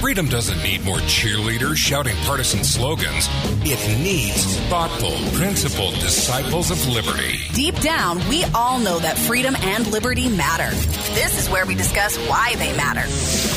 Freedom 0.00 0.26
doesn't 0.28 0.62
need 0.62 0.84
more 0.84 0.98
cheerleaders 0.98 1.74
shouting 1.76 2.14
partisan 2.18 2.62
slogans. 2.62 3.28
It 3.62 3.98
needs 4.00 4.56
thoughtful, 4.68 5.10
principled 5.36 5.94
disciples 5.94 6.70
of 6.70 6.86
liberty. 6.86 7.38
Deep 7.52 7.74
down, 7.80 8.20
we 8.28 8.44
all 8.54 8.78
know 8.78 9.00
that 9.00 9.18
freedom 9.18 9.56
and 9.56 9.84
liberty 9.88 10.28
matter. 10.28 10.72
This 11.14 11.36
is 11.36 11.50
where 11.50 11.66
we 11.66 11.74
discuss 11.74 12.16
why 12.28 12.54
they 12.56 12.76
matter. 12.76 13.02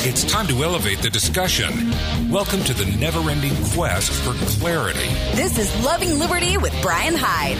It's 0.07 0.23
time 0.23 0.47
to 0.47 0.63
elevate 0.63 0.99
the 1.03 1.11
discussion. 1.11 1.91
Welcome 2.31 2.63
to 2.63 2.73
the 2.73 2.85
never 2.97 3.29
ending 3.29 3.55
quest 3.73 4.11
for 4.11 4.33
clarity. 4.57 5.07
This 5.35 5.59
is 5.59 5.85
Loving 5.85 6.17
Liberty 6.17 6.57
with 6.57 6.73
Brian 6.81 7.13
Hyde. 7.15 7.57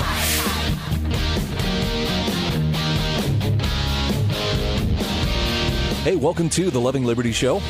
Hey, 6.04 6.16
welcome 6.16 6.50
to 6.50 6.71
the 6.71 6.82
Loving 6.82 7.05
Liberty 7.05 7.32
Show. 7.32 7.61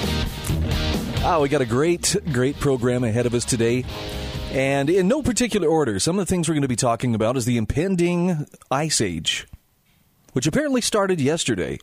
Oh, 1.24 1.42
we 1.42 1.50
got 1.50 1.62
a 1.62 1.68
great, 1.68 2.16
great 2.32 2.60
program 2.60 3.04
ahead 3.04 3.28
of 3.28 3.36
us 3.36 3.46
today. 3.46 3.86
And 4.54 4.90
in 4.90 5.08
no 5.08 5.22
particular 5.22 5.68
order, 5.68 6.00
some 6.00 6.18
of 6.18 6.26
the 6.26 6.30
things 6.30 6.50
we're 6.50 6.56
going 6.56 6.64
to 6.64 6.68
be 6.68 6.76
talking 6.76 7.14
about 7.14 7.38
is 7.38 7.46
the 7.46 7.58
impending 7.58 8.48
ice 8.72 9.02
age, 9.02 9.48
which 10.34 10.48
apparently 10.48 10.82
started 10.82 11.22
yesterday. 11.22 11.78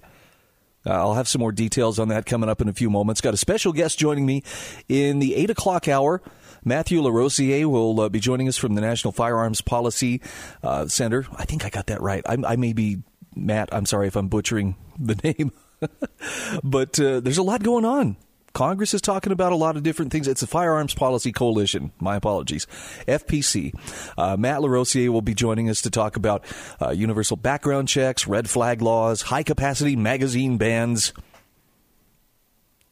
Uh, 0.84 0.90
I'll 0.90 1.14
have 1.14 1.28
some 1.28 1.38
more 1.38 1.52
details 1.52 2.00
on 2.00 2.08
that 2.08 2.26
coming 2.26 2.50
up 2.50 2.60
in 2.60 2.68
a 2.68 2.72
few 2.72 2.90
moments. 2.90 3.20
Got 3.20 3.32
a 3.32 3.36
special 3.36 3.72
guest 3.72 3.96
joining 3.96 4.26
me 4.26 4.42
in 4.88 5.20
the 5.20 5.36
8 5.36 5.50
o'clock 5.50 5.86
hour. 5.86 6.20
Matthew 6.64 7.00
Larosiere 7.00 7.64
will 7.66 8.00
uh, 8.00 8.08
be 8.08 8.18
joining 8.18 8.48
us 8.48 8.56
from 8.56 8.74
the 8.74 8.80
National 8.80 9.12
Firearms 9.12 9.60
Policy 9.60 10.20
uh, 10.64 10.88
Center. 10.88 11.26
I 11.36 11.44
think 11.44 11.64
I 11.64 11.70
got 11.70 11.86
that 11.86 12.02
right. 12.02 12.24
I, 12.28 12.38
I 12.44 12.56
may 12.56 12.72
be, 12.72 13.04
Matt, 13.36 13.68
I'm 13.70 13.86
sorry 13.86 14.08
if 14.08 14.16
I'm 14.16 14.26
butchering 14.26 14.74
the 14.98 15.14
name. 15.22 15.52
but 16.64 16.98
uh, 16.98 17.20
there's 17.20 17.38
a 17.38 17.44
lot 17.44 17.62
going 17.62 17.84
on 17.84 18.16
Congress 18.58 18.92
is 18.92 19.00
talking 19.00 19.30
about 19.30 19.52
a 19.52 19.54
lot 19.54 19.76
of 19.76 19.84
different 19.84 20.10
things. 20.10 20.26
It's 20.26 20.42
a 20.42 20.46
Firearms 20.48 20.92
Policy 20.92 21.30
Coalition. 21.30 21.92
My 22.00 22.16
apologies. 22.16 22.66
FPC. 23.06 23.72
Uh, 24.18 24.36
Matt 24.36 24.62
Larosiere 24.62 25.10
will 25.10 25.22
be 25.22 25.32
joining 25.32 25.70
us 25.70 25.80
to 25.82 25.90
talk 25.90 26.16
about 26.16 26.44
uh, 26.82 26.90
universal 26.90 27.36
background 27.36 27.86
checks, 27.86 28.26
red 28.26 28.50
flag 28.50 28.82
laws, 28.82 29.22
high 29.22 29.44
capacity 29.44 29.94
magazine 29.94 30.56
bans. 30.56 31.12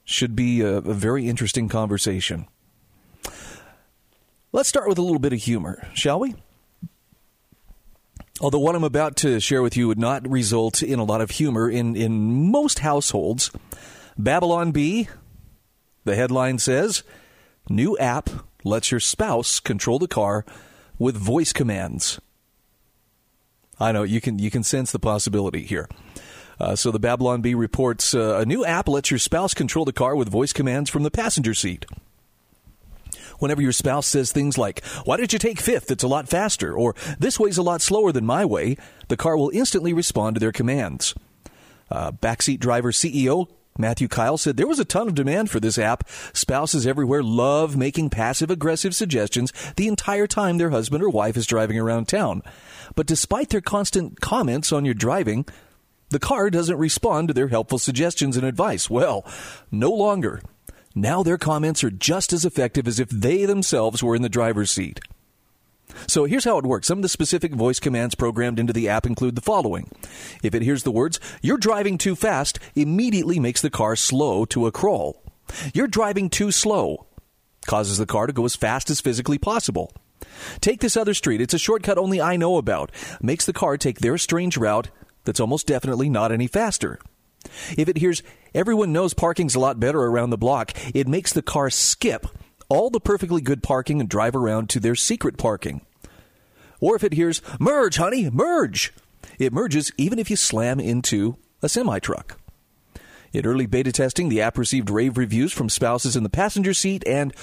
Should 0.04 0.36
be 0.36 0.60
a, 0.60 0.76
a 0.76 0.94
very 0.94 1.26
interesting 1.26 1.68
conversation. 1.68 2.46
Let's 4.52 4.68
start 4.68 4.88
with 4.88 4.98
a 4.98 5.02
little 5.02 5.18
bit 5.18 5.32
of 5.32 5.40
humor, 5.40 5.84
shall 5.94 6.20
we? 6.20 6.36
Although 8.40 8.60
what 8.60 8.76
I'm 8.76 8.84
about 8.84 9.16
to 9.16 9.40
share 9.40 9.62
with 9.62 9.76
you 9.76 9.88
would 9.88 9.98
not 9.98 10.30
result 10.30 10.80
in 10.80 11.00
a 11.00 11.04
lot 11.04 11.20
of 11.20 11.32
humor 11.32 11.68
in, 11.68 11.96
in 11.96 12.52
most 12.52 12.78
households, 12.78 13.50
Babylon 14.16 14.70
Bee 14.70 15.08
the 16.06 16.16
headline 16.16 16.58
says 16.58 17.02
New 17.68 17.98
app 17.98 18.30
lets 18.64 18.90
your 18.90 19.00
spouse 19.00 19.60
control 19.60 19.98
the 19.98 20.08
car 20.08 20.46
with 20.98 21.16
voice 21.16 21.52
commands. 21.52 22.20
I 23.78 23.92
know 23.92 24.04
you 24.04 24.20
can 24.20 24.38
you 24.38 24.50
can 24.50 24.62
sense 24.62 24.92
the 24.92 24.98
possibility 24.98 25.62
here. 25.62 25.88
Uh, 26.58 26.74
so 26.74 26.90
the 26.90 26.98
Babylon 26.98 27.42
Bee 27.42 27.54
reports 27.54 28.14
uh, 28.14 28.38
a 28.38 28.46
new 28.46 28.64
app 28.64 28.88
lets 28.88 29.10
your 29.10 29.18
spouse 29.18 29.52
control 29.52 29.84
the 29.84 29.92
car 29.92 30.16
with 30.16 30.30
voice 30.30 30.54
commands 30.54 30.88
from 30.88 31.02
the 31.02 31.10
passenger 31.10 31.52
seat. 31.52 31.84
Whenever 33.38 33.60
your 33.60 33.72
spouse 33.72 34.06
says 34.06 34.32
things 34.32 34.56
like, 34.56 34.82
Why 35.04 35.18
did 35.18 35.32
you 35.32 35.38
take 35.38 35.60
fifth? 35.60 35.90
It's 35.90 36.04
a 36.04 36.08
lot 36.08 36.28
faster, 36.28 36.72
or 36.72 36.94
This 37.18 37.38
way's 37.38 37.58
a 37.58 37.62
lot 37.62 37.82
slower 37.82 38.12
than 38.12 38.24
my 38.24 38.44
way, 38.44 38.76
the 39.08 39.16
car 39.16 39.36
will 39.36 39.50
instantly 39.52 39.92
respond 39.92 40.36
to 40.36 40.40
their 40.40 40.52
commands. 40.52 41.14
Uh, 41.90 42.12
backseat 42.12 42.60
driver 42.60 42.92
CEO 42.92 43.48
Matthew 43.78 44.08
Kyle 44.08 44.38
said 44.38 44.56
there 44.56 44.66
was 44.66 44.78
a 44.78 44.84
ton 44.84 45.08
of 45.08 45.14
demand 45.14 45.50
for 45.50 45.60
this 45.60 45.78
app. 45.78 46.08
Spouses 46.32 46.86
everywhere 46.86 47.22
love 47.22 47.76
making 47.76 48.10
passive 48.10 48.50
aggressive 48.50 48.94
suggestions 48.94 49.52
the 49.76 49.88
entire 49.88 50.26
time 50.26 50.58
their 50.58 50.70
husband 50.70 51.02
or 51.02 51.08
wife 51.08 51.36
is 51.36 51.46
driving 51.46 51.78
around 51.78 52.08
town. 52.08 52.42
But 52.94 53.06
despite 53.06 53.50
their 53.50 53.60
constant 53.60 54.20
comments 54.20 54.72
on 54.72 54.84
your 54.84 54.94
driving, 54.94 55.46
the 56.10 56.18
car 56.18 56.50
doesn't 56.50 56.78
respond 56.78 57.28
to 57.28 57.34
their 57.34 57.48
helpful 57.48 57.78
suggestions 57.78 58.36
and 58.36 58.46
advice. 58.46 58.88
Well, 58.88 59.24
no 59.70 59.90
longer. 59.90 60.40
Now 60.94 61.22
their 61.22 61.38
comments 61.38 61.84
are 61.84 61.90
just 61.90 62.32
as 62.32 62.44
effective 62.44 62.88
as 62.88 62.98
if 62.98 63.10
they 63.10 63.44
themselves 63.44 64.02
were 64.02 64.16
in 64.16 64.22
the 64.22 64.28
driver's 64.28 64.70
seat. 64.70 65.00
So 66.06 66.24
here's 66.24 66.44
how 66.44 66.58
it 66.58 66.66
works. 66.66 66.86
Some 66.86 66.98
of 66.98 67.02
the 67.02 67.08
specific 67.08 67.54
voice 67.54 67.80
commands 67.80 68.14
programmed 68.14 68.58
into 68.58 68.72
the 68.72 68.88
app 68.88 69.06
include 69.06 69.34
the 69.34 69.40
following. 69.40 69.90
If 70.42 70.54
it 70.54 70.62
hears 70.62 70.82
the 70.82 70.90
words, 70.90 71.18
you're 71.42 71.56
driving 71.56 71.98
too 71.98 72.16
fast, 72.16 72.58
immediately 72.74 73.40
makes 73.40 73.60
the 73.60 73.70
car 73.70 73.96
slow 73.96 74.44
to 74.46 74.66
a 74.66 74.72
crawl. 74.72 75.22
You're 75.72 75.86
driving 75.86 76.28
too 76.28 76.50
slow, 76.50 77.06
causes 77.66 77.98
the 77.98 78.06
car 78.06 78.26
to 78.26 78.32
go 78.32 78.44
as 78.44 78.56
fast 78.56 78.90
as 78.90 79.00
physically 79.00 79.38
possible. 79.38 79.92
Take 80.60 80.80
this 80.80 80.96
other 80.96 81.14
street. 81.14 81.40
It's 81.40 81.54
a 81.54 81.58
shortcut 81.58 81.98
only 81.98 82.20
I 82.20 82.36
know 82.36 82.56
about. 82.56 82.90
Makes 83.20 83.46
the 83.46 83.52
car 83.52 83.76
take 83.76 84.00
their 84.00 84.18
strange 84.18 84.56
route 84.56 84.90
that's 85.24 85.40
almost 85.40 85.66
definitely 85.66 86.08
not 86.08 86.32
any 86.32 86.46
faster. 86.46 86.98
If 87.76 87.88
it 87.88 87.98
hears 87.98 88.22
everyone 88.54 88.92
knows 88.92 89.14
parking's 89.14 89.54
a 89.54 89.60
lot 89.60 89.78
better 89.78 90.00
around 90.00 90.30
the 90.30 90.38
block, 90.38 90.72
it 90.94 91.08
makes 91.08 91.32
the 91.32 91.42
car 91.42 91.70
skip 91.70 92.26
all 92.68 92.90
the 92.90 93.00
perfectly 93.00 93.40
good 93.40 93.62
parking 93.62 94.00
and 94.00 94.08
drive 94.08 94.34
around 94.34 94.68
to 94.70 94.80
their 94.80 94.94
secret 94.94 95.38
parking. 95.38 95.82
Or 96.80 96.96
if 96.96 97.04
it 97.04 97.14
hears, 97.14 97.40
merge, 97.58 97.96
honey, 97.96 98.28
merge, 98.30 98.92
it 99.38 99.52
merges 99.52 99.92
even 99.96 100.18
if 100.18 100.30
you 100.30 100.36
slam 100.36 100.80
into 100.80 101.36
a 101.62 101.68
semi 101.68 101.98
truck. 101.98 102.38
In 103.32 103.46
early 103.46 103.66
beta 103.66 103.92
testing, 103.92 104.28
the 104.28 104.40
app 104.40 104.56
received 104.56 104.90
rave 104.90 105.18
reviews 105.18 105.52
from 105.52 105.68
spouses 105.68 106.16
in 106.16 106.22
the 106.22 106.30
passenger 106.30 106.72
seat 106.72 107.02
and 107.06 107.34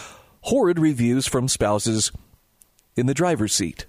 horrid 0.42 0.80
reviews 0.80 1.28
from 1.28 1.48
spouses 1.48 2.12
in 2.96 3.06
the 3.06 3.14
driver's 3.14 3.54
seat. 3.54 3.86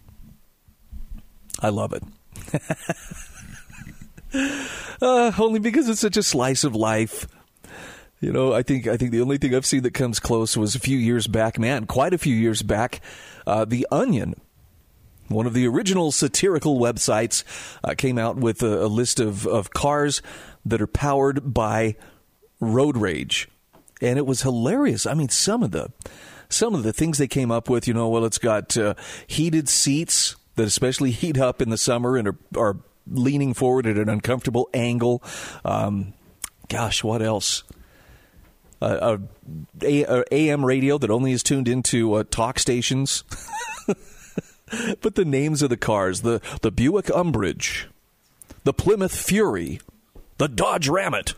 I 1.61 1.69
love 1.69 1.93
it. 1.93 2.03
uh, 5.03 5.33
only 5.39 5.61
because 5.61 5.89
it's 5.89 6.00
such 6.00 6.17
a 6.17 6.23
slice 6.23 6.65
of 6.65 6.75
life 6.75 7.27
you 8.25 8.33
know, 8.33 8.55
I 8.55 8.62
think 8.62 8.87
I 8.87 8.97
think 8.97 9.11
the 9.11 9.21
only 9.21 9.37
thing 9.37 9.55
I've 9.55 9.67
seen 9.67 9.83
that 9.83 9.93
comes 9.93 10.19
close 10.19 10.57
was 10.57 10.75
a 10.75 10.81
few 10.81 10.97
years 10.97 11.27
back, 11.27 11.59
man, 11.59 11.85
quite 11.85 12.15
a 12.15 12.19
few 12.19 12.35
years 12.35 12.62
back, 12.62 13.03
uh, 13.47 13.67
The 13.67 13.87
Onion. 13.93 14.41
One 15.29 15.47
of 15.47 15.53
the 15.53 15.67
original 15.67 16.11
satirical 16.11 16.79
websites 16.79 17.45
uh, 17.83 17.95
came 17.95 18.19
out 18.19 18.37
with 18.37 18.62
a, 18.62 18.85
a 18.85 18.89
list 18.89 19.21
of, 19.21 19.47
of 19.47 19.71
cars 19.73 20.23
that 20.65 20.81
are 20.81 20.87
powered 20.87 21.53
by 21.53 21.97
road 22.61 22.97
rage, 22.97 23.49
and 24.01 24.19
it 24.19 24.27
was 24.27 24.41
hilarious. 24.41 25.06
I 25.06 25.12
mean, 25.12 25.29
some 25.29 25.62
of 25.62 25.73
the 25.73 25.93
some 26.49 26.75
of 26.75 26.83
the 26.83 26.95
things 26.95 27.19
they 27.19 27.29
came 27.29 27.51
up 27.51 27.69
with, 27.69 27.87
you 27.87 27.93
know, 27.93 28.09
well, 28.09 28.25
it's 28.25 28.39
got 28.39 28.75
uh, 28.79 28.95
heated 29.27 29.69
seats 29.69 30.37
that 30.56 30.67
especially 30.67 31.11
heat 31.11 31.37
up 31.37 31.61
in 31.61 31.69
the 31.69 31.77
summer 31.77 32.17
and 32.17 32.29
are, 32.29 32.39
are 32.56 32.77
leaning 33.06 33.53
forward 33.53 33.87
at 33.87 33.99
an 33.99 34.09
uncomfortable 34.09 34.71
angle. 34.73 35.23
Um, 35.62 36.15
gosh, 36.69 37.05
what 37.05 37.21
else? 37.21 37.65
A, 38.81 39.21
a, 39.83 40.25
AM 40.33 40.65
radio 40.65 40.99
that 40.99 41.11
only 41.11 41.33
is 41.33 41.43
tuned 41.43 41.69
into 41.69 42.15
uh, 42.15 42.25
talk 42.31 42.59
stations. 42.59 43.25
but 45.01 45.15
the 45.15 45.25
names 45.25 45.62
of 45.62 45.71
the 45.71 45.77
cars 45.77 46.23
the, 46.23 46.41
the 46.62 46.71
Buick 46.71 47.11
Umbrage, 47.11 47.89
the 48.65 48.73
Plymouth 48.73 49.15
Fury, 49.17 49.81
the 50.39 50.49
Dodge 50.49 50.89
Ramit. 50.89 51.35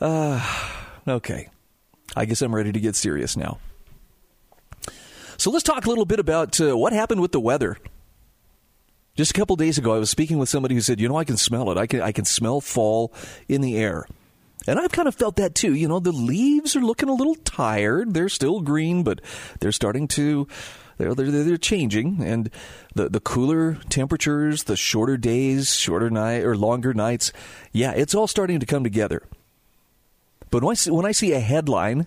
uh, 0.00 0.68
okay. 1.08 1.48
I 2.16 2.24
guess 2.24 2.42
I'm 2.42 2.54
ready 2.54 2.72
to 2.72 2.80
get 2.80 2.96
serious 2.96 3.36
now. 3.36 3.58
So 5.36 5.50
let's 5.50 5.62
talk 5.62 5.86
a 5.86 5.88
little 5.88 6.04
bit 6.04 6.20
about 6.20 6.60
uh, 6.60 6.76
what 6.76 6.92
happened 6.92 7.20
with 7.20 7.32
the 7.32 7.40
weather. 7.40 7.78
Just 9.16 9.30
a 9.30 9.34
couple 9.34 9.56
days 9.56 9.78
ago, 9.78 9.94
I 9.94 9.98
was 9.98 10.10
speaking 10.10 10.38
with 10.38 10.48
somebody 10.48 10.74
who 10.74 10.80
said, 10.80 11.00
"You 11.00 11.08
know, 11.08 11.16
I 11.16 11.24
can 11.24 11.36
smell 11.36 11.70
it. 11.70 11.78
I 11.78 11.86
can 11.86 12.00
I 12.00 12.12
can 12.12 12.24
smell 12.24 12.60
fall 12.60 13.12
in 13.48 13.60
the 13.60 13.76
air." 13.76 14.06
And 14.70 14.78
I've 14.78 14.92
kind 14.92 15.08
of 15.08 15.16
felt 15.16 15.34
that 15.34 15.56
too. 15.56 15.74
You 15.74 15.88
know, 15.88 15.98
the 15.98 16.12
leaves 16.12 16.76
are 16.76 16.80
looking 16.80 17.08
a 17.08 17.14
little 17.14 17.34
tired. 17.34 18.14
They're 18.14 18.28
still 18.28 18.60
green, 18.60 19.02
but 19.02 19.20
they're 19.58 19.72
starting 19.72 20.06
to 20.08 20.46
they're 20.96 21.12
they're, 21.12 21.28
they're 21.28 21.56
changing 21.56 22.22
and 22.22 22.50
the 22.94 23.08
the 23.08 23.18
cooler 23.18 23.78
temperatures, 23.88 24.64
the 24.64 24.76
shorter 24.76 25.16
days, 25.16 25.74
shorter 25.74 26.08
night 26.08 26.44
or 26.44 26.56
longer 26.56 26.94
nights. 26.94 27.32
Yeah, 27.72 27.90
it's 27.96 28.14
all 28.14 28.28
starting 28.28 28.60
to 28.60 28.66
come 28.66 28.84
together. 28.84 29.24
But 30.52 30.62
when 30.62 30.70
I 30.70 30.74
see, 30.74 30.90
when 30.92 31.04
I 31.04 31.10
see 31.10 31.32
a 31.32 31.40
headline 31.40 32.06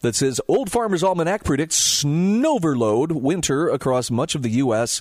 that 0.00 0.14
says 0.14 0.42
Old 0.48 0.70
Farmer's 0.70 1.02
Almanac 1.02 1.44
predicts 1.44 2.04
snowverload 2.04 3.12
winter 3.12 3.70
across 3.70 4.10
much 4.10 4.34
of 4.34 4.42
the 4.42 4.50
US, 4.50 5.00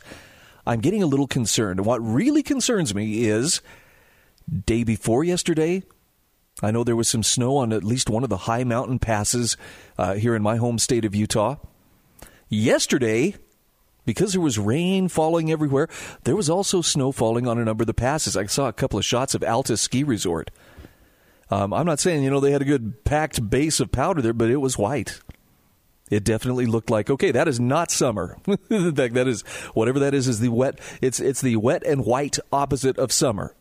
I'm 0.66 0.80
getting 0.80 1.04
a 1.04 1.08
little 1.08 1.28
concerned. 1.28 1.82
And 1.82 1.86
what 1.86 2.00
really 2.00 2.42
concerns 2.42 2.96
me 2.96 3.26
is 3.26 3.62
day 4.66 4.86
before 4.86 5.26
yesterday, 5.26 5.84
I 6.62 6.72
know 6.72 6.84
there 6.84 6.96
was 6.96 7.08
some 7.08 7.24
snow 7.24 7.58
on 7.58 7.72
at 7.72 7.84
least 7.84 8.10
one 8.10 8.24
of 8.24 8.30
the 8.30 8.38
high 8.38 8.64
mountain 8.64 8.98
passes 9.00 9.58
uh, 9.98 10.16
here 10.16 10.36
in 10.36 10.42
my 10.42 10.58
home 10.58 10.80
state 10.80 11.06
of 11.06 11.14
Utah. 11.14 11.58
Yesterday, 12.50 13.36
because 14.06 14.32
there 14.32 14.42
was 14.42 14.58
rain 14.58 15.08
falling 15.08 15.52
everywhere, 15.52 15.88
there 16.24 16.36
was 16.36 16.50
also 16.50 16.82
snow 16.82 17.12
falling 17.12 17.48
on 17.48 17.60
a 17.60 17.66
number 17.66 17.84
of 17.84 17.88
the 17.88 17.94
passes. 17.94 18.36
I 18.36 18.46
saw 18.48 18.68
a 18.68 18.74
couple 18.74 18.98
of 18.98 19.06
shots 19.06 19.36
of 19.36 19.44
Alta 19.44 19.78
Ski 19.78 20.04
Resort. 20.04 20.50
Um, 21.52 21.74
I'm 21.74 21.86
not 21.86 22.00
saying, 22.00 22.24
you 22.24 22.30
know, 22.30 22.40
they 22.40 22.52
had 22.52 22.62
a 22.62 22.66
good 22.66 23.04
packed 23.04 23.50
base 23.50 23.80
of 23.80 23.92
powder 23.92 24.22
there, 24.22 24.34
but 24.34 24.50
it 24.50 24.58
was 24.58 24.78
white. 24.78 25.22
It 26.10 26.24
definitely 26.24 26.66
looked 26.66 26.90
like 26.90 27.10
okay. 27.10 27.32
That 27.32 27.50
is 27.50 27.60
not 27.60 27.92
summer. 27.92 28.38
that, 28.46 29.12
that 29.14 29.28
is 29.28 29.42
whatever 29.74 30.00
that 30.00 30.14
is 30.14 30.28
is 30.28 30.40
the 30.40 30.50
wet. 30.50 30.80
It's 31.02 31.20
it's 31.20 31.42
the 31.42 31.58
wet 31.58 31.84
and 31.86 32.06
white 32.06 32.40
opposite 32.52 32.98
of 32.98 33.12
summer. 33.12 33.54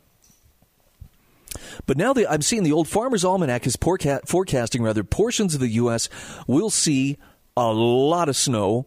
But 1.86 1.96
now 1.96 2.12
the, 2.12 2.30
I'm 2.30 2.42
seeing 2.42 2.62
the 2.62 2.72
old 2.72 2.88
Farmer's 2.88 3.24
Almanac 3.24 3.66
is 3.66 3.76
forecasting 3.76 4.82
rather 4.82 5.04
portions 5.04 5.54
of 5.54 5.60
the 5.60 5.68
U.S. 5.68 6.08
will 6.46 6.70
see 6.70 7.18
a 7.56 7.72
lot 7.72 8.28
of 8.28 8.36
snow 8.36 8.86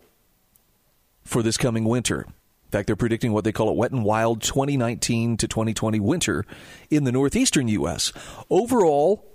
for 1.24 1.44
this 1.44 1.58
coming 1.58 1.86
winter. 1.86 2.22
In 2.22 2.72
fact, 2.72 2.88
they're 2.88 2.96
predicting 2.96 3.34
what 3.34 3.44
they 3.44 3.52
call 3.52 3.70
a 3.70 3.74
wet 3.74 3.92
and 3.92 4.04
wild 4.04 4.42
2019 4.42 5.38
to 5.38 5.48
2020 5.48 6.00
winter 6.00 6.46
in 6.92 7.04
the 7.04 7.12
northeastern 7.12 7.68
U.S. 7.68 8.14
Overall, 8.50 9.26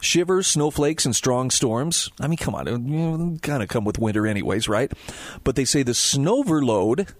shivers, 0.00 0.46
snowflakes, 0.46 1.06
and 1.06 1.16
strong 1.16 1.50
storms. 1.50 2.10
I 2.20 2.26
mean, 2.26 2.36
come 2.36 2.54
on, 2.54 2.66
know, 2.86 3.38
kind 3.40 3.62
of 3.62 3.70
come 3.70 3.84
with 3.84 3.98
winter, 3.98 4.26
anyways, 4.26 4.68
right? 4.68 4.92
But 5.42 5.56
they 5.56 5.64
say 5.64 5.82
the 5.82 5.94
snow 5.94 6.40
overload 6.40 7.14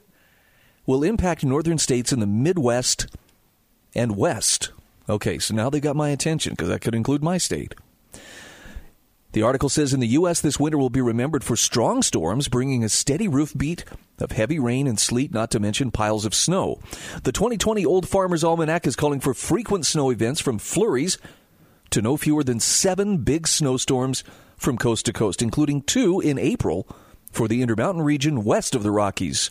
will 0.85 1.03
impact 1.03 1.43
northern 1.43 1.79
states 1.79 2.13
in 2.13 2.21
the 2.21 2.27
Midwest 2.27 3.07
and 3.95 4.17
West. 4.17 4.73
Okay, 5.09 5.39
so 5.39 5.55
now 5.55 5.71
they 5.71 5.81
got 5.81 5.97
my 5.97 6.11
attention 6.11 6.53
because 6.53 6.69
that 6.69 6.81
could 6.81 6.95
include 6.95 7.23
my 7.23 7.39
state. 7.39 7.75
The 9.33 9.43
article 9.43 9.69
says 9.69 9.93
in 9.93 10.01
the 10.01 10.07
U.S., 10.09 10.41
this 10.41 10.59
winter 10.59 10.79
will 10.79 10.89
be 10.89 11.03
remembered 11.03 11.45
for 11.45 11.57
strong 11.57 12.03
storms, 12.03 12.49
bringing 12.49 12.83
a 12.83 12.89
steady 12.89 13.29
roof 13.29 13.53
beat 13.55 13.85
of 14.19 14.33
heavy 14.33 14.59
rain 14.59 14.87
and 14.87 14.99
sleet, 14.99 15.31
not 15.31 15.51
to 15.51 15.61
mention 15.61 15.91
piles 15.91 16.25
of 16.25 16.35
snow. 16.35 16.81
The 17.23 17.33
2020 17.33 17.85
Old 17.85 18.09
Farmer's 18.09 18.43
Almanac 18.43 18.87
is 18.87 18.97
calling 18.97 19.21
for 19.21 19.35
frequent 19.35 19.85
snow 19.85 20.11
events 20.11 20.41
from 20.41 20.59
flurries 20.59 21.19
to 21.91 22.01
no 22.01 22.17
fewer 22.17 22.43
than 22.43 22.61
seven 22.61 23.19
big 23.19 23.47
snowstorms 23.47 24.25
from 24.57 24.79
coast 24.79 25.05
to 25.05 25.13
coast, 25.13 25.43
including 25.43 25.83
two 25.83 26.19
in 26.21 26.39
April 26.39 26.89
for 27.31 27.47
the 27.47 27.61
Intermountain 27.61 28.03
region 28.03 28.43
west 28.43 28.75
of 28.75 28.83
the 28.83 28.91
Rockies. 28.91 29.51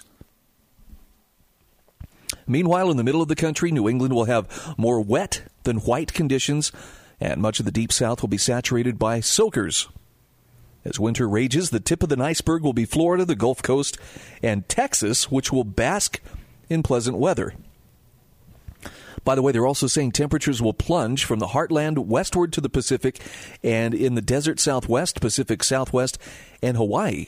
Meanwhile, 2.48 2.92
in 2.92 2.98
the 2.98 3.04
middle 3.04 3.22
of 3.22 3.28
the 3.28 3.36
country, 3.36 3.72
New 3.72 3.90
England 3.90 4.14
will 4.14 4.26
have 4.26 4.76
more 4.78 5.02
wet 5.02 5.44
than 5.64 5.78
white 5.78 6.14
conditions 6.14 6.72
and 7.20 7.42
much 7.42 7.60
of 7.60 7.66
the 7.66 7.72
deep 7.72 7.92
south 7.92 8.22
will 8.22 8.30
be 8.30 8.38
saturated 8.38 9.00
by 9.00 9.20
soakers. 9.20 9.88
As 10.84 11.00
winter 11.00 11.28
rages, 11.28 11.70
the 11.70 11.80
tip 11.80 12.04
of 12.04 12.10
the 12.10 12.22
iceberg 12.22 12.64
will 12.64 12.74
be 12.74 12.86
Florida, 12.86 13.26
the 13.26 13.36
Gulf 13.36 13.62
Coast, 13.64 13.98
and 14.44 14.68
Texas, 14.70 15.32
which 15.32 15.52
will 15.52 15.64
bask 15.64 16.20
in 16.70 16.84
pleasant 16.84 17.18
weather. 17.18 17.54
By 19.24 19.34
the 19.34 19.42
way, 19.42 19.52
they're 19.52 19.66
also 19.66 19.88
saying 19.88 20.12
temperatures 20.12 20.62
will 20.62 20.74
plunge 20.74 21.26
from 21.26 21.40
the 21.40 21.48
heartland 21.48 21.98
westward 21.98 22.54
to 22.54 22.62
the 22.62 22.70
Pacific 22.70 23.20
and 23.64 23.96
in 23.96 24.14
the 24.14 24.22
desert 24.22 24.60
southwest, 24.60 25.20
Pacific 25.20 25.64
southwest, 25.64 26.20
and 26.62 26.78
Hawaii. 26.78 27.28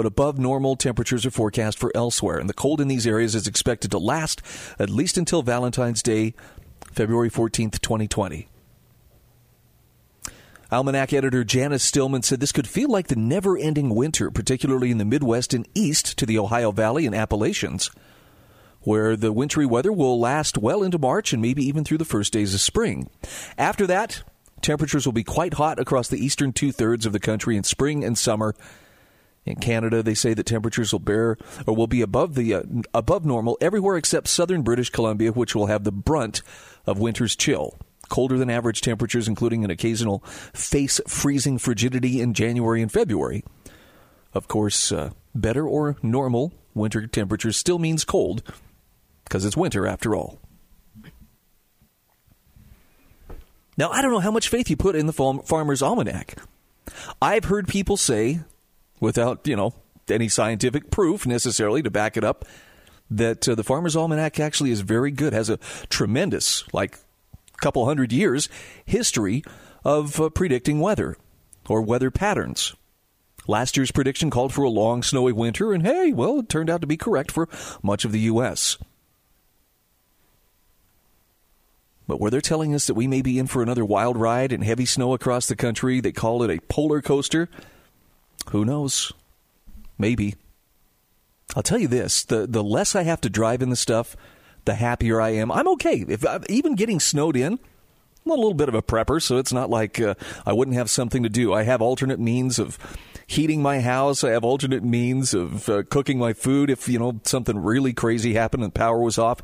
But 0.00 0.06
above 0.06 0.38
normal 0.38 0.76
temperatures 0.76 1.26
are 1.26 1.30
forecast 1.30 1.78
for 1.78 1.92
elsewhere, 1.94 2.38
and 2.38 2.48
the 2.48 2.54
cold 2.54 2.80
in 2.80 2.88
these 2.88 3.06
areas 3.06 3.34
is 3.34 3.46
expected 3.46 3.90
to 3.90 3.98
last 3.98 4.40
at 4.78 4.88
least 4.88 5.18
until 5.18 5.42
Valentine's 5.42 6.02
Day 6.02 6.32
February 6.90 7.28
14th, 7.28 7.82
2020. 7.82 8.48
Almanac 10.72 11.12
editor 11.12 11.44
Janice 11.44 11.84
Stillman 11.84 12.22
said 12.22 12.40
this 12.40 12.50
could 12.50 12.66
feel 12.66 12.88
like 12.88 13.08
the 13.08 13.14
never 13.14 13.58
ending 13.58 13.94
winter, 13.94 14.30
particularly 14.30 14.90
in 14.90 14.96
the 14.96 15.04
Midwest 15.04 15.52
and 15.52 15.68
east 15.74 16.16
to 16.16 16.24
the 16.24 16.38
Ohio 16.38 16.72
Valley 16.72 17.04
and 17.04 17.14
Appalachians, 17.14 17.90
where 18.80 19.16
the 19.16 19.34
wintry 19.34 19.66
weather 19.66 19.92
will 19.92 20.18
last 20.18 20.56
well 20.56 20.82
into 20.82 20.98
March 20.98 21.34
and 21.34 21.42
maybe 21.42 21.62
even 21.62 21.84
through 21.84 21.98
the 21.98 22.06
first 22.06 22.32
days 22.32 22.54
of 22.54 22.62
spring. 22.62 23.10
After 23.58 23.86
that, 23.86 24.22
temperatures 24.62 25.04
will 25.04 25.12
be 25.12 25.24
quite 25.24 25.52
hot 25.52 25.78
across 25.78 26.08
the 26.08 26.24
eastern 26.24 26.54
two 26.54 26.72
thirds 26.72 27.04
of 27.04 27.12
the 27.12 27.20
country 27.20 27.54
in 27.54 27.64
spring 27.64 28.02
and 28.02 28.16
summer. 28.16 28.54
In 29.46 29.56
Canada, 29.56 30.02
they 30.02 30.14
say 30.14 30.34
that 30.34 30.46
temperatures 30.46 30.92
will 30.92 31.00
bear 31.00 31.36
or 31.66 31.74
will 31.74 31.86
be 31.86 32.02
above 32.02 32.34
the 32.34 32.54
uh, 32.54 32.62
above 32.92 33.24
normal 33.24 33.56
everywhere 33.60 33.96
except 33.96 34.28
southern 34.28 34.62
British 34.62 34.90
Columbia, 34.90 35.32
which 35.32 35.54
will 35.54 35.66
have 35.66 35.84
the 35.84 35.92
brunt 35.92 36.42
of 36.86 36.98
winter's 36.98 37.34
chill. 37.34 37.76
Colder 38.08 38.36
than 38.36 38.50
average 38.50 38.80
temperatures, 38.80 39.28
including 39.28 39.64
an 39.64 39.70
occasional 39.70 40.18
face 40.52 41.00
freezing 41.06 41.58
frigidity 41.58 42.20
in 42.20 42.34
January 42.34 42.82
and 42.82 42.90
February. 42.90 43.44
Of 44.34 44.48
course, 44.48 44.92
uh, 44.92 45.10
better 45.34 45.66
or 45.66 45.96
normal 46.02 46.52
winter 46.74 47.06
temperatures 47.06 47.56
still 47.56 47.78
means 47.78 48.04
cold, 48.04 48.42
because 49.24 49.44
it's 49.44 49.56
winter 49.56 49.86
after 49.86 50.14
all. 50.14 50.40
Now, 53.76 53.90
I 53.90 54.02
don't 54.02 54.12
know 54.12 54.20
how 54.20 54.30
much 54.30 54.48
faith 54.48 54.68
you 54.68 54.76
put 54.76 54.96
in 54.96 55.06
the 55.06 55.12
Farmer's 55.12 55.80
Almanac. 55.80 56.36
I've 57.22 57.44
heard 57.44 57.68
people 57.68 57.96
say, 57.96 58.40
without, 59.00 59.46
you 59.46 59.56
know, 59.56 59.74
any 60.08 60.28
scientific 60.28 60.90
proof 60.90 61.26
necessarily 61.26 61.82
to 61.82 61.90
back 61.90 62.16
it 62.16 62.24
up, 62.24 62.44
that 63.10 63.48
uh, 63.48 63.54
the 63.54 63.64
Farmer's 63.64 63.96
Almanac 63.96 64.38
actually 64.38 64.70
is 64.70 64.82
very 64.82 65.10
good, 65.10 65.32
has 65.32 65.50
a 65.50 65.58
tremendous, 65.88 66.64
like, 66.72 66.98
couple 67.60 67.84
hundred 67.84 68.12
years 68.12 68.48
history 68.84 69.44
of 69.84 70.20
uh, 70.20 70.30
predicting 70.30 70.80
weather 70.80 71.16
or 71.68 71.82
weather 71.82 72.10
patterns. 72.10 72.74
Last 73.46 73.76
year's 73.76 73.90
prediction 73.90 74.30
called 74.30 74.52
for 74.52 74.62
a 74.62 74.70
long, 74.70 75.02
snowy 75.02 75.32
winter, 75.32 75.72
and 75.72 75.84
hey, 75.84 76.12
well, 76.12 76.40
it 76.40 76.48
turned 76.48 76.70
out 76.70 76.80
to 76.82 76.86
be 76.86 76.96
correct 76.96 77.32
for 77.32 77.48
much 77.82 78.04
of 78.04 78.12
the 78.12 78.20
U.S. 78.20 78.78
But 82.06 82.20
where 82.20 82.30
they're 82.30 82.40
telling 82.40 82.74
us 82.74 82.86
that 82.86 82.94
we 82.94 83.06
may 83.06 83.22
be 83.22 83.38
in 83.38 83.46
for 83.46 83.62
another 83.62 83.84
wild 83.84 84.16
ride 84.16 84.52
and 84.52 84.62
heavy 84.62 84.84
snow 84.84 85.14
across 85.14 85.46
the 85.46 85.56
country, 85.56 86.00
they 86.00 86.12
call 86.12 86.42
it 86.42 86.50
a 86.50 86.60
polar 86.68 87.00
coaster. 87.00 87.48
Who 88.50 88.64
knows? 88.64 89.12
Maybe. 89.98 90.34
I'll 91.54 91.62
tell 91.62 91.78
you 91.78 91.88
this: 91.88 92.24
the 92.24 92.46
the 92.46 92.64
less 92.64 92.94
I 92.94 93.02
have 93.02 93.20
to 93.22 93.30
drive 93.30 93.62
in 93.62 93.70
the 93.70 93.76
stuff, 93.76 94.16
the 94.64 94.74
happier 94.74 95.20
I 95.20 95.30
am. 95.30 95.50
I'm 95.52 95.68
okay. 95.68 96.04
If 96.08 96.26
I'm 96.26 96.44
even 96.48 96.74
getting 96.74 97.00
snowed 97.00 97.36
in, 97.36 97.58
I'm 98.24 98.32
a 98.32 98.34
little 98.34 98.54
bit 98.54 98.68
of 98.68 98.74
a 98.74 98.82
prepper, 98.82 99.20
so 99.20 99.38
it's 99.38 99.52
not 99.52 99.70
like 99.70 100.00
uh, 100.00 100.14
I 100.46 100.52
wouldn't 100.52 100.76
have 100.76 100.90
something 100.90 101.22
to 101.22 101.28
do. 101.28 101.52
I 101.52 101.62
have 101.64 101.82
alternate 101.82 102.20
means 102.20 102.58
of 102.58 102.78
heating 103.26 103.62
my 103.62 103.80
house. 103.80 104.24
I 104.24 104.30
have 104.30 104.44
alternate 104.44 104.84
means 104.84 105.34
of 105.34 105.68
uh, 105.68 105.82
cooking 105.84 106.18
my 106.18 106.32
food 106.32 106.68
if 106.70 106.88
you 106.88 106.98
know 106.98 107.20
something 107.24 107.58
really 107.58 107.92
crazy 107.92 108.34
happened 108.34 108.64
and 108.64 108.74
power 108.74 109.00
was 109.00 109.18
off. 109.18 109.40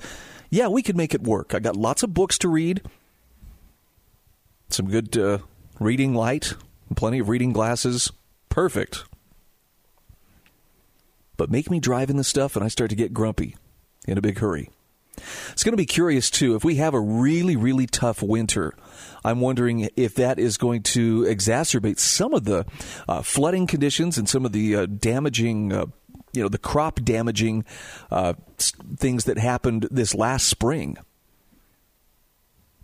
Yeah, 0.51 0.69
we 0.69 0.83
could 0.83 0.97
make 0.97 1.15
it 1.15 1.23
work. 1.23 1.55
I 1.55 1.59
got 1.59 1.77
lots 1.77 2.03
of 2.03 2.15
books 2.15 2.39
to 2.39 2.49
read, 2.49 2.83
some 4.69 4.89
good 4.89 5.17
uh, 5.17 5.39
reading 5.81 6.15
light, 6.15 6.55
plenty 6.95 7.19
of 7.19 7.29
reading 7.29 7.53
glasses. 7.53 8.13
Perfect 8.57 9.05
but 11.37 11.51
make 11.51 11.71
me 11.71 11.81
drive 11.81 12.11
in 12.11 12.17
the 12.17 12.25
stuff 12.25 12.57
and 12.57 12.65
I 12.65 12.69
start 12.69 12.91
to 12.91 12.97
get 12.97 13.13
grumpy 13.13 13.57
in 14.07 14.19
a 14.19 14.23
big 14.23 14.39
hurry. 14.39 14.71
It's 15.53 15.65
going 15.65 15.73
to 15.73 15.79
be 15.79 15.87
curious 15.87 16.31
too 16.31 16.57
if 16.57 16.65
we 16.65 16.77
have 16.77 16.95
a 16.95 17.01
really 17.01 17.57
really 17.57 17.87
tough 17.87 18.23
winter. 18.23 18.75
I'm 19.25 19.41
wondering 19.41 19.89
if 19.97 20.15
that 20.17 20.39
is 20.39 20.57
going 20.57 20.83
to 20.85 21.23
exacerbate 21.23 21.99
some 21.99 22.35
of 22.35 22.45
the 22.45 22.67
uh, 23.09 23.23
flooding 23.23 23.67
conditions 23.67 24.19
and 24.19 24.29
some 24.29 24.45
of 24.45 24.53
the 24.53 24.77
uh, 24.77 24.87
damaging, 24.87 25.73
uh, 25.73 25.87
you 26.33 26.43
know, 26.43 26.49
the 26.49 26.59
crop 26.59 27.01
damaging 27.03 27.65
uh, 28.11 28.35
things 28.59 29.25
that 29.25 29.39
happened 29.39 29.89
this 29.91 30.15
last 30.15 30.49
spring. 30.49 30.97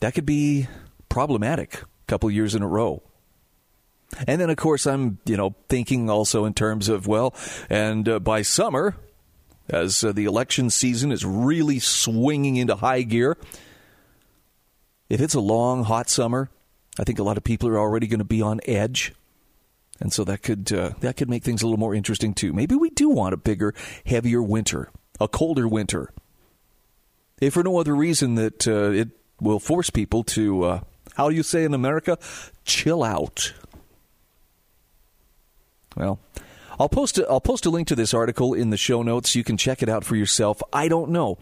That 0.01 0.15
could 0.15 0.27
be 0.27 0.67
problematic 1.09 1.83
a 1.83 2.07
couple 2.09 2.31
years 2.31 2.55
in 2.55 2.63
a 2.63 2.69
row. 2.69 3.03
And 4.27 4.41
then, 4.41 4.51
of 4.51 4.57
course, 4.57 4.87
I'm 4.87 5.19
you 5.25 5.37
know 5.37 5.55
thinking 5.69 6.11
also 6.11 6.45
in 6.45 6.55
terms 6.55 6.89
of 6.89 7.07
well, 7.07 7.35
and 7.71 8.09
uh, 8.09 8.19
by 8.19 8.43
summer, 8.43 8.97
as 9.69 10.05
uh, 10.05 10.13
the 10.13 10.25
election 10.25 10.71
season 10.71 11.13
is 11.13 11.25
really 11.25 11.79
swinging 11.79 12.57
into 12.57 12.77
high 12.77 13.03
gear, 13.03 13.37
if 15.09 15.21
it's 15.21 15.35
a 15.35 15.41
long 15.41 15.85
hot 15.85 16.09
summer, 16.09 16.51
I 16.99 17.05
think 17.05 17.19
a 17.19 17.23
lot 17.23 17.37
of 17.37 17.45
people 17.45 17.69
are 17.69 17.79
already 17.79 18.07
going 18.07 18.19
to 18.19 18.25
be 18.25 18.43
on 18.43 18.61
edge. 18.67 19.15
And 20.01 20.13
so 20.13 20.25
that 20.25 20.43
could 20.43 20.73
uh, 20.73 20.91
that 21.01 21.17
could 21.17 21.31
make 21.31 21.45
things 21.45 21.63
a 21.63 21.67
little 21.67 21.79
more 21.79 21.95
interesting 21.95 22.35
too. 22.35 22.53
Maybe 22.53 22.75
we 22.75 22.91
do 22.91 23.09
want 23.09 23.35
a 23.35 23.37
bigger, 23.37 23.73
heavier 24.05 24.43
winter, 24.43 24.91
a 25.21 25.29
colder 25.29 25.69
winter. 25.69 26.13
If 27.41 27.55
for 27.55 27.63
no 27.63 27.79
other 27.79 27.95
reason 27.95 28.35
that 28.37 28.67
uh, 28.67 28.91
it 28.91 29.11
will 29.41 29.61
force 29.61 29.91
people 29.91 30.23
to, 30.25 30.65
uh, 30.65 30.81
how 31.17 31.29
do 31.29 31.37
you 31.37 31.43
say 31.43 31.65
in 31.65 31.75
America, 31.75 32.19
chill 32.65 33.03
out. 33.03 33.53
Well, 35.97 36.19
I'll 36.79 36.89
post 36.89 37.19
a, 37.19 37.29
I'll 37.29 37.41
post 37.41 37.67
a 37.67 37.71
link 37.71 37.89
to 37.89 37.95
this 37.95 38.15
article 38.15 38.55
in 38.55 38.71
the 38.71 38.77
show 38.77 39.03
notes. 39.03 39.35
You 39.35 39.45
can 39.45 39.57
check 39.57 39.83
it 39.83 39.89
out 39.89 40.05
for 40.05 40.17
yourself. 40.17 40.63
I 40.73 40.89
don't 40.89 41.11
know 41.11 41.39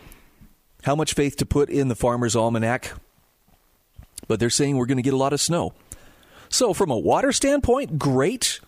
how 0.82 0.94
much 0.94 1.14
faith 1.14 1.36
to 1.36 1.46
put 1.46 1.70
in 1.70 1.88
the 1.88 1.94
Farmer's 1.94 2.34
Almanac, 2.34 2.92
but 4.28 4.40
they're 4.40 4.50
saying 4.50 4.76
we're 4.76 4.86
going 4.86 4.96
to 4.96 5.02
get 5.02 5.14
a 5.14 5.18
lot 5.18 5.32
of 5.32 5.40
snow. 5.40 5.72
So, 6.48 6.74
from 6.74 6.90
a 6.90 6.98
water 6.98 7.32
standpoint, 7.32 7.98
great. 7.98 8.60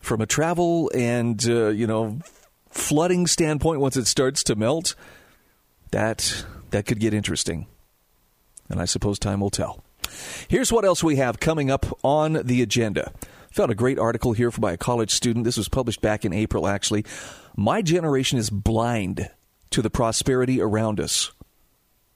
From 0.00 0.20
a 0.20 0.26
travel 0.26 0.90
and 0.94 1.42
uh, 1.48 1.68
you 1.68 1.86
know 1.86 2.18
flooding 2.68 3.26
standpoint, 3.26 3.80
once 3.80 3.96
it 3.96 4.06
starts 4.06 4.42
to 4.44 4.56
melt, 4.56 4.94
that 5.90 6.44
that 6.70 6.84
could 6.84 7.00
get 7.00 7.14
interesting. 7.14 7.66
And 8.68 8.80
I 8.80 8.84
suppose 8.84 9.18
time 9.18 9.40
will 9.40 9.50
tell. 9.50 9.82
Here's 10.48 10.72
what 10.72 10.84
else 10.84 11.02
we 11.02 11.16
have 11.16 11.40
coming 11.40 11.70
up 11.70 11.86
on 12.02 12.34
the 12.44 12.62
agenda. 12.62 13.12
Found 13.54 13.70
a 13.70 13.76
great 13.76 14.00
article 14.00 14.32
here 14.32 14.50
by 14.50 14.72
a 14.72 14.76
college 14.76 15.12
student. 15.12 15.44
This 15.44 15.56
was 15.56 15.68
published 15.68 16.00
back 16.00 16.24
in 16.24 16.32
April, 16.32 16.66
actually. 16.66 17.04
My 17.56 17.82
generation 17.82 18.36
is 18.36 18.50
blind 18.50 19.30
to 19.70 19.80
the 19.80 19.90
prosperity 19.90 20.60
around 20.60 20.98
us. 20.98 21.30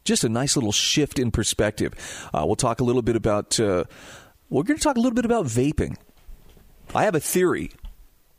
Just 0.02 0.25
a 0.25 0.28
nice 0.28 0.57
little 0.57 0.73
shift 0.73 1.16
in 1.16 1.30
perspective. 1.30 1.95
Uh, 2.35 2.42
we'll 2.45 2.57
talk 2.57 2.80
a 2.80 2.85
little 2.85 3.02
bit 3.02 3.14
about. 3.14 3.61
Uh, 3.61 3.85
we're 4.50 4.64
going 4.64 4.78
to 4.78 4.83
talk 4.83 4.97
a 4.97 5.00
little 5.00 5.14
bit 5.14 5.25
about 5.25 5.47
vaping. 5.47 5.97
I 6.92 7.04
have 7.04 7.14
a 7.14 7.21
theory 7.21 7.71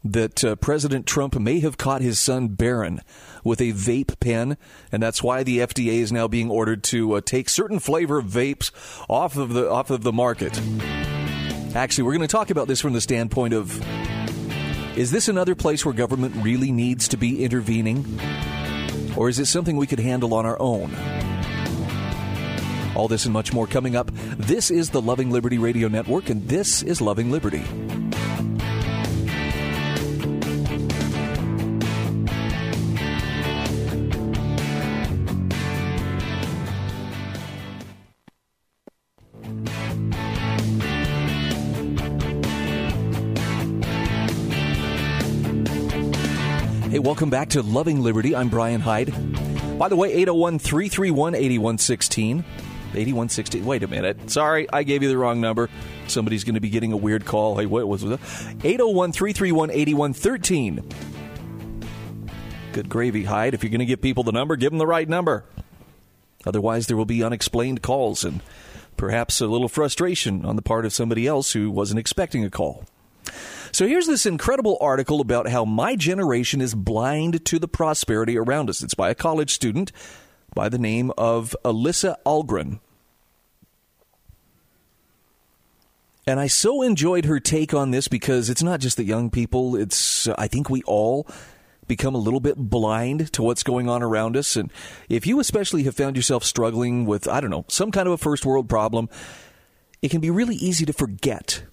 that 0.03 0.43
uh, 0.43 0.57
President 0.57 1.05
Trump 1.05 1.39
may 1.39 1.61
have 1.61 1.77
caught 1.77 2.01
his 2.01 2.19
son 2.19 2.49
Barron 2.49 2.99
with 3.45 3.61
a 3.61 3.71
vape 3.71 4.19
pen, 4.19 4.57
and 4.91 5.01
that's 5.01 5.23
why 5.23 5.43
the 5.43 5.59
FDA 5.59 5.99
is 5.99 6.11
now 6.11 6.27
being 6.27 6.51
ordered 6.51 6.83
to 6.85 7.13
uh, 7.13 7.21
take 7.21 7.47
certain 7.47 7.79
flavor 7.79 8.21
vapes 8.21 8.71
off 9.07 9.37
of 9.37 9.53
the 9.53 9.71
off 9.71 9.89
of 9.89 10.03
the 10.03 10.11
market. 10.11 10.59
Actually, 11.75 12.03
we're 12.03 12.13
going 12.13 12.21
to 12.21 12.27
talk 12.27 12.49
about 12.49 12.67
this 12.67 12.81
from 12.81 12.93
the 12.93 13.01
standpoint 13.01 13.53
of 13.53 13.79
is 14.97 15.11
this 15.11 15.27
another 15.27 15.55
place 15.55 15.85
where 15.85 15.93
government 15.93 16.35
really 16.43 16.71
needs 16.71 17.07
to 17.09 17.17
be 17.17 17.43
intervening? 17.43 18.19
Or 19.15 19.29
is 19.29 19.39
it 19.39 19.45
something 19.45 19.77
we 19.77 19.87
could 19.87 19.99
handle 19.99 20.33
on 20.33 20.45
our 20.45 20.59
own? 20.59 20.93
All 22.95 23.07
this 23.07 23.25
and 23.25 23.33
much 23.33 23.53
more 23.53 23.67
coming 23.67 23.95
up. 23.95 24.11
This 24.37 24.71
is 24.71 24.89
the 24.89 25.01
Loving 25.01 25.29
Liberty 25.29 25.57
Radio 25.57 25.87
Network, 25.87 26.29
and 26.29 26.47
this 26.49 26.81
is 26.81 27.01
Loving 27.01 27.31
Liberty. 27.31 27.63
Hey, 46.99 47.05
welcome 47.05 47.29
back 47.29 47.51
to 47.51 47.61
Loving 47.61 48.01
Liberty. 48.01 48.35
I'm 48.35 48.49
Brian 48.49 48.81
Hyde. 48.81 49.13
By 49.79 49.87
the 49.87 49.95
way, 49.95 50.11
801 50.11 50.59
331 50.59 51.33
8116. 51.33 52.43
8116. 52.93 53.65
Wait 53.65 53.83
a 53.83 53.87
minute. 53.87 54.29
Sorry, 54.29 54.67
I 54.69 54.83
gave 54.83 55.01
you 55.01 55.07
the 55.07 55.17
wrong 55.17 55.39
number. 55.39 55.69
Somebody's 56.07 56.43
going 56.43 56.55
to 56.55 56.59
be 56.59 56.69
getting 56.69 56.91
a 56.91 56.97
weird 56.97 57.23
call. 57.23 57.55
Hey, 57.55 57.67
what 57.67 57.87
was 57.87 58.03
it? 58.03 58.19
801 58.65 59.13
331 59.13 59.71
8113. 59.71 60.89
Good 62.73 62.89
gravy, 62.89 63.23
Hyde. 63.23 63.53
If 63.53 63.63
you're 63.63 63.71
going 63.71 63.79
to 63.79 63.85
give 63.85 64.01
people 64.01 64.25
the 64.25 64.33
number, 64.33 64.57
give 64.57 64.71
them 64.71 64.79
the 64.79 64.85
right 64.85 65.07
number. 65.07 65.45
Otherwise, 66.45 66.87
there 66.87 66.97
will 66.97 67.05
be 67.05 67.23
unexplained 67.23 67.81
calls 67.81 68.25
and 68.25 68.41
perhaps 68.97 69.39
a 69.39 69.47
little 69.47 69.69
frustration 69.69 70.45
on 70.45 70.57
the 70.57 70.61
part 70.61 70.83
of 70.83 70.91
somebody 70.91 71.27
else 71.27 71.53
who 71.53 71.71
wasn't 71.71 71.97
expecting 71.97 72.43
a 72.43 72.49
call. 72.49 72.83
So 73.71 73.87
here's 73.87 74.07
this 74.07 74.25
incredible 74.25 74.77
article 74.81 75.21
about 75.21 75.47
how 75.47 75.65
my 75.65 75.95
generation 75.95 76.61
is 76.61 76.73
blind 76.73 77.45
to 77.45 77.59
the 77.59 77.67
prosperity 77.67 78.37
around 78.37 78.69
us. 78.69 78.81
It's 78.81 78.93
by 78.93 79.09
a 79.09 79.15
college 79.15 79.53
student 79.53 79.91
by 80.55 80.69
the 80.69 80.79
name 80.79 81.11
of 81.17 81.55
Alyssa 81.63 82.15
Ahlgren. 82.25 82.79
And 86.25 86.39
I 86.39 86.47
so 86.47 86.81
enjoyed 86.81 87.25
her 87.25 87.39
take 87.39 87.73
on 87.73 87.91
this 87.91 88.07
because 88.07 88.49
it's 88.49 88.61
not 88.61 88.79
just 88.79 88.97
the 88.97 89.03
young 89.03 89.29
people, 89.29 89.75
it's 89.75 90.27
I 90.27 90.47
think 90.47 90.69
we 90.69 90.83
all 90.83 91.27
become 91.87 92.13
a 92.13 92.19
little 92.19 92.39
bit 92.39 92.55
blind 92.55 93.33
to 93.33 93.41
what's 93.41 93.63
going 93.63 93.89
on 93.89 94.03
around 94.03 94.37
us 94.37 94.55
and 94.55 94.71
if 95.09 95.25
you 95.25 95.39
especially 95.39 95.83
have 95.83 95.95
found 95.95 96.15
yourself 96.15 96.43
struggling 96.43 97.07
with 97.07 97.27
I 97.27 97.41
don't 97.41 97.49
know, 97.49 97.65
some 97.67 97.89
kind 97.89 98.05
of 98.05 98.13
a 98.13 98.17
first 98.17 98.45
world 98.45 98.69
problem, 98.69 99.09
it 100.03 100.11
can 100.11 100.21
be 100.21 100.29
really 100.29 100.55
easy 100.55 100.85
to 100.85 100.93
forget 100.93 101.63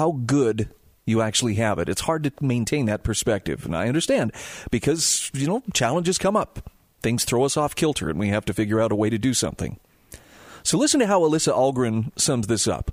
how 0.00 0.12
good 0.24 0.70
you 1.04 1.20
actually 1.20 1.56
have 1.56 1.78
it. 1.78 1.86
It's 1.86 2.00
hard 2.00 2.24
to 2.24 2.32
maintain 2.40 2.86
that 2.86 3.02
perspective. 3.02 3.66
And 3.66 3.76
I 3.76 3.86
understand 3.86 4.32
because, 4.70 5.30
you 5.34 5.46
know, 5.46 5.62
challenges 5.74 6.16
come 6.16 6.36
up. 6.36 6.70
Things 7.02 7.26
throw 7.26 7.44
us 7.44 7.58
off 7.58 7.74
kilter 7.74 8.08
and 8.08 8.18
we 8.18 8.28
have 8.28 8.46
to 8.46 8.54
figure 8.54 8.80
out 8.80 8.92
a 8.92 8.96
way 8.96 9.10
to 9.10 9.18
do 9.18 9.34
something. 9.34 9.78
So 10.62 10.78
listen 10.78 11.00
to 11.00 11.06
how 11.06 11.20
Alyssa 11.20 11.52
Ahlgren 11.52 12.18
sums 12.18 12.46
this 12.46 12.66
up. 12.66 12.92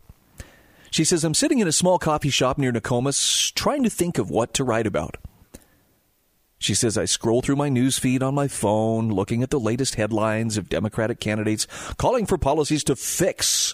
She 0.92 1.06
says, 1.06 1.24
I'm 1.24 1.34
sitting 1.34 1.60
in 1.60 1.68
a 1.68 1.72
small 1.72 1.98
coffee 1.98 2.30
shop 2.30 2.58
near 2.58 2.74
Nokomis 2.74 3.54
trying 3.54 3.84
to 3.84 3.90
think 3.90 4.18
of 4.18 4.30
what 4.30 4.54
to 4.56 4.66
write 4.66 4.88
about. 4.88 5.16
She 6.60 6.74
says, 6.74 6.98
I 6.98 7.06
scroll 7.06 7.42
through 7.42 7.56
my 7.56 7.70
news 7.70 7.98
feed 7.98 8.22
on 8.22 8.36
my 8.36 8.50
phone, 8.50 9.08
looking 9.08 9.44
at 9.44 9.50
the 9.50 9.62
latest 9.62 9.96
headlines 9.96 10.58
of 10.58 10.68
Democratic 10.68 11.22
candidates 11.22 11.68
calling 11.98 12.26
for 12.26 12.38
policies 12.38 12.84
to 12.84 12.98
fix 12.98 13.74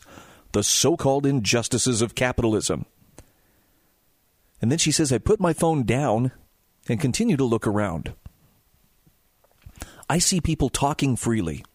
the 0.52 0.64
so 0.64 0.96
called 0.96 1.26
injustices 1.26 2.04
of 2.04 2.14
capitalism. 2.14 2.86
And 4.64 4.72
then 4.72 4.80
she 4.80 4.94
says, 4.94 5.12
I 5.12 5.18
put 5.18 5.42
my 5.42 5.52
phone 5.52 5.84
down 5.84 6.32
and 6.88 6.98
continue 6.98 7.36
to 7.36 7.44
look 7.44 7.68
around. 7.68 8.14
I 10.10 10.20
see 10.20 10.40
people 10.40 10.70
talking 10.70 11.18
freely, 11.18 11.66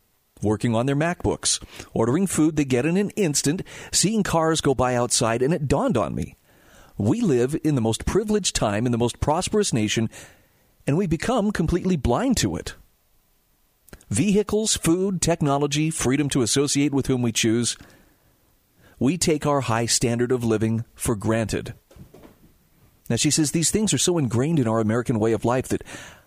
working 0.40 0.74
on 0.74 0.86
their 0.86 0.96
MacBooks, 0.96 1.62
ordering 1.92 2.26
food 2.26 2.56
they 2.56 2.64
get 2.64 2.86
in 2.86 2.96
an 2.96 3.10
instant, 3.10 3.60
seeing 3.92 4.22
cars 4.22 4.62
go 4.62 4.74
by 4.74 4.94
outside, 4.94 5.42
and 5.42 5.52
it 5.52 5.68
dawned 5.68 5.98
on 5.98 6.14
me. 6.14 6.36
We 6.96 7.20
live 7.20 7.54
in 7.62 7.74
the 7.74 7.82
most 7.82 8.06
privileged 8.06 8.56
time 8.56 8.86
in 8.86 8.92
the 8.92 8.96
most 8.96 9.20
prosperous 9.20 9.74
nation, 9.74 10.08
and 10.86 10.96
we 10.96 11.06
become 11.06 11.50
completely 11.50 11.96
blind 11.96 12.38
to 12.38 12.56
it. 12.56 12.74
Vehicles, 14.08 14.78
food, 14.78 15.20
technology, 15.20 15.90
freedom 15.90 16.30
to 16.30 16.40
associate 16.40 16.94
with 16.94 17.06
whom 17.06 17.20
we 17.20 17.32
choose. 17.32 17.76
We 18.98 19.18
take 19.18 19.44
our 19.44 19.60
high 19.60 19.84
standard 19.84 20.32
of 20.32 20.42
living 20.42 20.86
for 20.94 21.14
granted. 21.14 21.74
Now, 23.08 23.16
she 23.16 23.30
says 23.30 23.50
these 23.50 23.70
things 23.70 23.94
are 23.94 23.98
so 23.98 24.18
ingrained 24.18 24.58
in 24.58 24.68
our 24.68 24.80
American 24.80 25.18
way 25.18 25.32
of 25.32 25.44
life 25.44 25.68
that 25.68 25.82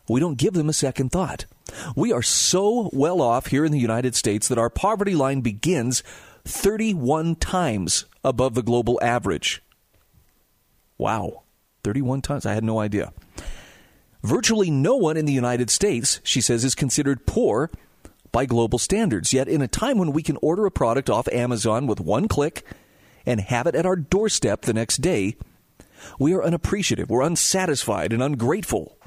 we 0.10 0.20
don't 0.20 0.38
give 0.38 0.54
them 0.54 0.70
a 0.70 0.74
second 0.74 1.12
thought. 1.12 1.46
We 1.96 2.12
are 2.12 2.24
so 2.24 2.90
well 2.92 3.22
off 3.22 3.48
here 3.48 3.66
in 3.66 3.72
the 3.72 3.80
United 3.80 4.16
States 4.16 4.48
that 4.48 4.58
our 4.58 4.70
poverty 4.70 5.16
line 5.16 5.42
begins 5.42 6.04
31 6.46 7.36
times 7.36 8.06
above 8.24 8.56
the 8.56 8.64
global 8.64 9.00
average. 9.02 9.62
Wow. 10.98 11.44
31 11.84 12.22
times. 12.22 12.46
I 12.46 12.54
had 12.54 12.64
no 12.64 12.80
idea. 12.80 13.14
Virtually 14.24 14.70
no 14.70 14.96
one 14.96 15.18
in 15.18 15.26
the 15.26 15.34
United 15.34 15.70
States, 15.70 16.20
she 16.24 16.42
says, 16.42 16.64
is 16.64 16.76
considered 16.76 17.26
poor 17.26 17.72
by 18.32 18.46
global 18.46 18.78
standards. 18.78 19.34
Yet, 19.34 19.48
in 19.48 19.62
a 19.62 19.68
time 19.68 19.98
when 19.98 20.12
we 20.12 20.22
can 20.24 20.38
order 20.42 20.66
a 20.66 20.72
product 20.72 21.10
off 21.10 21.28
Amazon 21.30 21.88
with 21.88 22.00
one 22.00 22.28
click 22.28 22.64
and 23.26 23.42
have 23.42 23.68
it 23.68 23.76
at 23.76 23.86
our 23.86 23.96
doorstep 23.96 24.62
the 24.62 24.74
next 24.74 24.98
day, 24.98 25.36
we 26.20 26.34
are 26.34 26.43
unappreciative, 26.43 27.10
we're 27.10 27.22
unsatisfied, 27.22 28.13
and 28.13 28.22
ungrateful. 28.22 28.98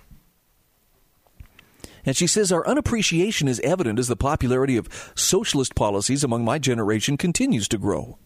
And 2.06 2.16
she 2.16 2.26
says 2.26 2.52
our 2.52 2.66
unappreciation 2.66 3.48
is 3.48 3.60
evident 3.60 3.98
as 3.98 4.08
the 4.08 4.16
popularity 4.16 4.76
of 4.76 5.12
socialist 5.14 5.74
policies 5.74 6.22
among 6.22 6.44
my 6.44 6.58
generation 6.58 7.16
continues 7.16 7.66
to 7.68 7.78
grow. 7.78 8.18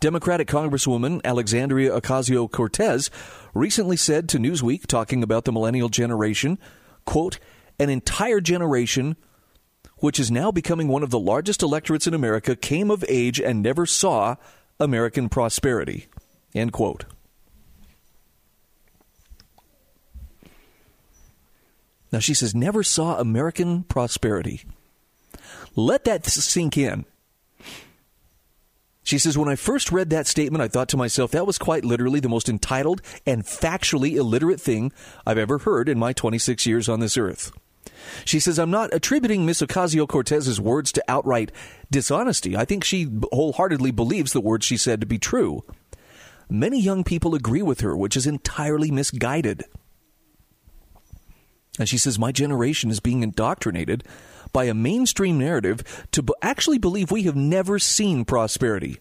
Democratic 0.00 0.48
Congresswoman 0.48 1.20
Alexandria 1.24 1.90
Ocasio 1.98 2.50
Cortez 2.50 3.10
recently 3.54 3.96
said 3.96 4.28
to 4.28 4.38
Newsweek, 4.38 4.86
talking 4.86 5.22
about 5.22 5.44
the 5.44 5.52
millennial 5.52 5.88
generation, 5.88 6.58
quote, 7.04 7.38
an 7.78 7.90
entire 7.90 8.40
generation 8.40 9.16
which 9.98 10.18
is 10.18 10.30
now 10.30 10.50
becoming 10.50 10.88
one 10.88 11.02
of 11.02 11.10
the 11.10 11.18
largest 11.18 11.62
electorates 11.62 12.06
in 12.06 12.14
America 12.14 12.56
came 12.56 12.90
of 12.90 13.04
age 13.08 13.40
and 13.40 13.62
never 13.62 13.86
saw 13.86 14.36
American 14.80 15.28
prosperity. 15.28 16.06
End 16.54 16.72
quote. 16.72 17.04
Now 22.12 22.20
she 22.20 22.34
says, 22.34 22.54
never 22.54 22.84
saw 22.84 23.18
American 23.18 23.82
prosperity. 23.82 24.64
Let 25.74 26.04
that 26.04 26.24
sink 26.24 26.78
in. 26.78 27.06
She 29.02 29.18
says, 29.18 29.36
when 29.36 29.48
I 29.48 29.56
first 29.56 29.92
read 29.92 30.10
that 30.10 30.26
statement, 30.26 30.62
I 30.62 30.68
thought 30.68 30.88
to 30.90 30.96
myself, 30.96 31.32
that 31.32 31.46
was 31.46 31.58
quite 31.58 31.84
literally 31.84 32.20
the 32.20 32.28
most 32.28 32.48
entitled 32.48 33.02
and 33.26 33.44
factually 33.44 34.14
illiterate 34.14 34.60
thing 34.60 34.92
I've 35.26 35.38
ever 35.38 35.58
heard 35.58 35.88
in 35.88 35.98
my 35.98 36.14
26 36.14 36.64
years 36.66 36.88
on 36.88 37.00
this 37.00 37.18
earth. 37.18 37.52
She 38.24 38.40
says, 38.40 38.58
I'm 38.58 38.70
not 38.70 38.94
attributing 38.94 39.44
Miss 39.44 39.60
Ocasio 39.60 40.08
Cortez's 40.08 40.60
words 40.60 40.90
to 40.92 41.04
outright 41.06 41.52
dishonesty. 41.90 42.56
I 42.56 42.64
think 42.64 42.84
she 42.84 43.08
wholeheartedly 43.32 43.90
believes 43.90 44.32
the 44.32 44.40
words 44.40 44.64
she 44.64 44.76
said 44.76 45.00
to 45.00 45.06
be 45.06 45.18
true. 45.18 45.64
Many 46.48 46.80
young 46.80 47.04
people 47.04 47.34
agree 47.34 47.62
with 47.62 47.80
her, 47.80 47.96
which 47.96 48.16
is 48.16 48.26
entirely 48.26 48.90
misguided. 48.90 49.64
And 51.78 51.88
she 51.88 51.98
says, 51.98 52.18
My 52.18 52.32
generation 52.32 52.90
is 52.90 53.00
being 53.00 53.22
indoctrinated 53.22 54.04
by 54.52 54.64
a 54.64 54.74
mainstream 54.74 55.38
narrative 55.38 56.06
to 56.12 56.22
b- 56.22 56.34
actually 56.40 56.78
believe 56.78 57.10
we 57.10 57.24
have 57.24 57.36
never 57.36 57.78
seen 57.78 58.24
prosperity. 58.24 58.98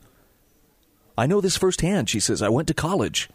I 1.18 1.28
know 1.28 1.42
this 1.42 1.58
firsthand, 1.58 2.10
she 2.10 2.20
says. 2.20 2.42
I 2.42 2.50
went 2.50 2.68
to 2.70 2.74
college. 2.74 3.30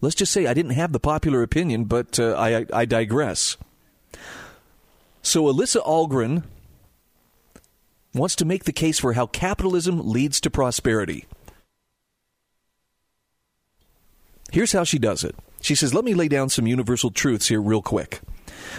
Let's 0.00 0.14
just 0.14 0.32
say 0.32 0.46
I 0.46 0.54
didn't 0.54 0.72
have 0.72 0.92
the 0.92 1.00
popular 1.00 1.42
opinion, 1.42 1.84
but 1.84 2.18
uh, 2.18 2.34
I, 2.34 2.64
I 2.72 2.86
digress. 2.86 3.58
So, 5.22 5.44
Alyssa 5.44 5.84
Ahlgren 5.84 6.44
wants 8.14 8.34
to 8.36 8.46
make 8.46 8.64
the 8.64 8.72
case 8.72 8.98
for 8.98 9.12
how 9.12 9.26
capitalism 9.26 10.00
leads 10.08 10.40
to 10.40 10.50
prosperity. 10.50 11.26
Here's 14.52 14.72
how 14.72 14.84
she 14.84 14.98
does 14.98 15.24
it. 15.24 15.34
She 15.60 15.74
says, 15.74 15.94
Let 15.94 16.04
me 16.04 16.14
lay 16.14 16.28
down 16.28 16.48
some 16.48 16.66
universal 16.66 17.10
truths 17.10 17.48
here, 17.48 17.60
real 17.60 17.82
quick. 17.82 18.20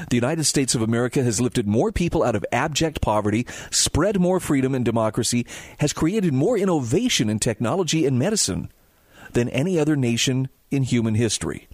The 0.10 0.18
United 0.18 0.46
States 0.46 0.76
of 0.76 0.82
America 0.82 1.24
has 1.24 1.42
lifted 1.42 1.68
more 1.68 1.92
people 1.92 2.24
out 2.24 2.36
of 2.36 2.46
abject 2.52 3.02
poverty, 3.02 3.46
spread 3.70 4.20
more 4.20 4.40
freedom 4.40 4.74
and 4.76 4.86
democracy, 4.86 5.46
has 5.80 5.94
created 5.94 6.34
more 6.34 6.58
innovation 6.58 7.30
in 7.30 7.40
technology 7.40 8.06
and 8.06 8.18
medicine 8.18 8.72
than 9.34 9.50
any 9.50 9.80
other 9.80 9.96
nation 9.96 10.50
in 10.70 10.84
human 10.84 11.16
history. 11.16 11.68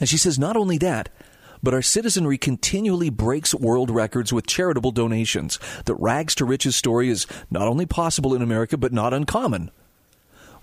And 0.00 0.08
she 0.08 0.16
says, 0.18 0.38
not 0.38 0.56
only 0.56 0.78
that, 0.78 1.08
but 1.62 1.74
our 1.74 1.82
citizenry 1.82 2.38
continually 2.38 3.10
breaks 3.10 3.54
world 3.54 3.90
records 3.90 4.32
with 4.32 4.46
charitable 4.46 4.92
donations. 4.92 5.58
The 5.86 5.94
rags 5.94 6.34
to 6.36 6.44
riches 6.44 6.76
story 6.76 7.08
is 7.08 7.26
not 7.50 7.66
only 7.66 7.86
possible 7.86 8.34
in 8.34 8.42
America, 8.42 8.76
but 8.76 8.92
not 8.92 9.12
uncommon. 9.12 9.70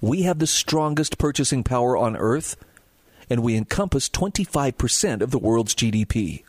We 0.05 0.21
have 0.21 0.37
the 0.37 0.45
strongest 0.45 1.17
purchasing 1.17 1.63
power 1.63 1.97
on 1.97 2.15
earth, 2.15 2.57
and 3.27 3.41
we 3.41 3.55
encompass 3.55 4.07
25% 4.07 5.21
of 5.21 5.31
the 5.31 5.39
world's 5.39 5.73
GDP. 5.73 6.43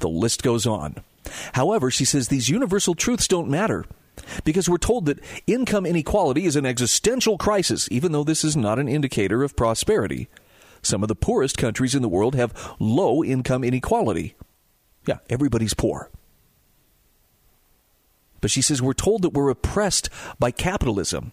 The 0.00 0.08
list 0.08 0.42
goes 0.42 0.66
on. 0.66 0.96
However, 1.52 1.88
she 1.88 2.04
says 2.04 2.26
these 2.26 2.48
universal 2.48 2.96
truths 2.96 3.28
don't 3.28 3.48
matter 3.48 3.84
because 4.42 4.68
we're 4.68 4.78
told 4.78 5.06
that 5.06 5.20
income 5.46 5.86
inequality 5.86 6.46
is 6.46 6.56
an 6.56 6.66
existential 6.66 7.38
crisis, 7.38 7.88
even 7.92 8.10
though 8.10 8.24
this 8.24 8.42
is 8.42 8.56
not 8.56 8.80
an 8.80 8.88
indicator 8.88 9.44
of 9.44 9.54
prosperity. 9.54 10.28
Some 10.82 11.04
of 11.04 11.08
the 11.08 11.14
poorest 11.14 11.56
countries 11.56 11.94
in 11.94 12.02
the 12.02 12.08
world 12.08 12.34
have 12.34 12.74
low 12.80 13.22
income 13.22 13.62
inequality. 13.62 14.34
Yeah, 15.06 15.18
everybody's 15.30 15.74
poor. 15.74 16.10
But 18.40 18.50
she 18.50 18.62
says 18.62 18.82
we're 18.82 18.94
told 18.94 19.22
that 19.22 19.32
we're 19.32 19.50
oppressed 19.50 20.10
by 20.40 20.50
capitalism, 20.50 21.30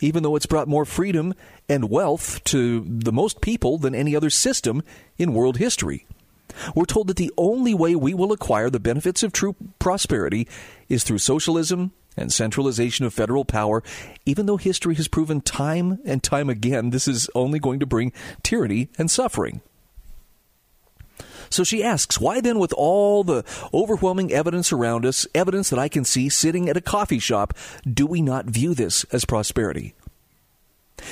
even 0.00 0.22
though 0.22 0.36
it's 0.36 0.46
brought 0.46 0.68
more 0.68 0.84
freedom 0.84 1.34
and 1.68 1.90
wealth 1.90 2.42
to 2.44 2.84
the 2.86 3.12
most 3.12 3.40
people 3.40 3.78
than 3.78 3.94
any 3.94 4.16
other 4.16 4.30
system 4.30 4.82
in 5.18 5.34
world 5.34 5.58
history. 5.58 6.06
We're 6.74 6.84
told 6.84 7.06
that 7.08 7.16
the 7.16 7.32
only 7.36 7.74
way 7.74 7.94
we 7.94 8.14
will 8.14 8.32
acquire 8.32 8.70
the 8.70 8.80
benefits 8.80 9.22
of 9.22 9.32
true 9.32 9.56
prosperity 9.78 10.46
is 10.88 11.04
through 11.04 11.18
socialism 11.18 11.92
and 12.16 12.32
centralization 12.32 13.06
of 13.06 13.14
federal 13.14 13.44
power, 13.44 13.82
even 14.26 14.46
though 14.46 14.58
history 14.58 14.94
has 14.96 15.08
proven 15.08 15.40
time 15.40 15.98
and 16.04 16.22
time 16.22 16.50
again 16.50 16.90
this 16.90 17.08
is 17.08 17.30
only 17.34 17.58
going 17.58 17.80
to 17.80 17.86
bring 17.86 18.12
tyranny 18.42 18.88
and 18.98 19.10
suffering. 19.10 19.62
So 21.52 21.64
she 21.64 21.84
asks, 21.84 22.20
why 22.20 22.40
then, 22.40 22.58
with 22.58 22.72
all 22.72 23.24
the 23.24 23.44
overwhelming 23.72 24.32
evidence 24.32 24.72
around 24.72 25.04
us, 25.06 25.26
evidence 25.34 25.70
that 25.70 25.78
I 25.78 25.88
can 25.88 26.04
see 26.04 26.28
sitting 26.28 26.68
at 26.68 26.76
a 26.76 26.80
coffee 26.80 27.18
shop, 27.18 27.54
do 27.90 28.06
we 28.06 28.22
not 28.22 28.46
view 28.46 28.74
this 28.74 29.04
as 29.12 29.24
prosperity? 29.24 29.94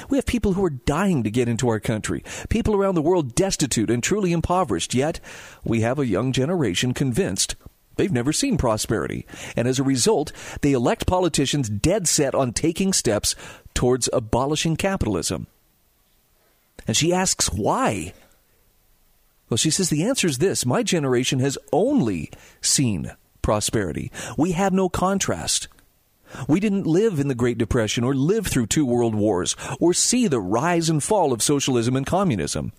We 0.08 0.18
have 0.18 0.26
people 0.26 0.52
who 0.52 0.64
are 0.64 0.70
dying 0.70 1.24
to 1.24 1.30
get 1.30 1.48
into 1.48 1.68
our 1.68 1.80
country, 1.80 2.22
people 2.48 2.76
around 2.76 2.94
the 2.94 3.02
world 3.02 3.34
destitute 3.34 3.90
and 3.90 4.02
truly 4.02 4.32
impoverished, 4.32 4.94
yet 4.94 5.20
we 5.64 5.80
have 5.80 5.98
a 5.98 6.06
young 6.06 6.32
generation 6.32 6.94
convinced 6.94 7.56
They've 8.00 8.10
never 8.10 8.32
seen 8.32 8.56
prosperity. 8.56 9.26
And 9.56 9.68
as 9.68 9.78
a 9.78 9.82
result, 9.82 10.32
they 10.62 10.72
elect 10.72 11.06
politicians 11.06 11.68
dead 11.68 12.08
set 12.08 12.34
on 12.34 12.54
taking 12.54 12.94
steps 12.94 13.36
towards 13.74 14.08
abolishing 14.14 14.76
capitalism. 14.76 15.48
And 16.86 16.96
she 16.96 17.12
asks 17.12 17.50
why. 17.50 18.14
Well, 19.50 19.58
she 19.58 19.70
says 19.70 19.90
the 19.90 20.04
answer 20.04 20.28
is 20.28 20.38
this 20.38 20.64
My 20.64 20.82
generation 20.82 21.40
has 21.40 21.58
only 21.72 22.30
seen 22.62 23.12
prosperity. 23.42 24.12
We 24.38 24.52
have 24.52 24.72
no 24.72 24.88
contrast. 24.88 25.68
We 26.46 26.60
didn't 26.60 26.86
live 26.86 27.18
in 27.18 27.26
the 27.26 27.34
Great 27.34 27.58
Depression 27.58 28.04
or 28.04 28.14
live 28.14 28.46
through 28.46 28.68
two 28.68 28.86
world 28.86 29.16
wars 29.16 29.56
or 29.80 29.92
see 29.92 30.28
the 30.28 30.40
rise 30.40 30.88
and 30.88 31.02
fall 31.02 31.32
of 31.32 31.42
socialism 31.42 31.96
and 31.96 32.06
communism. 32.06 32.72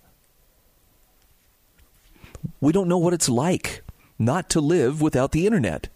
We 2.60 2.72
don't 2.72 2.88
know 2.88 2.98
what 2.98 3.12
it's 3.12 3.28
like 3.28 3.82
not 4.18 4.48
to 4.50 4.60
live 4.60 5.02
without 5.02 5.32
the 5.32 5.46
internet. 5.46 5.88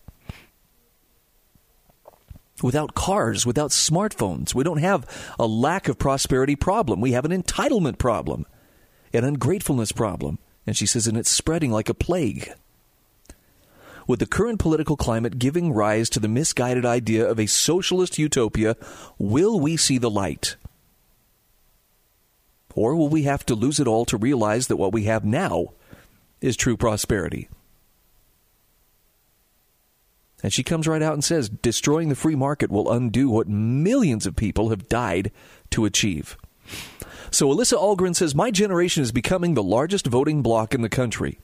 Without 2.63 2.95
cars, 2.95 3.47
without 3.47 3.71
smartphones, 3.71 4.55
we 4.55 4.65
don't 4.65 4.79
have 4.79 5.07
a 5.39 5.47
lack 5.47 5.89
of 5.89 5.99
prosperity 5.99 6.57
problem. 6.57 7.01
We 7.01 7.13
have 7.13 7.25
an 7.25 7.43
entitlement 7.43 7.97
problem, 7.97 8.47
an 9.15 9.25
ungratefulness 9.25 9.93
problem. 9.93 10.39
And 10.67 10.77
she 10.77 10.87
says, 10.87 11.07
and 11.07 11.17
it's 11.17 11.31
spreading 11.31 11.71
like 11.71 11.89
a 11.89 11.95
plague. 11.95 12.53
With 14.07 14.21
the 14.21 14.27
current 14.27 14.59
political 14.59 14.97
climate 14.97 15.39
giving 15.39 15.73
rise 15.73 16.09
to 16.11 16.21
the 16.21 16.29
misguided 16.29 16.85
idea 16.85 17.29
of 17.29 17.39
a 17.39 17.47
socialist 17.47 18.19
utopia, 18.19 18.77
will 19.19 19.59
we 19.59 19.77
see 19.77 19.99
the 19.99 20.11
light? 20.11 20.57
Or 22.75 22.95
will 22.95 23.09
we 23.09 23.23
have 23.23 23.45
to 23.47 23.55
lose 23.55 23.81
it 23.81 23.89
all 23.89 24.05
to 24.05 24.17
realize 24.17 24.67
that 24.67 24.77
what 24.77 24.93
we 24.93 25.05
have 25.05 25.25
now 25.25 25.73
is 26.41 26.57
true 26.57 26.77
prosperity? 26.77 27.49
And 30.43 30.53
she 30.53 30.63
comes 30.63 30.87
right 30.87 31.03
out 31.03 31.15
and 31.15 31.25
says 31.25 31.49
destroying 31.49 32.09
the 32.09 32.15
free 32.15 32.37
market 32.37 32.71
will 32.71 32.93
undo 32.93 33.31
what 33.31 33.49
millions 33.49 34.27
of 34.27 34.37
people 34.37 34.69
have 34.69 34.89
died 34.89 35.33
to 35.71 35.87
achieve. 35.87 36.37
So 37.31 37.49
Alyssa 37.49 37.79
Ahlgren 37.79 38.15
says, 38.15 38.35
My 38.35 38.51
generation 38.51 39.03
is 39.03 39.13
becoming 39.13 39.55
the 39.55 39.63
largest 39.63 40.07
voting 40.07 40.43
bloc 40.43 40.75
in 40.75 40.83
the 40.83 40.89
country. 40.89 41.39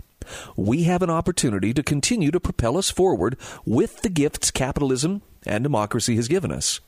We 0.56 0.84
have 0.84 1.02
an 1.02 1.10
opportunity 1.10 1.74
to 1.74 1.82
continue 1.82 2.30
to 2.30 2.40
propel 2.40 2.76
us 2.76 2.90
forward 2.90 3.36
with 3.64 4.02
the 4.02 4.08
gifts 4.08 4.50
capitalism 4.50 5.22
and 5.44 5.64
democracy 5.64 6.16
has 6.16 6.28
given 6.28 6.52
us. 6.52 6.80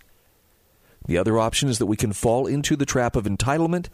The 1.06 1.18
other 1.18 1.38
option 1.38 1.68
is 1.68 1.78
that 1.78 1.86
we 1.86 1.96
can 1.96 2.12
fall 2.12 2.46
into 2.46 2.76
the 2.76 2.86
trap 2.86 3.16
of 3.16 3.24
entitlement 3.24 3.88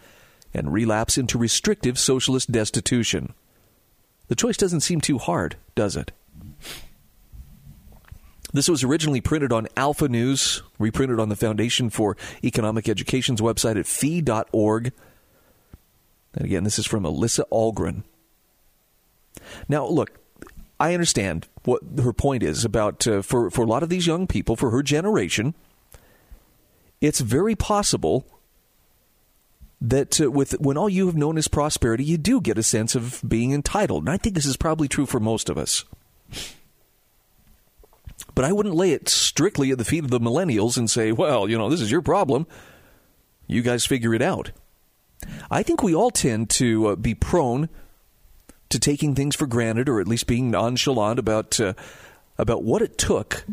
and 0.52 0.72
relapse 0.72 1.18
into 1.18 1.38
restrictive 1.38 1.98
socialist 1.98 2.52
destitution. 2.52 3.34
The 4.28 4.36
choice 4.36 4.56
doesn't 4.56 4.80
seem 4.80 5.00
too 5.00 5.18
hard, 5.18 5.56
does 5.74 5.96
it? 5.96 6.12
This 8.52 8.68
was 8.68 8.82
originally 8.82 9.20
printed 9.20 9.52
on 9.52 9.68
Alpha 9.76 10.08
News, 10.08 10.62
reprinted 10.78 11.20
on 11.20 11.28
the 11.28 11.36
Foundation 11.36 11.90
for 11.90 12.16
Economic 12.42 12.88
Education's 12.88 13.40
website 13.40 13.78
at 13.78 13.86
fee.org. 13.86 14.92
And 16.34 16.44
again, 16.44 16.64
this 16.64 16.78
is 16.78 16.86
from 16.86 17.04
Alyssa 17.04 17.44
Ahlgren. 17.52 18.02
Now, 19.68 19.86
look, 19.86 20.18
I 20.78 20.94
understand 20.94 21.46
what 21.64 21.82
her 22.02 22.12
point 22.12 22.42
is 22.42 22.64
about 22.64 23.06
uh, 23.06 23.22
for 23.22 23.50
for 23.50 23.62
a 23.62 23.66
lot 23.66 23.82
of 23.82 23.88
these 23.88 24.06
young 24.06 24.26
people, 24.26 24.56
for 24.56 24.70
her 24.70 24.82
generation. 24.82 25.54
It's 27.00 27.20
very 27.20 27.54
possible 27.54 28.26
that 29.80 30.20
uh, 30.20 30.30
with 30.30 30.52
when 30.60 30.76
all 30.76 30.88
you 30.88 31.06
have 31.06 31.16
known 31.16 31.38
is 31.38 31.48
prosperity, 31.48 32.04
you 32.04 32.18
do 32.18 32.40
get 32.40 32.58
a 32.58 32.62
sense 32.62 32.94
of 32.94 33.22
being 33.26 33.52
entitled, 33.52 34.04
and 34.04 34.10
I 34.10 34.16
think 34.16 34.34
this 34.34 34.46
is 34.46 34.56
probably 34.56 34.88
true 34.88 35.06
for 35.06 35.20
most 35.20 35.48
of 35.48 35.58
us. 35.58 35.84
But 38.34 38.44
I 38.44 38.52
wouldn't 38.52 38.74
lay 38.74 38.92
it 38.92 39.08
strictly 39.08 39.70
at 39.70 39.78
the 39.78 39.84
feet 39.84 40.04
of 40.04 40.10
the 40.10 40.20
millennials 40.20 40.76
and 40.76 40.88
say, 40.88 41.12
well, 41.12 41.48
you 41.48 41.58
know, 41.58 41.68
this 41.68 41.80
is 41.80 41.90
your 41.90 42.02
problem. 42.02 42.46
You 43.46 43.62
guys 43.62 43.84
figure 43.84 44.14
it 44.14 44.22
out. 44.22 44.52
I 45.50 45.62
think 45.62 45.82
we 45.82 45.94
all 45.94 46.10
tend 46.10 46.50
to 46.50 46.88
uh, 46.88 46.96
be 46.96 47.14
prone 47.14 47.68
to 48.70 48.78
taking 48.78 49.14
things 49.14 49.34
for 49.34 49.46
granted 49.46 49.88
or 49.88 50.00
at 50.00 50.08
least 50.08 50.26
being 50.26 50.50
nonchalant 50.50 51.18
about 51.18 51.60
uh, 51.60 51.74
about 52.38 52.62
what 52.62 52.80
it 52.80 52.96
took 52.96 53.44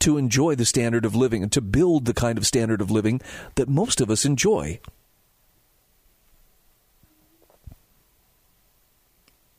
to 0.00 0.18
enjoy 0.18 0.54
the 0.54 0.64
standard 0.64 1.04
of 1.04 1.14
living 1.14 1.42
and 1.42 1.52
to 1.52 1.60
build 1.60 2.06
the 2.06 2.14
kind 2.14 2.36
of 2.36 2.46
standard 2.46 2.80
of 2.80 2.90
living 2.90 3.20
that 3.54 3.68
most 3.68 4.00
of 4.00 4.10
us 4.10 4.24
enjoy. 4.24 4.80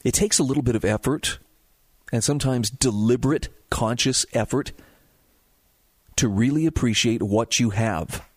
It 0.03 0.13
takes 0.13 0.39
a 0.39 0.43
little 0.43 0.63
bit 0.63 0.75
of 0.75 0.83
effort 0.83 1.37
and 2.11 2.23
sometimes 2.23 2.69
deliberate, 2.69 3.49
conscious 3.69 4.25
effort 4.33 4.71
to 6.17 6.27
really 6.27 6.65
appreciate 6.65 7.23
what 7.23 7.59
you 7.59 7.71
have. 7.71 8.27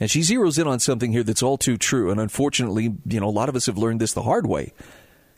And 0.00 0.10
she 0.10 0.20
zeroes 0.20 0.58
in 0.58 0.66
on 0.66 0.80
something 0.80 1.12
here 1.12 1.22
that's 1.22 1.42
all 1.42 1.58
too 1.58 1.76
true. 1.76 2.10
And 2.10 2.20
unfortunately, 2.20 2.94
you 3.06 3.20
know, 3.20 3.28
a 3.28 3.30
lot 3.30 3.48
of 3.48 3.56
us 3.56 3.66
have 3.66 3.78
learned 3.78 4.00
this 4.00 4.14
the 4.14 4.22
hard 4.22 4.46
way. 4.46 4.72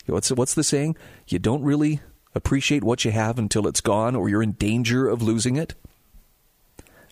What's, 0.06 0.30
what's 0.30 0.54
the 0.54 0.64
saying? 0.64 0.96
You 1.26 1.38
don't 1.38 1.62
really 1.62 2.00
appreciate 2.34 2.84
what 2.84 3.04
you 3.04 3.10
have 3.10 3.38
until 3.38 3.66
it's 3.66 3.80
gone 3.80 4.14
or 4.16 4.28
you're 4.28 4.42
in 4.42 4.52
danger 4.52 5.08
of 5.08 5.22
losing 5.22 5.56
it. 5.56 5.74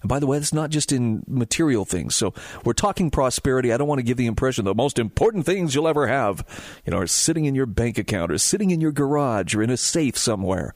And 0.03 0.09
by 0.09 0.19
the 0.19 0.27
way, 0.27 0.39
it's 0.39 0.53
not 0.53 0.71
just 0.71 0.93
in 0.93 1.23
material 1.27 1.85
things. 1.85 2.17
So 2.17 2.33
we're 2.65 2.73
talking 2.73 3.11
prosperity. 3.11 3.73
I 3.73 3.77
don't 3.77 3.89
want 3.89 3.99
to 3.99 4.05
give 4.05 4.17
the 4.17 4.27
impression 4.27 4.65
the 4.65 4.75
most 4.75 4.99
important 4.99 5.47
things 5.47 5.75
you'll 5.75 5.89
ever 5.89 6.07
have, 6.07 6.45
you 6.87 6.91
know, 6.91 6.99
are 6.99 7.07
sitting 7.07 7.45
in 7.45 7.55
your 7.55 7.67
bank 7.67 7.99
account 7.99 8.33
or 8.33 8.39
sitting 8.39 8.71
in 8.71 8.81
your 8.81 8.93
garage 8.93 9.55
or 9.55 9.63
in 9.63 9.71
a 9.71 9.77
safe 9.77 10.17
somewhere. 10.17 10.75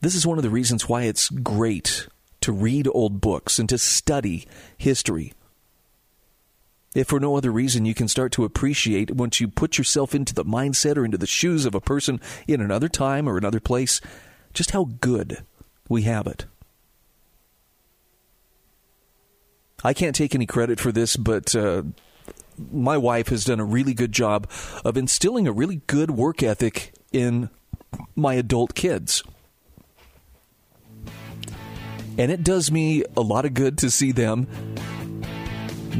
This 0.00 0.14
is 0.14 0.26
one 0.26 0.38
of 0.38 0.44
the 0.44 0.50
reasons 0.50 0.88
why 0.88 1.02
it's 1.02 1.28
great 1.28 2.08
to 2.40 2.52
read 2.52 2.88
old 2.90 3.20
books 3.20 3.58
and 3.58 3.68
to 3.68 3.76
study 3.76 4.46
history. 4.78 5.34
If 6.94 7.06
for 7.06 7.20
no 7.20 7.36
other 7.36 7.52
reason, 7.52 7.84
you 7.84 7.94
can 7.94 8.08
start 8.08 8.32
to 8.32 8.44
appreciate 8.44 9.12
once 9.12 9.40
you 9.40 9.46
put 9.46 9.78
yourself 9.78 10.14
into 10.14 10.34
the 10.34 10.44
mindset 10.44 10.96
or 10.96 11.04
into 11.04 11.18
the 11.18 11.26
shoes 11.26 11.64
of 11.64 11.74
a 11.74 11.80
person 11.80 12.20
in 12.48 12.60
another 12.60 12.88
time 12.88 13.28
or 13.28 13.36
another 13.36 13.60
place, 13.60 14.00
just 14.52 14.72
how 14.72 14.88
good 15.00 15.44
we 15.88 16.02
have 16.02 16.26
it. 16.26 16.46
I 19.84 19.94
can't 19.94 20.16
take 20.16 20.34
any 20.34 20.46
credit 20.46 20.80
for 20.80 20.92
this, 20.92 21.16
but 21.16 21.54
uh, 21.54 21.84
my 22.72 22.96
wife 22.96 23.28
has 23.28 23.44
done 23.44 23.60
a 23.60 23.64
really 23.64 23.94
good 23.94 24.12
job 24.12 24.50
of 24.84 24.96
instilling 24.96 25.46
a 25.46 25.52
really 25.52 25.80
good 25.86 26.10
work 26.10 26.42
ethic 26.42 26.92
in 27.12 27.50
my 28.16 28.34
adult 28.34 28.74
kids. 28.74 29.22
And 32.18 32.30
it 32.30 32.42
does 32.42 32.70
me 32.70 33.04
a 33.16 33.22
lot 33.22 33.46
of 33.46 33.54
good 33.54 33.78
to 33.78 33.90
see 33.90 34.12
them 34.12 34.46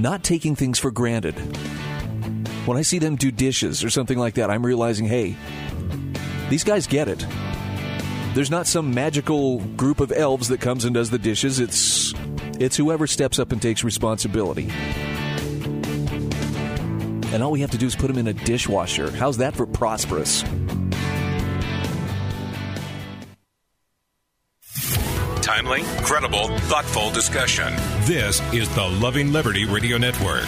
not 0.01 0.23
taking 0.25 0.57
things 0.57 0.79
for 0.79 0.91
granted. 0.91 1.35
When 2.67 2.77
I 2.77 2.83
see 2.83 2.99
them 2.99 3.17
do 3.17 3.31
dishes 3.31 3.83
or 3.85 3.91
something 3.91 4.19
like 4.19 4.35
that, 4.35 4.51
I'm 4.51 4.65
realizing, 4.65 5.07
hey, 5.07 5.37
these 6.49 6.65
guys 6.65 6.87
get 6.87 7.09
it. 7.09 7.27
There's 8.35 8.51
not 8.51 8.67
some 8.67 8.95
magical 8.95 9.61
group 9.61 10.01
of 10.01 10.13
elves 10.13 10.49
that 10.49 10.61
comes 10.61 10.85
and 10.85 10.95
does 10.95 11.11
the 11.11 11.19
dishes. 11.19 11.59
It's 11.59 12.15
it's 12.61 12.77
whoever 12.77 13.07
steps 13.07 13.39
up 13.39 13.53
and 13.53 13.61
takes 13.61 13.83
responsibility. 13.83 14.71
And 17.33 17.43
all 17.43 17.51
we 17.51 17.61
have 17.61 17.71
to 17.71 17.79
do 17.79 17.87
is 17.87 17.97
put 17.97 18.09
them 18.09 18.19
in 18.19 18.27
a 18.27 18.33
dishwasher. 18.33 19.11
How's 19.11 19.39
that 19.39 19.55
for 19.55 19.67
prosperous? 19.67 20.45
Timely, 25.61 25.83
credible, 26.05 26.49
thoughtful 26.61 27.11
discussion. 27.11 27.75
This 28.07 28.41
is 28.55 28.75
the 28.75 28.83
Loving 28.99 29.31
Liberty 29.31 29.67
Radio 29.67 29.99
Network. 29.99 30.47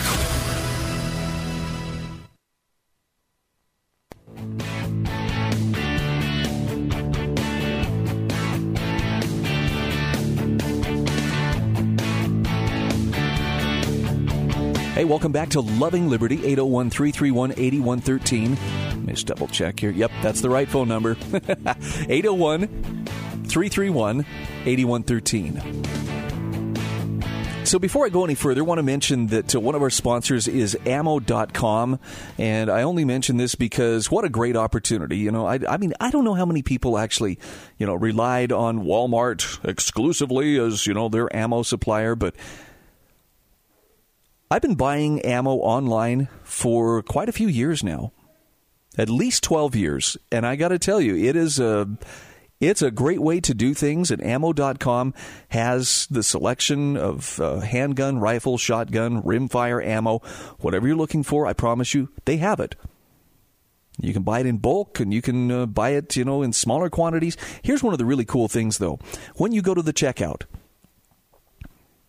Hey, 14.95 15.05
welcome 15.05 15.31
back 15.31 15.51
to 15.51 15.61
Loving 15.61 16.09
Liberty, 16.09 16.37
801 16.37 16.89
331 16.89 17.53
8113. 17.59 18.55
Let 18.55 18.97
me 18.97 19.13
just 19.13 19.27
double 19.27 19.49
check 19.49 19.79
here. 19.79 19.91
Yep, 19.91 20.11
that's 20.23 20.41
the 20.41 20.49
right 20.49 20.69
phone 20.69 20.89
number. 20.89 21.19
801 22.09 23.02
331 23.53 24.25
8113. 24.65 26.03
So 27.65 27.79
before 27.79 28.07
I 28.07 28.09
go 28.09 28.25
any 28.25 28.35
further, 28.35 28.63
I 28.63 28.65
want 28.65 28.79
to 28.79 28.83
mention 28.83 29.29
that 29.29 29.55
uh, 29.55 29.61
one 29.61 29.75
of 29.75 29.83
our 29.83 29.91
sponsors 29.91 30.49
is 30.49 30.77
ammo.com. 30.87 32.01
And 32.37 32.71
I 32.71 32.83
only 32.83 33.05
mention 33.05 33.37
this 33.37 33.55
because 33.55 34.11
what 34.11 34.25
a 34.25 34.31
great 34.31 34.57
opportunity. 34.57 35.19
You 35.19 35.31
know, 35.31 35.47
I, 35.47 35.61
I 35.69 35.77
mean, 35.77 35.93
I 36.01 36.11
don't 36.11 36.25
know 36.25 36.35
how 36.35 36.47
many 36.47 36.63
people 36.63 36.99
actually, 36.99 37.39
you 37.79 37.87
know, 37.87 37.95
relied 37.95 38.53
on 38.53 38.81
Walmart 38.81 39.63
exclusively 39.69 40.59
as, 40.59 40.87
you 40.87 40.95
know, 40.95 41.09
their 41.09 41.35
ammo 41.35 41.63
supplier, 41.63 42.15
but 42.15 42.35
I've 44.51 44.63
been 44.63 44.75
buying 44.75 45.21
ammo 45.21 45.53
online 45.57 46.29
for 46.43 47.03
quite 47.03 47.29
a 47.29 47.33
few 47.33 47.49
years 47.49 47.85
now, 47.85 48.13
at 48.99 49.09
least 49.09 49.43
12 49.45 49.77
years. 49.77 50.17
And 50.31 50.47
I 50.47 50.57
got 50.57 50.69
to 50.69 50.79
tell 50.79 51.03
you, 51.03 51.17
it 51.17 51.37
is 51.37 51.61
a. 51.61 51.89
It's 52.63 52.81
a 52.81 52.93
great 52.93 53.21
way 53.21 53.41
to 53.41 53.55
do 53.55 53.75
things, 53.75 54.13
and 54.13 54.25
ammo.com 54.25 55.15
has 55.49 56.07
the 56.09 56.23
selection 56.23 56.97
of 56.97 57.41
uh, 57.41 57.59
handgun, 57.59 58.21
rifle, 58.21 58.57
shotgun, 58.57 59.21
rimfire 59.25 59.85
ammo, 59.85 60.21
whatever 60.61 60.87
you're 60.87 60.95
looking 60.97 61.25
for. 61.25 61.45
I 61.45 61.55
promise 61.55 61.93
you, 61.93 62.11
they 62.25 62.37
have 62.37 62.61
it. 62.61 62.77
You 64.01 64.13
can 64.13 64.23
buy 64.23 64.39
it 64.39 64.47
in 64.47 64.59
bulk 64.59 65.01
and 65.01 65.13
you 65.13 65.21
can 65.21 65.51
uh, 65.51 65.67
buy 65.67 65.91
it, 65.91 66.15
you 66.15 66.25
know, 66.25 66.43
in 66.43 66.53
smaller 66.53 66.89
quantities. 66.89 67.37
Here's 67.63 67.83
one 67.83 67.95
of 67.95 67.99
the 67.99 68.05
really 68.05 68.25
cool 68.25 68.47
things 68.47 68.79
though. 68.79 69.01
When 69.35 69.51
you 69.51 69.61
go 69.61 69.75
to 69.75 69.83
the 69.83 69.93
checkout, 69.93 70.43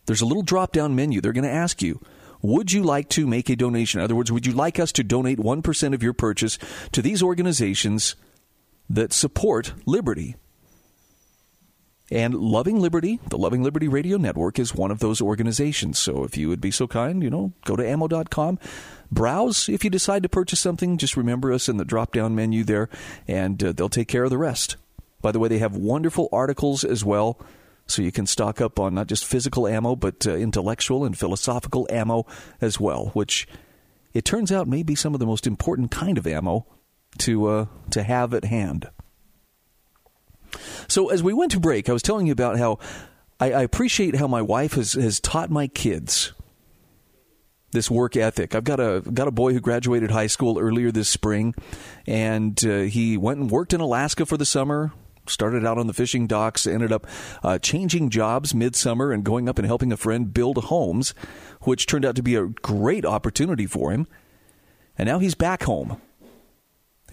there's 0.05 0.21
a 0.21 0.25
little 0.27 0.43
drop 0.43 0.71
down 0.71 0.95
menu. 0.95 1.19
They're 1.19 1.33
going 1.33 1.45
to 1.45 1.49
ask 1.49 1.81
you, 1.81 1.99
would 2.43 2.71
you 2.71 2.83
like 2.83 3.09
to 3.09 3.25
make 3.25 3.49
a 3.49 3.55
donation? 3.55 3.99
In 3.99 4.03
other 4.03 4.15
words, 4.15 4.31
would 4.31 4.45
you 4.45 4.53
like 4.53 4.79
us 4.79 4.91
to 4.91 5.03
donate 5.03 5.39
1% 5.39 5.93
of 5.95 6.03
your 6.03 6.13
purchase 6.13 6.59
to 6.91 7.01
these 7.01 7.23
organizations 7.23 8.15
that 8.87 9.13
support 9.13 9.73
liberty? 9.87 10.35
And 12.13 12.35
Loving 12.35 12.79
Liberty, 12.79 13.19
the 13.29 13.39
Loving 13.39 13.63
Liberty 13.63 13.87
Radio 13.87 14.17
Network, 14.17 14.59
is 14.59 14.75
one 14.75 14.91
of 14.91 14.99
those 14.99 15.19
organizations. 15.19 15.97
So 15.97 16.23
if 16.23 16.37
you 16.37 16.47
would 16.47 16.61
be 16.61 16.69
so 16.69 16.85
kind, 16.85 17.23
you 17.23 17.29
know, 17.31 17.53
go 17.65 17.75
to 17.75 17.83
ammo.com, 17.89 18.59
browse. 19.11 19.67
If 19.67 19.83
you 19.83 19.89
decide 19.89 20.21
to 20.21 20.29
purchase 20.29 20.59
something, 20.59 20.99
just 20.99 21.17
remember 21.17 21.51
us 21.51 21.67
in 21.67 21.77
the 21.77 21.85
drop 21.85 22.13
down 22.13 22.35
menu 22.35 22.63
there, 22.63 22.87
and 23.27 23.61
uh, 23.63 23.71
they'll 23.71 23.89
take 23.89 24.07
care 24.07 24.23
of 24.23 24.29
the 24.29 24.37
rest. 24.37 24.75
By 25.23 25.31
the 25.31 25.39
way, 25.39 25.49
they 25.49 25.57
have 25.57 25.75
wonderful 25.75 26.29
articles 26.31 26.83
as 26.83 27.03
well. 27.03 27.39
So 27.87 28.03
you 28.03 28.11
can 28.11 28.27
stock 28.27 28.61
up 28.61 28.79
on 28.79 28.93
not 28.93 29.07
just 29.07 29.25
physical 29.25 29.67
ammo, 29.67 29.95
but 29.95 30.27
uh, 30.27 30.35
intellectual 30.35 31.05
and 31.05 31.17
philosophical 31.17 31.87
ammo 31.89 32.27
as 32.61 32.79
well, 32.79 33.07
which 33.13 33.47
it 34.13 34.23
turns 34.23 34.51
out 34.51 34.67
may 34.67 34.83
be 34.83 34.93
some 34.93 35.15
of 35.15 35.19
the 35.19 35.25
most 35.25 35.47
important 35.47 35.89
kind 35.89 36.19
of 36.19 36.27
ammo 36.27 36.67
to 37.17 37.47
uh, 37.47 37.65
to 37.89 38.03
have 38.03 38.35
at 38.35 38.45
hand. 38.45 38.91
So 40.93 41.09
as 41.09 41.23
we 41.23 41.33
went 41.33 41.51
to 41.53 41.59
break, 41.59 41.89
I 41.89 41.91
was 41.91 42.03
telling 42.03 42.27
you 42.27 42.33
about 42.33 42.59
how 42.59 42.77
I, 43.39 43.51
I 43.51 43.61
appreciate 43.63 44.17
how 44.17 44.27
my 44.27 44.43
wife 44.43 44.73
has 44.73 44.93
has 44.93 45.19
taught 45.19 45.49
my 45.49 45.65
kids 45.65 46.33
this 47.71 47.89
work 47.89 48.15
ethic. 48.15 48.53
I've 48.53 48.63
got 48.63 48.79
a 48.79 49.01
got 49.01 49.27
a 49.27 49.31
boy 49.31 49.53
who 49.53 49.59
graduated 49.59 50.11
high 50.11 50.27
school 50.27 50.59
earlier 50.59 50.91
this 50.91 51.09
spring, 51.09 51.55
and 52.05 52.63
uh, 52.63 52.81
he 52.81 53.17
went 53.17 53.39
and 53.39 53.49
worked 53.49 53.73
in 53.73 53.81
Alaska 53.81 54.27
for 54.27 54.37
the 54.37 54.45
summer. 54.45 54.93
Started 55.25 55.65
out 55.65 55.79
on 55.79 55.87
the 55.87 55.93
fishing 55.93 56.27
docks, 56.27 56.67
ended 56.67 56.91
up 56.91 57.07
uh, 57.41 57.57
changing 57.57 58.11
jobs 58.11 58.53
midsummer 58.53 59.11
and 59.11 59.23
going 59.23 59.49
up 59.49 59.57
and 59.57 59.65
helping 59.65 59.91
a 59.91 59.97
friend 59.97 60.31
build 60.31 60.65
homes, 60.65 61.15
which 61.61 61.87
turned 61.87 62.05
out 62.05 62.15
to 62.17 62.21
be 62.21 62.35
a 62.35 62.45
great 62.45 63.03
opportunity 63.03 63.65
for 63.65 63.91
him. 63.91 64.05
And 64.95 65.07
now 65.07 65.17
he's 65.17 65.33
back 65.33 65.63
home 65.63 65.99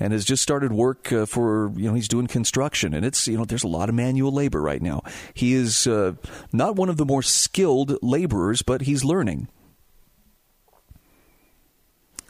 and 0.01 0.15
has 0.15 0.25
just 0.25 0.43
started 0.43 0.73
work 0.73 1.13
uh, 1.13 1.27
for 1.27 1.71
you 1.77 1.87
know 1.87 1.95
he's 1.95 2.09
doing 2.09 2.27
construction. 2.27 2.95
And 2.95 3.05
it's 3.05 3.29
you 3.29 3.37
know 3.37 3.45
there's 3.45 3.63
a 3.63 3.69
lot 3.69 3.91
of 3.91 3.95
manual 3.95 4.33
labor 4.33 4.61
right 4.61 4.83
now. 4.83 5.03
He 5.35 5.53
is 5.53 5.87
uh, 5.87 6.15
not 6.53 6.75
one 6.75 6.89
of 6.89 6.97
the 6.97 7.05
more 7.05 7.23
skilled 7.23 8.03
laborers 8.03 8.63
but 8.63 8.83
he's 8.83 9.05
learning. 9.05 9.49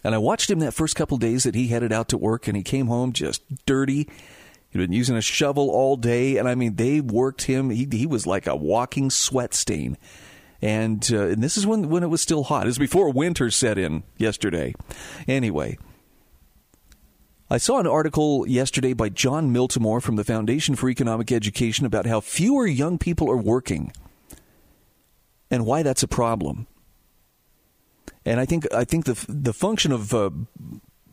And 0.02 0.14
i 0.14 0.18
watched 0.18 0.50
him 0.50 0.58
that 0.60 0.72
first 0.72 0.96
couple 0.96 1.16
days 1.18 1.44
that 1.44 1.54
he 1.54 1.68
headed 1.68 1.92
out 1.92 2.08
to 2.08 2.18
work 2.18 2.48
and 2.48 2.56
he 2.56 2.62
came 2.62 2.88
home 2.88 3.12
just 3.12 3.42
dirty. 3.66 4.08
He'd 4.70 4.78
been 4.78 4.92
using 4.92 5.16
a 5.16 5.20
shovel 5.22 5.70
all 5.70 5.96
day 5.96 6.36
and 6.36 6.48
i 6.48 6.54
mean 6.54 6.74
they 6.74 7.00
worked 7.00 7.42
him. 7.42 7.70
He, 7.70 7.86
he 7.90 8.06
was 8.06 8.26
like 8.26 8.46
a 8.46 8.56
walking 8.56 9.10
sweat 9.10 9.54
stain. 9.54 9.96
And, 10.62 11.08
uh, 11.10 11.28
and 11.28 11.42
this 11.42 11.56
is 11.56 11.66
when, 11.66 11.88
when 11.88 12.02
it 12.02 12.08
was 12.08 12.20
still 12.20 12.44
hot. 12.44 12.64
It 12.64 12.66
was 12.66 12.78
before 12.78 13.10
winter 13.10 13.50
set 13.50 13.78
in 13.78 14.02
yesterday. 14.18 14.74
Anyway, 15.26 15.78
I 17.52 17.58
saw 17.58 17.80
an 17.80 17.86
article 17.88 18.46
yesterday 18.46 18.92
by 18.92 19.08
Jon 19.08 19.52
Miltimore 19.52 20.00
from 20.00 20.14
the 20.14 20.22
Foundation 20.22 20.76
for 20.76 20.88
Economic 20.88 21.32
Education 21.32 21.84
about 21.84 22.06
how 22.06 22.20
fewer 22.20 22.64
young 22.64 22.96
people 22.96 23.28
are 23.28 23.36
working 23.36 23.92
and 25.50 25.66
why 25.66 25.82
that's 25.82 26.04
a 26.04 26.08
problem. 26.08 26.68
And 28.24 28.38
I 28.38 28.46
think 28.46 28.72
I 28.72 28.84
think 28.84 29.06
the 29.06 29.24
the 29.28 29.52
function 29.52 29.90
of 29.90 30.14
uh, 30.14 30.30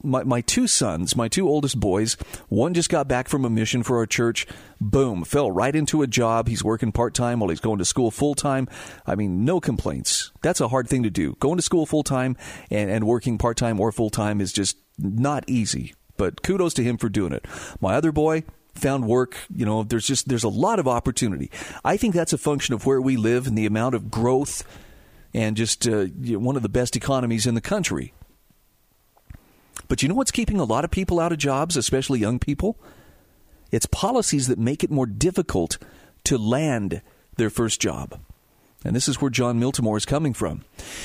my 0.03 0.25
my 0.25 0.41
two 0.41 0.67
sons, 0.67 1.15
my 1.15 1.27
two 1.27 1.49
oldest 1.49 1.79
boys, 1.79 2.13
one 2.49 2.75
just 2.75 2.91
got 2.91 3.07
back 3.07 3.29
from 3.29 3.43
a 3.43 3.49
mission 3.49 3.81
for 3.81 3.97
our 3.97 4.05
church. 4.05 4.45
Boom, 4.79 5.23
fell 5.23 5.49
right 5.49 5.75
into 5.75 6.03
a 6.03 6.07
job. 6.07 6.47
He's 6.49 6.63
working 6.63 6.91
part 6.91 7.15
time 7.15 7.39
while 7.39 7.49
he's 7.49 7.59
going 7.59 7.79
to 7.79 7.85
school 7.85 8.11
full 8.11 8.35
time. 8.35 8.67
I 9.07 9.15
mean, 9.15 9.43
no 9.43 9.59
complaints. 9.59 10.31
That's 10.43 10.61
a 10.61 10.67
hard 10.67 10.87
thing 10.87 11.01
to 11.01 11.09
do. 11.09 11.35
Going 11.39 11.57
to 11.57 11.63
school 11.63 11.87
full 11.87 12.03
time 12.03 12.37
and, 12.69 12.91
and 12.91 13.07
working 13.07 13.39
part 13.39 13.57
time 13.57 13.79
or 13.79 13.91
full 13.91 14.11
time 14.11 14.39
is 14.39 14.53
just 14.53 14.77
not 14.99 15.43
easy 15.47 15.95
but 16.17 16.41
kudos 16.41 16.73
to 16.75 16.83
him 16.83 16.97
for 16.97 17.09
doing 17.09 17.33
it. 17.33 17.45
My 17.79 17.95
other 17.95 18.11
boy, 18.11 18.43
found 18.77 19.07
work 19.07 19.37
you 19.53 19.65
know 19.65 19.83
there's 19.83 20.05
just 20.05 20.27
there's 20.27 20.43
a 20.43 20.49
lot 20.49 20.79
of 20.79 20.87
opportunity. 20.87 21.49
I 21.83 21.97
think 21.97 22.13
that's 22.13 22.33
a 22.33 22.37
function 22.37 22.73
of 22.73 22.85
where 22.85 23.01
we 23.01 23.17
live 23.17 23.47
and 23.47 23.57
the 23.57 23.65
amount 23.65 23.95
of 23.95 24.11
growth 24.11 24.63
and 25.33 25.57
just 25.57 25.87
uh, 25.87 26.07
you 26.21 26.33
know, 26.33 26.39
one 26.39 26.55
of 26.55 26.61
the 26.61 26.69
best 26.69 26.95
economies 26.95 27.47
in 27.47 27.55
the 27.55 27.61
country. 27.61 28.13
But 29.87 30.01
you 30.01 30.09
know 30.09 30.15
what's 30.15 30.31
keeping 30.31 30.59
a 30.59 30.65
lot 30.65 30.83
of 30.83 30.91
people 30.91 31.19
out 31.19 31.31
of 31.31 31.37
jobs 31.37 31.77
especially 31.77 32.19
young 32.19 32.39
people? 32.39 32.77
It's 33.71 33.85
policies 33.85 34.47
that 34.47 34.57
make 34.57 34.83
it 34.83 34.91
more 34.91 35.05
difficult 35.05 35.77
to 36.25 36.37
land 36.37 37.01
their 37.35 37.49
first 37.49 37.81
job 37.81 38.19
and 38.87 38.95
this 38.95 39.09
is 39.09 39.21
where 39.21 39.29
Jon 39.29 39.59
Miltimore 39.59 39.97
is 39.97 40.05
coming 40.05 40.33
from. 40.33 40.63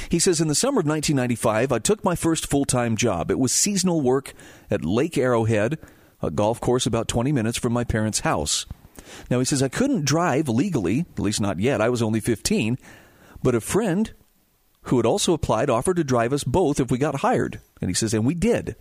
He 0.08 0.20
says, 0.20 0.40
In 0.40 0.48
the 0.48 0.54
summer 0.54 0.80
of 0.80 0.86
1995, 0.86 1.72
I 1.72 1.78
took 1.80 2.04
my 2.04 2.14
first 2.14 2.48
full 2.48 2.64
time 2.64 2.96
job. 2.96 3.30
It 3.30 3.38
was 3.38 3.52
seasonal 3.52 4.00
work 4.00 4.34
at 4.70 4.84
Lake 4.84 5.18
Arrowhead, 5.18 5.78
a 6.22 6.30
golf 6.30 6.60
course 6.60 6.86
about 6.86 7.08
20 7.08 7.32
minutes 7.32 7.58
from 7.58 7.72
my 7.72 7.82
parents' 7.82 8.20
house. 8.20 8.66
Now, 9.28 9.40
he 9.40 9.44
says, 9.44 9.62
I 9.62 9.68
couldn't 9.68 10.04
drive 10.04 10.48
legally, 10.48 11.00
at 11.00 11.18
least 11.18 11.40
not 11.40 11.58
yet. 11.58 11.80
I 11.80 11.88
was 11.88 12.02
only 12.02 12.20
15. 12.20 12.78
But 13.42 13.56
a 13.56 13.60
friend 13.60 14.12
who 14.82 14.96
had 14.96 15.06
also 15.06 15.32
applied, 15.32 15.68
offered 15.68 15.96
to 15.96 16.04
drive 16.04 16.32
us 16.32 16.44
both 16.44 16.78
if 16.78 16.90
we 16.90 16.98
got 16.98 17.16
hired. 17.16 17.60
And 17.80 17.90
he 17.90 17.94
says, 17.94 18.14
and 18.14 18.24
we 18.24 18.34
did. 18.34 18.76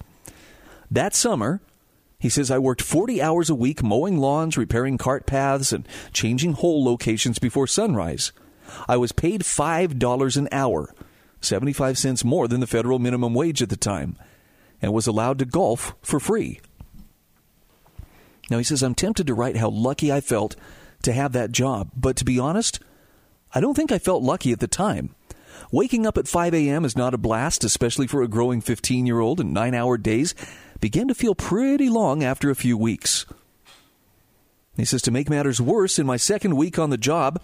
That 0.90 1.16
summer, 1.16 1.62
he 2.20 2.30
says, 2.30 2.52
I 2.52 2.60
worked 2.60 2.82
40 2.82 3.20
hours 3.20 3.50
a 3.50 3.56
week 3.56 3.82
mowing 3.82 4.18
lawns, 4.18 4.58
repairing 4.58 5.00
cart 5.00 5.26
paths, 5.26 5.74
and 5.74 5.88
changing 6.14 6.54
hole 6.54 6.84
locations 6.86 7.40
before 7.40 7.66
sunrise. 7.66 8.32
I 8.88 8.98
was 8.98 9.12
paid 9.12 9.42
$5 9.42 10.38
an 10.38 10.50
hour, 10.52 10.94
75 11.42 11.98
cents 11.98 12.24
more 12.24 12.48
than 12.48 12.60
the 12.60 12.68
federal 12.68 13.00
minimum 13.00 13.34
wage 13.34 13.62
at 13.62 13.70
the 13.70 13.78
time, 13.78 14.16
and 14.82 14.94
was 14.94 15.08
allowed 15.08 15.40
to 15.40 15.46
golf 15.46 15.94
for 16.02 16.20
free. 16.20 16.60
Now, 18.50 18.58
he 18.58 18.64
says, 18.64 18.84
I'm 18.84 18.96
tempted 18.96 19.28
to 19.28 19.34
write 19.34 19.58
how 19.58 19.70
lucky 19.70 20.12
I 20.12 20.20
felt 20.20 20.56
to 21.04 21.14
have 21.14 21.32
that 21.34 21.52
job, 21.52 21.90
but 21.96 22.16
to 22.18 22.26
be 22.26 22.40
honest, 22.40 22.80
I 23.54 23.62
don't 23.62 23.76
think 23.76 23.92
I 23.92 24.00
felt 24.00 24.24
lucky 24.24 24.52
at 24.52 24.60
the 24.60 24.68
time. 24.68 25.16
Waking 25.72 26.06
up 26.06 26.18
at 26.18 26.28
5 26.28 26.54
a.m. 26.54 26.84
is 26.84 26.98
not 26.98 27.14
a 27.14 27.18
blast, 27.18 27.64
especially 27.64 28.08
for 28.08 28.22
a 28.22 28.28
growing 28.28 28.60
15 28.60 29.06
year 29.06 29.20
old, 29.20 29.40
and 29.40 29.54
nine 29.54 29.74
hour 29.74 29.98
days 29.98 30.36
began 30.82 31.08
to 31.08 31.16
feel 31.16 31.36
pretty 31.36 31.90
long 31.90 32.24
after 32.24 32.50
a 32.50 32.56
few 32.56 32.78
weeks. 32.78 33.26
He 34.76 34.86
says, 34.86 35.02
to 35.04 35.12
make 35.12 35.30
matters 35.30 35.62
worse, 35.62 36.00
in 36.00 36.06
my 36.06 36.18
second 36.18 36.56
week 36.56 36.80
on 36.80 36.90
the 36.90 36.98
job, 36.98 37.42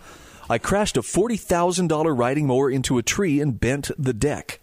I 0.49 0.57
crashed 0.57 0.97
a 0.97 1.01
$40,000 1.01 2.17
riding 2.17 2.47
mower 2.47 2.69
into 2.69 2.97
a 2.97 3.03
tree 3.03 3.41
and 3.41 3.59
bent 3.59 3.91
the 3.97 4.13
deck. 4.13 4.59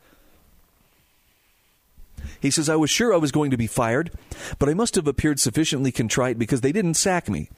He 2.40 2.51
says, 2.51 2.68
I 2.68 2.77
was 2.77 2.90
sure 2.90 3.12
I 3.12 3.18
was 3.18 3.33
going 3.33 3.51
to 3.51 3.57
be 3.57 3.66
fired, 3.66 4.11
but 4.59 4.68
I 4.68 4.75
must 4.75 4.94
have 4.97 5.07
appeared 5.07 5.40
sufficiently 5.40 5.92
contrite 5.92 6.38
because 6.38 6.61
they 6.61 6.73
didn't 6.73 6.94
sack 6.94 7.29
me. 7.29 7.49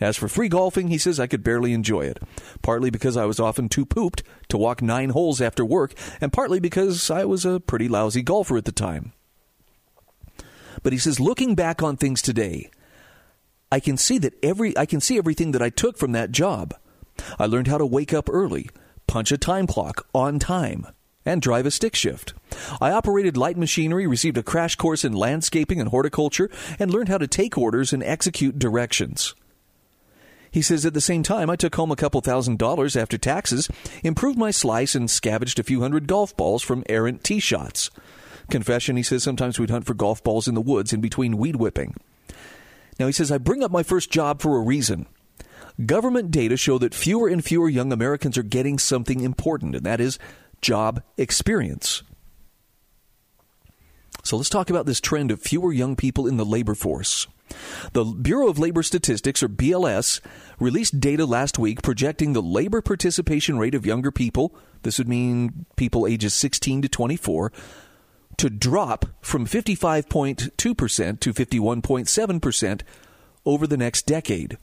As 0.00 0.16
for 0.16 0.28
free 0.28 0.48
golfing, 0.48 0.88
he 0.88 0.98
says 0.98 1.18
I 1.18 1.26
could 1.26 1.42
barely 1.42 1.72
enjoy 1.72 2.02
it, 2.02 2.22
partly 2.62 2.90
because 2.90 3.16
I 3.16 3.24
was 3.24 3.40
often 3.40 3.68
too 3.68 3.86
pooped 3.86 4.22
to 4.48 4.58
walk 4.58 4.82
nine 4.82 5.10
holes 5.10 5.40
after 5.40 5.64
work, 5.64 5.94
and 6.20 6.32
partly 6.32 6.60
because 6.60 7.10
I 7.10 7.24
was 7.24 7.44
a 7.44 7.60
pretty 7.60 7.88
lousy 7.88 8.22
golfer 8.22 8.56
at 8.56 8.66
the 8.66 8.72
time. 8.72 9.12
But 10.82 10.92
he 10.92 10.98
says, 10.98 11.18
looking 11.18 11.54
back 11.54 11.82
on 11.82 11.96
things 11.96 12.20
today, 12.20 12.70
I 13.72 13.80
can 13.80 13.96
see 13.96 14.18
that 14.18 14.34
every 14.44 14.76
I 14.76 14.86
can 14.86 15.00
see 15.00 15.18
everything 15.18 15.52
that 15.52 15.62
I 15.62 15.70
took 15.70 15.96
from 15.96 16.12
that 16.12 16.30
job. 16.30 16.74
I 17.38 17.46
learned 17.46 17.68
how 17.68 17.78
to 17.78 17.86
wake 17.86 18.12
up 18.12 18.28
early, 18.30 18.68
punch 19.06 19.32
a 19.32 19.38
time 19.38 19.66
clock 19.66 20.06
on 20.14 20.38
time, 20.38 20.86
and 21.24 21.42
drive 21.42 21.66
a 21.66 21.70
stick 21.70 21.94
shift. 21.94 22.34
I 22.80 22.90
operated 22.90 23.36
light 23.36 23.56
machinery, 23.56 24.06
received 24.06 24.38
a 24.38 24.42
crash 24.42 24.76
course 24.76 25.04
in 25.04 25.12
landscaping 25.12 25.80
and 25.80 25.90
horticulture, 25.90 26.50
and 26.78 26.90
learned 26.90 27.08
how 27.08 27.18
to 27.18 27.26
take 27.26 27.58
orders 27.58 27.92
and 27.92 28.02
execute 28.02 28.58
directions. 28.58 29.34
He 30.50 30.62
says 30.62 30.86
at 30.86 30.94
the 30.94 31.00
same 31.00 31.22
time, 31.22 31.50
I 31.50 31.56
took 31.56 31.74
home 31.74 31.90
a 31.90 31.96
couple 31.96 32.20
thousand 32.20 32.58
dollars 32.58 32.96
after 32.96 33.18
taxes, 33.18 33.68
improved 34.02 34.38
my 34.38 34.50
slice, 34.50 34.94
and 34.94 35.10
scavenged 35.10 35.58
a 35.58 35.64
few 35.64 35.82
hundred 35.82 36.06
golf 36.06 36.36
balls 36.36 36.62
from 36.62 36.84
errant 36.88 37.24
tee 37.24 37.40
shots. 37.40 37.90
Confession, 38.48 38.96
he 38.96 39.02
says, 39.02 39.22
sometimes 39.22 39.58
we'd 39.58 39.70
hunt 39.70 39.84
for 39.84 39.94
golf 39.94 40.22
balls 40.22 40.48
in 40.48 40.54
the 40.54 40.60
woods 40.60 40.92
in 40.92 41.00
between 41.00 41.36
weed 41.36 41.56
whipping. 41.56 41.94
Now, 42.98 43.06
he 43.06 43.12
says, 43.12 43.30
I 43.30 43.38
bring 43.38 43.62
up 43.62 43.70
my 43.70 43.82
first 43.82 44.10
job 44.10 44.40
for 44.40 44.56
a 44.56 44.62
reason. 44.62 45.06
Government 45.84 46.30
data 46.30 46.56
show 46.56 46.78
that 46.78 46.94
fewer 46.94 47.28
and 47.28 47.44
fewer 47.44 47.68
young 47.68 47.92
Americans 47.92 48.38
are 48.38 48.42
getting 48.42 48.78
something 48.78 49.20
important, 49.20 49.74
and 49.74 49.84
that 49.84 50.00
is 50.00 50.18
job 50.62 51.02
experience. 51.18 52.02
So 54.24 54.36
let's 54.36 54.48
talk 54.48 54.70
about 54.70 54.86
this 54.86 55.00
trend 55.00 55.30
of 55.30 55.40
fewer 55.40 55.72
young 55.72 55.94
people 55.94 56.26
in 56.26 56.36
the 56.36 56.44
labor 56.44 56.74
force. 56.74 57.26
The 57.92 58.04
Bureau 58.04 58.48
of 58.48 58.58
Labor 58.58 58.82
Statistics, 58.82 59.42
or 59.42 59.48
BLS, 59.48 60.20
released 60.58 60.98
data 60.98 61.26
last 61.26 61.58
week 61.58 61.82
projecting 61.82 62.32
the 62.32 62.42
labor 62.42 62.80
participation 62.80 63.58
rate 63.58 63.74
of 63.74 63.86
younger 63.86 64.10
people, 64.10 64.54
this 64.82 64.98
would 64.98 65.08
mean 65.08 65.66
people 65.76 66.06
ages 66.06 66.34
16 66.34 66.82
to 66.82 66.88
24, 66.88 67.52
to 68.38 68.50
drop 68.50 69.06
from 69.20 69.46
55.2% 69.46 71.20
to 71.20 71.32
51.7% 71.32 72.82
over 73.44 73.66
the 73.66 73.76
next 73.76 74.06
decade. 74.06 74.58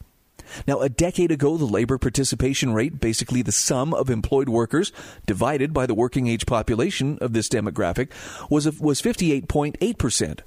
Now, 0.68 0.82
a 0.82 0.90
decade 0.90 1.32
ago, 1.32 1.58
the 1.58 1.66
labor 1.66 1.98
participation 1.98 2.74
rate, 2.74 3.00
basically 3.00 3.42
the 3.42 3.52
sum 3.52 3.94
of 3.94 4.10
employed 4.10 4.50
workers 4.50 4.92
divided 5.26 5.74
by 5.74 5.86
the 5.86 5.94
working 5.94 6.28
age 6.28 6.46
population 6.46 7.18
of 7.22 7.34
this 7.34 7.50
demographic, 7.50 8.10
was, 8.50 8.80
was 8.80 9.02
58.8%. 9.02 10.40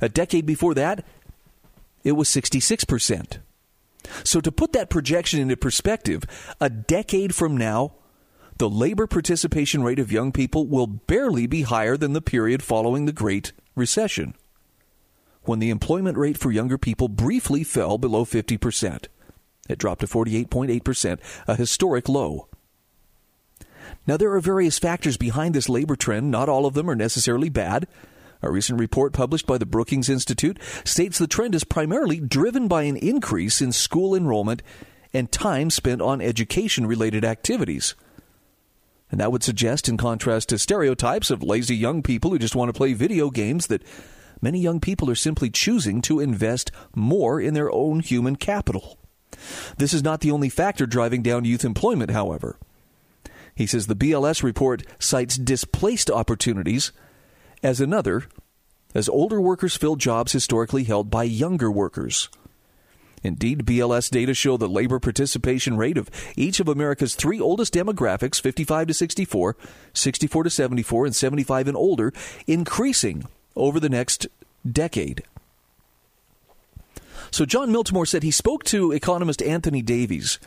A 0.00 0.08
decade 0.08 0.46
before 0.46 0.74
that, 0.74 1.04
it 2.02 2.12
was 2.12 2.28
66%. 2.28 3.38
So, 4.22 4.40
to 4.40 4.52
put 4.52 4.72
that 4.72 4.90
projection 4.90 5.40
into 5.40 5.56
perspective, 5.56 6.24
a 6.60 6.68
decade 6.68 7.34
from 7.34 7.56
now, 7.56 7.94
the 8.58 8.68
labor 8.68 9.06
participation 9.06 9.82
rate 9.82 9.98
of 9.98 10.12
young 10.12 10.30
people 10.30 10.66
will 10.66 10.86
barely 10.86 11.46
be 11.46 11.62
higher 11.62 11.96
than 11.96 12.12
the 12.12 12.20
period 12.20 12.62
following 12.62 13.06
the 13.06 13.12
Great 13.12 13.52
Recession, 13.74 14.34
when 15.42 15.58
the 15.58 15.70
employment 15.70 16.16
rate 16.16 16.38
for 16.38 16.52
younger 16.52 16.78
people 16.78 17.08
briefly 17.08 17.64
fell 17.64 17.98
below 17.98 18.24
50%. 18.24 19.06
It 19.68 19.78
dropped 19.78 20.00
to 20.02 20.06
48.8%, 20.06 21.18
a 21.48 21.56
historic 21.56 22.08
low. 22.08 22.48
Now, 24.06 24.16
there 24.16 24.32
are 24.32 24.40
various 24.40 24.78
factors 24.78 25.16
behind 25.16 25.54
this 25.54 25.68
labor 25.68 25.96
trend. 25.96 26.30
Not 26.30 26.48
all 26.48 26.66
of 26.66 26.74
them 26.74 26.90
are 26.90 26.94
necessarily 26.94 27.48
bad. 27.48 27.86
A 28.42 28.50
recent 28.50 28.78
report 28.78 29.14
published 29.14 29.46
by 29.46 29.56
the 29.56 29.64
Brookings 29.64 30.10
Institute 30.10 30.58
states 30.84 31.16
the 31.18 31.26
trend 31.26 31.54
is 31.54 31.64
primarily 31.64 32.20
driven 32.20 32.68
by 32.68 32.82
an 32.82 32.98
increase 32.98 33.62
in 33.62 33.72
school 33.72 34.14
enrollment 34.14 34.62
and 35.14 35.32
time 35.32 35.70
spent 35.70 36.02
on 36.02 36.20
education 36.20 36.86
related 36.86 37.24
activities. 37.24 37.94
And 39.10 39.20
that 39.20 39.32
would 39.32 39.42
suggest, 39.42 39.88
in 39.88 39.96
contrast 39.96 40.50
to 40.50 40.58
stereotypes 40.58 41.30
of 41.30 41.42
lazy 41.42 41.76
young 41.76 42.02
people 42.02 42.30
who 42.30 42.38
just 42.38 42.56
want 42.56 42.68
to 42.68 42.76
play 42.76 42.92
video 42.92 43.30
games, 43.30 43.68
that 43.68 43.82
many 44.42 44.58
young 44.58 44.80
people 44.80 45.08
are 45.08 45.14
simply 45.14 45.48
choosing 45.48 46.02
to 46.02 46.20
invest 46.20 46.70
more 46.94 47.40
in 47.40 47.54
their 47.54 47.70
own 47.72 48.00
human 48.00 48.36
capital. 48.36 48.98
This 49.78 49.92
is 49.92 50.02
not 50.02 50.20
the 50.20 50.30
only 50.30 50.48
factor 50.48 50.86
driving 50.86 51.22
down 51.22 51.44
youth 51.44 51.64
employment, 51.64 52.10
however. 52.10 52.56
He 53.54 53.66
says 53.66 53.86
the 53.86 53.96
BLS 53.96 54.42
report 54.42 54.82
cites 54.98 55.36
displaced 55.36 56.10
opportunities 56.10 56.92
as 57.62 57.80
another, 57.80 58.24
as 58.94 59.08
older 59.08 59.40
workers 59.40 59.76
fill 59.76 59.96
jobs 59.96 60.32
historically 60.32 60.84
held 60.84 61.10
by 61.10 61.24
younger 61.24 61.70
workers. 61.70 62.28
Indeed, 63.22 63.64
BLS 63.64 64.10
data 64.10 64.34
show 64.34 64.58
the 64.58 64.68
labor 64.68 65.00
participation 65.00 65.78
rate 65.78 65.96
of 65.96 66.10
each 66.36 66.60
of 66.60 66.68
America's 66.68 67.14
three 67.14 67.40
oldest 67.40 67.72
demographics 67.72 68.40
55 68.40 68.88
to 68.88 68.94
64, 68.94 69.56
64 69.94 70.44
to 70.44 70.50
74, 70.50 71.06
and 71.06 71.16
75 71.16 71.68
and 71.68 71.76
older 71.76 72.12
increasing 72.46 73.24
over 73.56 73.80
the 73.80 73.88
next 73.88 74.26
decade. 74.70 75.22
So, 77.34 77.44
Jon 77.44 77.70
Miltimore 77.70 78.06
said 78.06 78.22
he 78.22 78.30
spoke 78.30 78.62
to 78.66 78.92
economist 78.92 79.42
Anthony 79.42 79.82
Davies, 79.82 80.38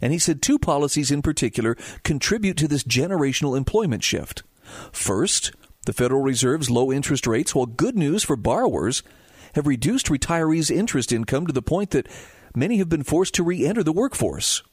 and 0.00 0.12
he 0.12 0.18
said 0.18 0.42
two 0.42 0.58
policies 0.58 1.12
in 1.12 1.22
particular 1.22 1.76
contribute 2.02 2.56
to 2.56 2.66
this 2.66 2.82
generational 2.82 3.56
employment 3.56 4.02
shift. 4.02 4.42
First, 4.90 5.52
the 5.86 5.92
Federal 5.92 6.20
Reserve's 6.20 6.68
low 6.68 6.90
interest 6.90 7.28
rates, 7.28 7.54
while 7.54 7.66
good 7.66 7.96
news 7.96 8.24
for 8.24 8.34
borrowers, 8.34 9.04
have 9.54 9.68
reduced 9.68 10.06
retirees' 10.06 10.68
interest 10.68 11.12
income 11.12 11.46
to 11.46 11.52
the 11.52 11.62
point 11.62 11.90
that 11.90 12.08
many 12.56 12.78
have 12.78 12.88
been 12.88 13.04
forced 13.04 13.34
to 13.34 13.44
re 13.44 13.64
enter 13.64 13.84
the 13.84 13.92
workforce. 13.92 14.64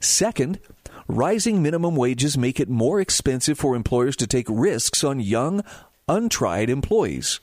Second, 0.00 0.60
rising 1.08 1.62
minimum 1.62 1.96
wages 1.96 2.36
make 2.36 2.60
it 2.60 2.68
more 2.68 3.00
expensive 3.00 3.58
for 3.58 3.74
employers 3.74 4.16
to 4.16 4.26
take 4.26 4.48
risks 4.50 5.02
on 5.02 5.20
young, 5.20 5.64
untried 6.08 6.68
employees. 6.68 7.40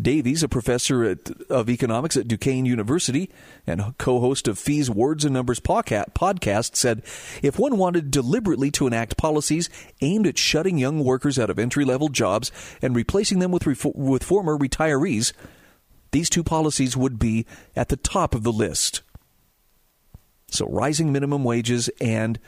Davies, 0.00 0.42
a 0.42 0.48
professor 0.48 1.04
at, 1.04 1.30
of 1.48 1.70
economics 1.70 2.18
at 2.18 2.28
Duquesne 2.28 2.66
University 2.66 3.30
and 3.66 3.96
co 3.96 4.20
host 4.20 4.46
of 4.46 4.58
FEE's 4.58 4.90
Words 4.90 5.24
and 5.24 5.32
Numbers 5.32 5.58
podcast, 5.58 6.76
said 6.76 7.02
if 7.42 7.58
one 7.58 7.78
wanted 7.78 8.10
deliberately 8.10 8.70
to 8.72 8.86
enact 8.86 9.16
policies 9.16 9.70
aimed 10.02 10.26
at 10.26 10.36
shutting 10.36 10.76
young 10.76 11.02
workers 11.02 11.38
out 11.38 11.48
of 11.48 11.58
entry 11.58 11.84
level 11.84 12.08
jobs 12.08 12.52
and 12.82 12.94
replacing 12.94 13.38
them 13.38 13.50
with, 13.50 13.66
with 13.94 14.22
former 14.22 14.58
retirees, 14.58 15.32
these 16.10 16.28
two 16.28 16.44
policies 16.44 16.96
would 16.96 17.18
be 17.18 17.46
at 17.74 17.88
the 17.88 17.96
top 17.96 18.34
of 18.34 18.42
the 18.42 18.52
list. 18.52 19.02
So, 20.48 20.66
rising 20.68 21.10
minimum 21.10 21.42
wages 21.42 21.88
and 22.00 22.38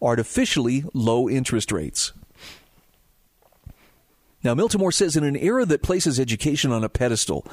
artificially 0.00 0.84
low 0.94 1.28
interest 1.28 1.72
rates. 1.72 2.12
Now, 4.46 4.54
Miltimore 4.54 4.94
says 4.94 5.16
in 5.16 5.24
an 5.24 5.34
era 5.34 5.66
that 5.66 5.82
places 5.82 6.20
education 6.20 6.70
on 6.70 6.84
a 6.84 6.88
pedestal, 6.88 7.44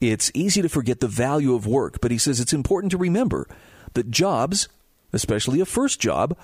it's 0.00 0.30
easy 0.32 0.62
to 0.62 0.70
forget 0.70 1.00
the 1.00 1.06
value 1.06 1.54
of 1.54 1.66
work, 1.66 2.00
but 2.00 2.10
he 2.10 2.16
says 2.16 2.40
it's 2.40 2.54
important 2.54 2.92
to 2.92 2.96
remember 2.96 3.46
that 3.92 4.10
jobs, 4.10 4.66
especially 5.12 5.60
a 5.60 5.66
first 5.66 6.00
job, 6.00 6.34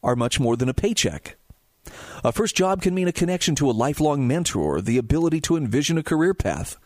are 0.00 0.14
much 0.14 0.38
more 0.38 0.56
than 0.56 0.68
a 0.68 0.74
paycheck. 0.74 1.34
A 2.22 2.30
first 2.30 2.54
job 2.54 2.80
can 2.82 2.94
mean 2.94 3.08
a 3.08 3.12
connection 3.12 3.56
to 3.56 3.68
a 3.68 3.72
lifelong 3.72 4.28
mentor, 4.28 4.80
the 4.80 4.96
ability 4.96 5.40
to 5.40 5.56
envision 5.56 5.98
a 5.98 6.04
career 6.04 6.32
path, 6.32 6.76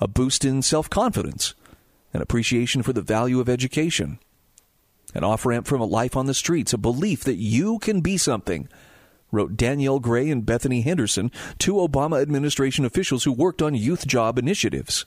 a 0.00 0.08
boost 0.08 0.46
in 0.46 0.62
self 0.62 0.88
confidence, 0.88 1.52
an 2.14 2.22
appreciation 2.22 2.82
for 2.82 2.94
the 2.94 3.02
value 3.02 3.38
of 3.38 3.50
education, 3.50 4.18
an 5.14 5.24
off 5.24 5.44
ramp 5.44 5.66
from 5.66 5.82
a 5.82 5.84
life 5.84 6.16
on 6.16 6.24
the 6.24 6.32
streets, 6.32 6.72
a 6.72 6.78
belief 6.78 7.22
that 7.24 7.36
you 7.36 7.78
can 7.80 8.00
be 8.00 8.16
something 8.16 8.66
wrote 9.32 9.56
Danielle 9.56 9.98
Gray 9.98 10.30
and 10.30 10.46
Bethany 10.46 10.82
Henderson, 10.82 11.30
two 11.58 11.74
Obama 11.74 12.20
administration 12.20 12.84
officials 12.84 13.24
who 13.24 13.32
worked 13.32 13.62
on 13.62 13.74
youth 13.74 14.06
job 14.06 14.38
initiatives. 14.38 15.04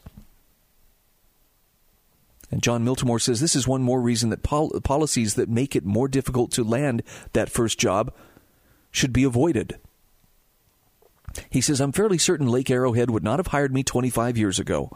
And 2.51 2.63
Jon 2.63 2.83
Miltimore 2.83 3.21
says 3.21 3.39
this 3.39 3.55
is 3.55 3.67
one 3.67 3.83
more 3.83 4.01
reason 4.01 4.29
that 4.29 4.43
pol- 4.43 4.79
policies 4.81 5.35
that 5.35 5.49
make 5.49 5.75
it 5.75 5.85
more 5.85 6.07
difficult 6.07 6.51
to 6.53 6.63
land 6.63 7.03
that 7.33 7.49
first 7.49 7.79
job 7.79 8.13
should 8.91 9.13
be 9.13 9.23
avoided. 9.23 9.79
He 11.49 11.61
says, 11.61 11.79
I'm 11.79 11.91
fairly 11.91 12.17
certain 12.17 12.47
Lake 12.47 12.71
Arrowhead 12.71 13.11
would 13.11 13.23
not 13.23 13.37
have 13.37 13.47
hired 13.47 13.73
me 13.73 13.83
25 13.83 14.37
years 14.37 14.57
ago 14.57 14.91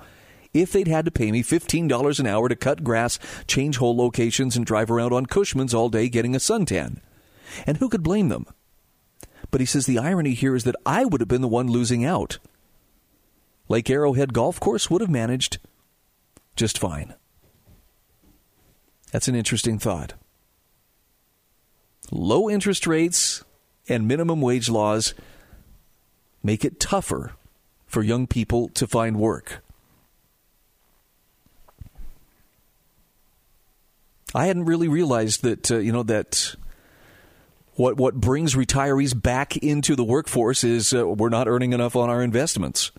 if 0.54 0.72
they'd 0.72 0.88
had 0.88 1.06
to 1.06 1.12
pay 1.12 1.32
me 1.32 1.44
$15 1.44 2.20
an 2.20 2.28
hour 2.28 2.48
to 2.48 2.56
cut 2.56 2.84
grass, 2.84 3.18
change 3.48 3.78
hole 3.78 3.98
locations, 3.98 4.56
and 4.56 4.66
drive 4.66 4.92
around 4.92 5.14
on 5.14 5.26
Cushman's 5.26 5.74
all 5.74 5.90
day 5.90 6.10
getting 6.10 6.36
a 6.36 6.40
suntan. 6.40 6.98
And 7.66 7.78
who 7.78 7.90
could 7.90 8.04
blame 8.04 8.30
them? 8.30 8.46
But 9.54 9.62
he 9.62 9.68
says 9.68 9.86
the 9.86 10.00
irony 10.00 10.34
here 10.34 10.56
is 10.56 10.64
that 10.64 10.76
I 10.84 11.06
would 11.06 11.22
have 11.22 11.28
been 11.28 11.44
the 11.44 11.48
one 11.48 11.68
losing 11.68 12.04
out. 12.04 12.40
Lake 13.70 13.88
Arrowhead 13.88 14.34
Golf 14.34 14.60
Course 14.60 14.90
would 14.90 15.00
have 15.00 15.12
managed 15.12 15.60
just 16.56 16.80
fine. 16.80 17.14
That's 19.12 19.28
an 19.28 19.36
interesting 19.36 19.78
thought. 19.78 20.16
Low 22.12 22.50
interest 22.50 22.88
rates 22.88 23.44
and 23.88 24.08
minimum 24.08 24.42
wage 24.42 24.70
laws 24.70 25.14
make 26.42 26.66
it 26.66 26.80
tougher 26.80 27.34
for 27.86 28.02
young 28.02 28.26
people 28.26 28.70
to 28.70 28.88
find 28.88 29.20
work. 29.20 29.64
I 34.34 34.48
hadn't 34.48 34.66
really 34.66 34.88
realized 34.88 35.44
that 35.44 35.70
uh, 35.70 35.78
you 35.78 35.92
know 35.92 36.02
that 36.02 36.56
what 37.76 37.98
what 37.98 38.16
brings 38.16 38.56
retirees 38.56 39.20
back 39.20 39.58
into 39.58 39.96
the 39.96 40.04
workforce 40.04 40.64
is 40.64 40.94
uh, 40.94 41.08
we're 41.08 41.30
not 41.30 41.48
earning 41.48 41.74
enough 41.74 41.96
on 41.96 42.10
our 42.10 42.22
investments. 42.22 42.92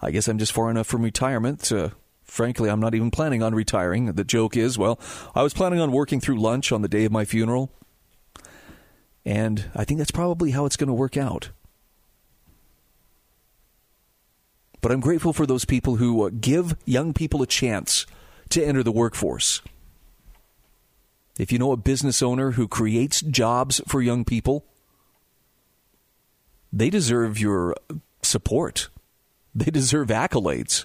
I 0.00 0.10
guess 0.10 0.28
I'm 0.28 0.38
just 0.38 0.52
far 0.52 0.70
enough 0.70 0.86
from 0.86 1.02
retirement. 1.02 1.72
Uh, 1.72 1.90
frankly, 2.22 2.70
I'm 2.70 2.80
not 2.80 2.94
even 2.94 3.10
planning 3.10 3.42
on 3.42 3.54
retiring. 3.54 4.06
The 4.12 4.24
joke 4.24 4.56
is, 4.56 4.78
well, 4.78 5.00
I 5.34 5.42
was 5.42 5.54
planning 5.54 5.80
on 5.80 5.90
working 5.90 6.20
through 6.20 6.40
lunch 6.40 6.70
on 6.70 6.82
the 6.82 6.88
day 6.88 7.04
of 7.04 7.10
my 7.10 7.24
funeral, 7.24 7.72
and 9.24 9.64
I 9.74 9.84
think 9.84 9.98
that's 9.98 10.12
probably 10.12 10.52
how 10.52 10.66
it's 10.66 10.76
going 10.76 10.88
to 10.88 10.94
work 10.94 11.16
out. 11.16 11.50
But 14.80 14.92
I'm 14.92 15.00
grateful 15.00 15.32
for 15.32 15.46
those 15.46 15.64
people 15.64 15.96
who 15.96 16.24
uh, 16.24 16.30
give 16.40 16.76
young 16.84 17.12
people 17.12 17.42
a 17.42 17.46
chance 17.46 18.06
to 18.50 18.64
enter 18.64 18.84
the 18.84 18.92
workforce. 18.92 19.60
If 21.38 21.52
you 21.52 21.58
know 21.58 21.70
a 21.70 21.76
business 21.76 22.20
owner 22.20 22.50
who 22.52 22.66
creates 22.66 23.20
jobs 23.20 23.80
for 23.86 24.02
young 24.02 24.24
people, 24.24 24.66
they 26.72 26.90
deserve 26.90 27.38
your 27.38 27.76
support. 28.22 28.88
They 29.54 29.70
deserve 29.70 30.08
accolades, 30.08 30.84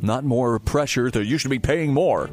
not 0.00 0.24
more 0.24 0.58
pressure 0.60 1.10
that 1.10 1.26
you 1.26 1.38
should 1.38 1.50
be 1.50 1.58
paying 1.58 1.92
more. 1.92 2.30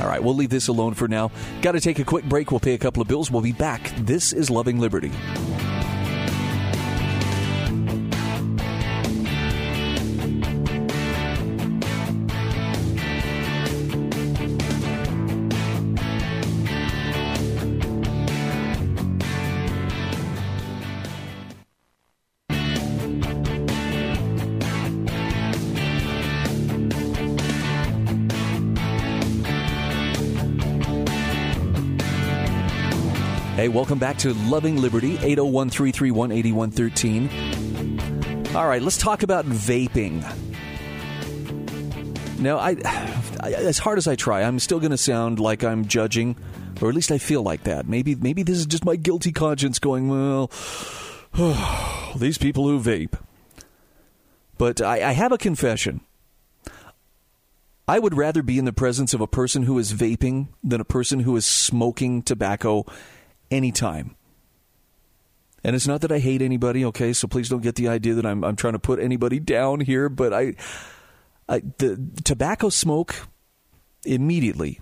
All 0.00 0.06
right, 0.06 0.22
we'll 0.22 0.34
leave 0.34 0.50
this 0.50 0.68
alone 0.68 0.94
for 0.94 1.08
now. 1.08 1.30
Got 1.62 1.72
to 1.72 1.80
take 1.80 1.98
a 1.98 2.04
quick 2.04 2.24
break. 2.24 2.50
We'll 2.50 2.60
pay 2.60 2.74
a 2.74 2.78
couple 2.78 3.00
of 3.00 3.08
bills. 3.08 3.30
We'll 3.30 3.42
be 3.42 3.52
back. 3.52 3.92
This 3.98 4.32
is 4.32 4.50
Loving 4.50 4.78
Liberty. 4.78 5.12
Welcome 33.68 33.98
back 33.98 34.18
to 34.18 34.32
Loving 34.34 34.80
Liberty, 34.80 35.18
801 35.18 35.70
331 35.70 36.32
8113. 36.32 38.56
All 38.56 38.66
right, 38.66 38.80
let's 38.80 38.96
talk 38.96 39.22
about 39.22 39.44
vaping. 39.44 40.24
Now, 42.40 42.58
I, 42.58 42.76
I, 43.40 43.52
as 43.52 43.78
hard 43.78 43.98
as 43.98 44.08
I 44.08 44.16
try, 44.16 44.42
I'm 44.42 44.58
still 44.58 44.80
going 44.80 44.92
to 44.92 44.96
sound 44.96 45.38
like 45.38 45.64
I'm 45.64 45.86
judging, 45.86 46.36
or 46.80 46.88
at 46.88 46.94
least 46.94 47.12
I 47.12 47.18
feel 47.18 47.42
like 47.42 47.64
that. 47.64 47.86
Maybe, 47.86 48.14
maybe 48.14 48.42
this 48.42 48.56
is 48.56 48.66
just 48.66 48.84
my 48.84 48.96
guilty 48.96 49.32
conscience 49.32 49.78
going, 49.78 50.08
well, 50.08 50.50
these 52.16 52.38
people 52.38 52.66
who 52.66 52.80
vape. 52.80 53.18
But 54.56 54.80
I, 54.80 55.10
I 55.10 55.12
have 55.12 55.32
a 55.32 55.38
confession. 55.38 56.00
I 57.86 57.98
would 57.98 58.16
rather 58.16 58.42
be 58.42 58.58
in 58.58 58.66
the 58.66 58.72
presence 58.72 59.14
of 59.14 59.20
a 59.20 59.26
person 59.26 59.62
who 59.62 59.78
is 59.78 59.92
vaping 59.92 60.48
than 60.62 60.80
a 60.80 60.84
person 60.84 61.20
who 61.20 61.36
is 61.36 61.46
smoking 61.46 62.22
tobacco 62.22 62.84
anytime. 63.50 64.16
And 65.64 65.74
it's 65.74 65.86
not 65.86 66.02
that 66.02 66.12
I 66.12 66.18
hate 66.18 66.40
anybody, 66.40 66.84
okay? 66.86 67.12
So 67.12 67.26
please 67.26 67.48
don't 67.48 67.62
get 67.62 67.74
the 67.74 67.88
idea 67.88 68.14
that 68.14 68.24
I'm 68.24 68.44
I'm 68.44 68.56
trying 68.56 68.74
to 68.74 68.78
put 68.78 69.00
anybody 69.00 69.40
down 69.40 69.80
here, 69.80 70.08
but 70.08 70.32
I, 70.32 70.54
I 71.48 71.62
the 71.78 72.00
tobacco 72.24 72.68
smoke 72.68 73.28
immediately 74.04 74.80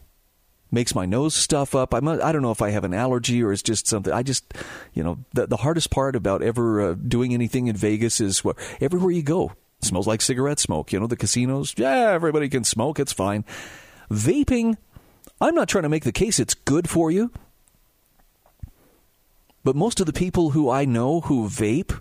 makes 0.70 0.94
my 0.94 1.07
nose 1.07 1.35
stuff 1.35 1.74
up. 1.74 1.94
I'm 1.94 2.07
I 2.07 2.33
don't 2.33 2.42
know 2.42 2.50
if 2.50 2.62
I 2.62 2.70
have 2.70 2.85
an 2.85 2.94
allergy 2.94 3.42
or 3.42 3.52
it's 3.52 3.62
just 3.62 3.87
something. 3.87 4.12
I 4.12 4.22
just, 4.22 4.52
you 4.92 5.02
know, 5.02 5.18
the 5.33 5.46
the 5.46 5.57
hardest 5.57 5.90
part 5.90 6.14
about 6.14 6.42
ever 6.42 6.90
uh, 6.90 6.94
doing 6.94 7.33
anything 7.33 7.68
in 7.68 7.76
Vegas 7.76 8.20
is 8.20 8.44
where 8.44 8.55
everywhere 8.81 9.12
you 9.12 9.22
go 9.22 9.52
smells 9.81 10.07
like 10.07 10.20
cigarette 10.20 10.59
smoke. 10.59 10.92
You 10.92 11.00
know, 11.00 11.07
the 11.07 11.16
casinos, 11.16 11.74
yeah, 11.76 12.11
everybody 12.12 12.48
can 12.48 12.64
smoke, 12.64 12.98
it's 12.98 13.12
fine. 13.12 13.44
Vaping, 14.11 14.76
I'm 15.40 15.55
not 15.55 15.68
trying 15.68 15.83
to 15.83 15.88
make 15.88 16.05
the 16.05 16.12
case 16.12 16.38
it's 16.38 16.55
good 16.55 16.88
for 16.88 17.11
you. 17.11 17.33
But 19.66 19.74
most 19.74 19.98
of 19.98 20.07
the 20.07 20.12
people 20.12 20.50
who 20.50 20.70
I 20.70 20.85
know 20.85 21.22
who 21.22 21.48
vape 21.48 22.00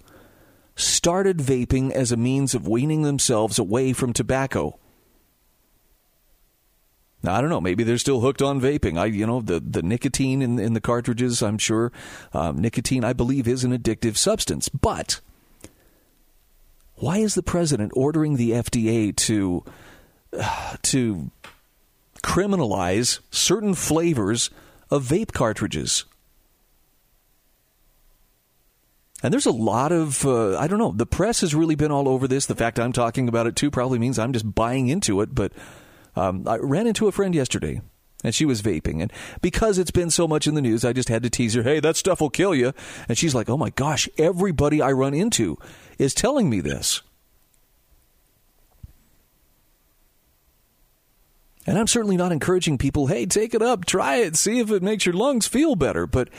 started 0.75 1.39
vaping 1.39 1.91
as 1.91 2.12
a 2.12 2.15
means 2.15 2.54
of 2.54 2.67
weaning 2.67 3.01
themselves 3.01 3.58
away 3.58 3.91
from 3.91 4.13
tobacco. 4.13 4.78
Now, 7.23 7.34
I 7.34 7.41
don't 7.41 7.49
know. 7.49 7.60
Maybe 7.60 7.84
they're 7.84 7.97
still 7.97 8.21
hooked 8.21 8.43
on 8.43 8.62
vaping. 8.62 8.99
I, 8.99 9.06
you 9.06 9.25
know, 9.25 9.41
the, 9.41 9.60
the 9.60 9.82
nicotine 9.82 10.43
in, 10.43 10.60
in 10.60 10.73
the 10.73 10.80
cartridges, 10.80 11.41
I'm 11.41 11.58
sure. 11.58 11.91
Um, 12.34 12.62
nicotine, 12.62 13.04
I 13.04 13.13
believe, 13.13 13.47
is 13.47 13.63
an 13.63 13.75
addictive 13.75 14.15
substance. 14.15 14.69
But 14.69 15.21
why 16.97 17.17
is 17.17 17.34
the 17.34 17.41
president 17.41 17.93
ordering 17.95 18.36
the 18.36 18.51
FDA 18.51 19.15
to 19.15 19.63
uh, 20.38 20.75
to 20.84 21.32
criminalize 22.23 23.21
certain 23.32 23.73
flavors 23.73 24.51
of 24.91 25.04
vape 25.04 25.32
cartridges? 25.32 26.06
And 29.25 29.33
there's 29.33 29.47
a 29.47 29.51
lot 29.51 29.91
of, 29.91 30.23
uh, 30.23 30.55
I 30.55 30.67
don't 30.67 30.77
know, 30.77 30.91
the 30.91 31.07
press 31.07 31.41
has 31.41 31.55
really 31.55 31.73
been 31.73 31.89
all 31.89 32.07
over 32.07 32.27
this. 32.27 32.45
The 32.45 32.53
fact 32.53 32.79
I'm 32.79 32.93
talking 32.93 33.27
about 33.27 33.47
it 33.47 33.55
too 33.55 33.71
probably 33.71 33.97
means 33.97 34.19
I'm 34.19 34.33
just 34.33 34.53
buying 34.53 34.88
into 34.88 35.19
it. 35.21 35.33
But 35.33 35.51
um, 36.15 36.47
I 36.47 36.57
ran 36.57 36.85
into 36.85 37.07
a 37.07 37.11
friend 37.11 37.33
yesterday 37.33 37.81
and 38.23 38.35
she 38.35 38.45
was 38.45 38.61
vaping. 38.61 39.01
And 39.01 39.11
because 39.41 39.79
it's 39.79 39.89
been 39.89 40.11
so 40.11 40.27
much 40.27 40.45
in 40.45 40.53
the 40.53 40.61
news, 40.61 40.85
I 40.85 40.93
just 40.93 41.09
had 41.09 41.23
to 41.23 41.31
tease 41.31 41.55
her, 41.55 41.63
hey, 41.63 41.79
that 41.79 41.97
stuff 41.97 42.21
will 42.21 42.29
kill 42.29 42.53
you. 42.53 42.71
And 43.09 43.17
she's 43.17 43.33
like, 43.33 43.49
oh 43.49 43.57
my 43.57 43.71
gosh, 43.71 44.07
everybody 44.19 44.79
I 44.79 44.91
run 44.91 45.15
into 45.15 45.57
is 45.97 46.13
telling 46.13 46.47
me 46.47 46.59
this. 46.59 47.01
And 51.65 51.79
I'm 51.79 51.88
certainly 51.88 52.15
not 52.15 52.31
encouraging 52.31 52.77
people, 52.77 53.07
hey, 53.07 53.25
take 53.25 53.55
it 53.55 53.63
up, 53.63 53.86
try 53.86 54.17
it, 54.17 54.36
see 54.36 54.59
if 54.59 54.69
it 54.69 54.84
makes 54.84 55.03
your 55.03 55.15
lungs 55.15 55.47
feel 55.47 55.76
better. 55.76 56.05
But 56.05 56.30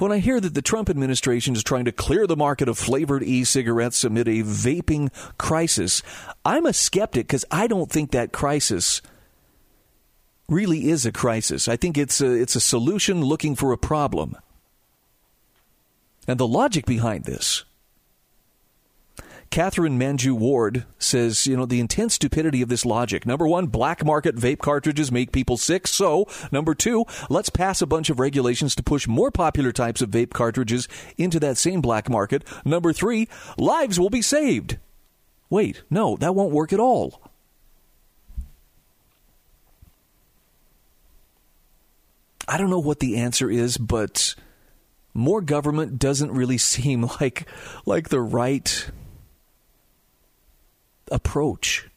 when 0.00 0.12
I 0.12 0.18
hear 0.18 0.40
that 0.40 0.54
the 0.54 0.62
Trump 0.62 0.88
administration 0.88 1.54
is 1.54 1.62
trying 1.62 1.84
to 1.84 1.92
clear 1.92 2.26
the 2.26 2.36
market 2.36 2.68
of 2.68 2.78
flavored 2.78 3.22
e 3.22 3.44
cigarettes 3.44 4.02
amid 4.02 4.28
a 4.28 4.42
vaping 4.42 5.12
crisis, 5.36 6.02
I'm 6.44 6.64
a 6.64 6.72
skeptic 6.72 7.26
because 7.26 7.44
I 7.50 7.66
don't 7.66 7.90
think 7.90 8.10
that 8.12 8.32
crisis 8.32 9.02
really 10.48 10.88
is 10.88 11.04
a 11.04 11.12
crisis. 11.12 11.68
I 11.68 11.76
think 11.76 11.98
it's 11.98 12.20
a, 12.20 12.30
it's 12.32 12.56
a 12.56 12.60
solution 12.60 13.22
looking 13.22 13.54
for 13.54 13.72
a 13.72 13.78
problem. 13.78 14.36
And 16.26 16.40
the 16.40 16.48
logic 16.48 16.86
behind 16.86 17.24
this 17.24 17.64
Katherine 19.50 19.98
Mangu-Ward 19.98 20.84
says, 20.96 21.44
you 21.48 21.56
know, 21.56 21.66
the 21.66 21.80
intense 21.80 22.14
stupidity 22.14 22.62
of 22.62 22.68
this 22.68 22.86
logic. 22.86 23.26
Number 23.26 23.48
one, 23.48 23.66
black 23.66 24.04
market 24.04 24.36
vape 24.36 24.60
cartridges 24.60 25.10
make 25.10 25.32
people 25.32 25.56
sick. 25.56 25.88
So, 25.88 26.28
number 26.52 26.72
two, 26.72 27.04
let's 27.28 27.50
pass 27.50 27.82
a 27.82 27.86
bunch 27.86 28.10
of 28.10 28.20
regulations 28.20 28.76
to 28.76 28.82
push 28.84 29.08
more 29.08 29.32
popular 29.32 29.72
types 29.72 30.02
of 30.02 30.10
vape 30.10 30.30
cartridges 30.30 30.86
into 31.18 31.40
that 31.40 31.58
same 31.58 31.80
black 31.80 32.08
market. 32.08 32.44
Number 32.64 32.92
three, 32.92 33.28
lives 33.58 33.98
will 33.98 34.08
be 34.08 34.22
saved. 34.22 34.78
Wait, 35.48 35.82
no, 35.90 36.16
that 36.18 36.36
won't 36.36 36.52
work 36.52 36.72
at 36.72 36.78
all. 36.78 37.20
I 42.46 42.56
don't 42.56 42.70
know 42.70 42.78
what 42.78 43.00
the 43.00 43.16
answer 43.16 43.50
is, 43.50 43.76
but 43.78 44.36
more 45.12 45.40
government 45.40 45.98
doesn't 45.98 46.30
really 46.30 46.58
seem 46.58 47.02
like 47.20 47.48
like 47.84 48.10
the 48.10 48.20
right 48.20 48.90
approach. 51.10 51.88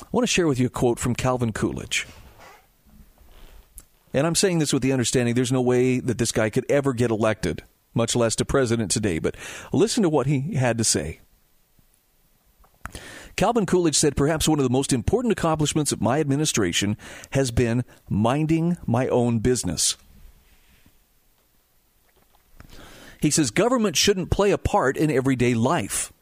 I 0.00 0.06
want 0.12 0.22
to 0.22 0.32
share 0.32 0.46
with 0.46 0.58
you 0.58 0.66
a 0.66 0.70
quote 0.70 0.98
from 0.98 1.14
Calvin 1.14 1.52
Coolidge. 1.52 2.06
And 4.12 4.26
I'm 4.26 4.34
saying 4.34 4.58
this 4.58 4.72
with 4.72 4.82
the 4.82 4.92
understanding 4.92 5.34
there's 5.34 5.52
no 5.52 5.62
way 5.62 6.00
that 6.00 6.18
this 6.18 6.32
guy 6.32 6.50
could 6.50 6.66
ever 6.70 6.92
get 6.92 7.10
elected, 7.10 7.62
much 7.94 8.16
less 8.16 8.34
to 8.36 8.44
president 8.44 8.90
today. 8.90 9.18
But 9.18 9.36
listen 9.72 10.02
to 10.02 10.08
what 10.08 10.26
he 10.26 10.54
had 10.54 10.78
to 10.78 10.84
say. 10.84 11.20
Calvin 13.36 13.66
Coolidge 13.66 13.96
said, 13.96 14.16
Perhaps 14.16 14.48
one 14.48 14.58
of 14.58 14.64
the 14.64 14.70
most 14.70 14.92
important 14.92 15.32
accomplishments 15.32 15.92
of 15.92 16.00
my 16.00 16.18
administration 16.20 16.96
has 17.30 17.50
been 17.50 17.84
minding 18.08 18.76
my 18.86 19.06
own 19.08 19.38
business. 19.38 19.96
He 23.20 23.30
says, 23.30 23.50
Government 23.50 23.96
shouldn't 23.96 24.30
play 24.30 24.50
a 24.50 24.58
part 24.58 24.96
in 24.96 25.10
everyday 25.10 25.54
life. 25.54 26.12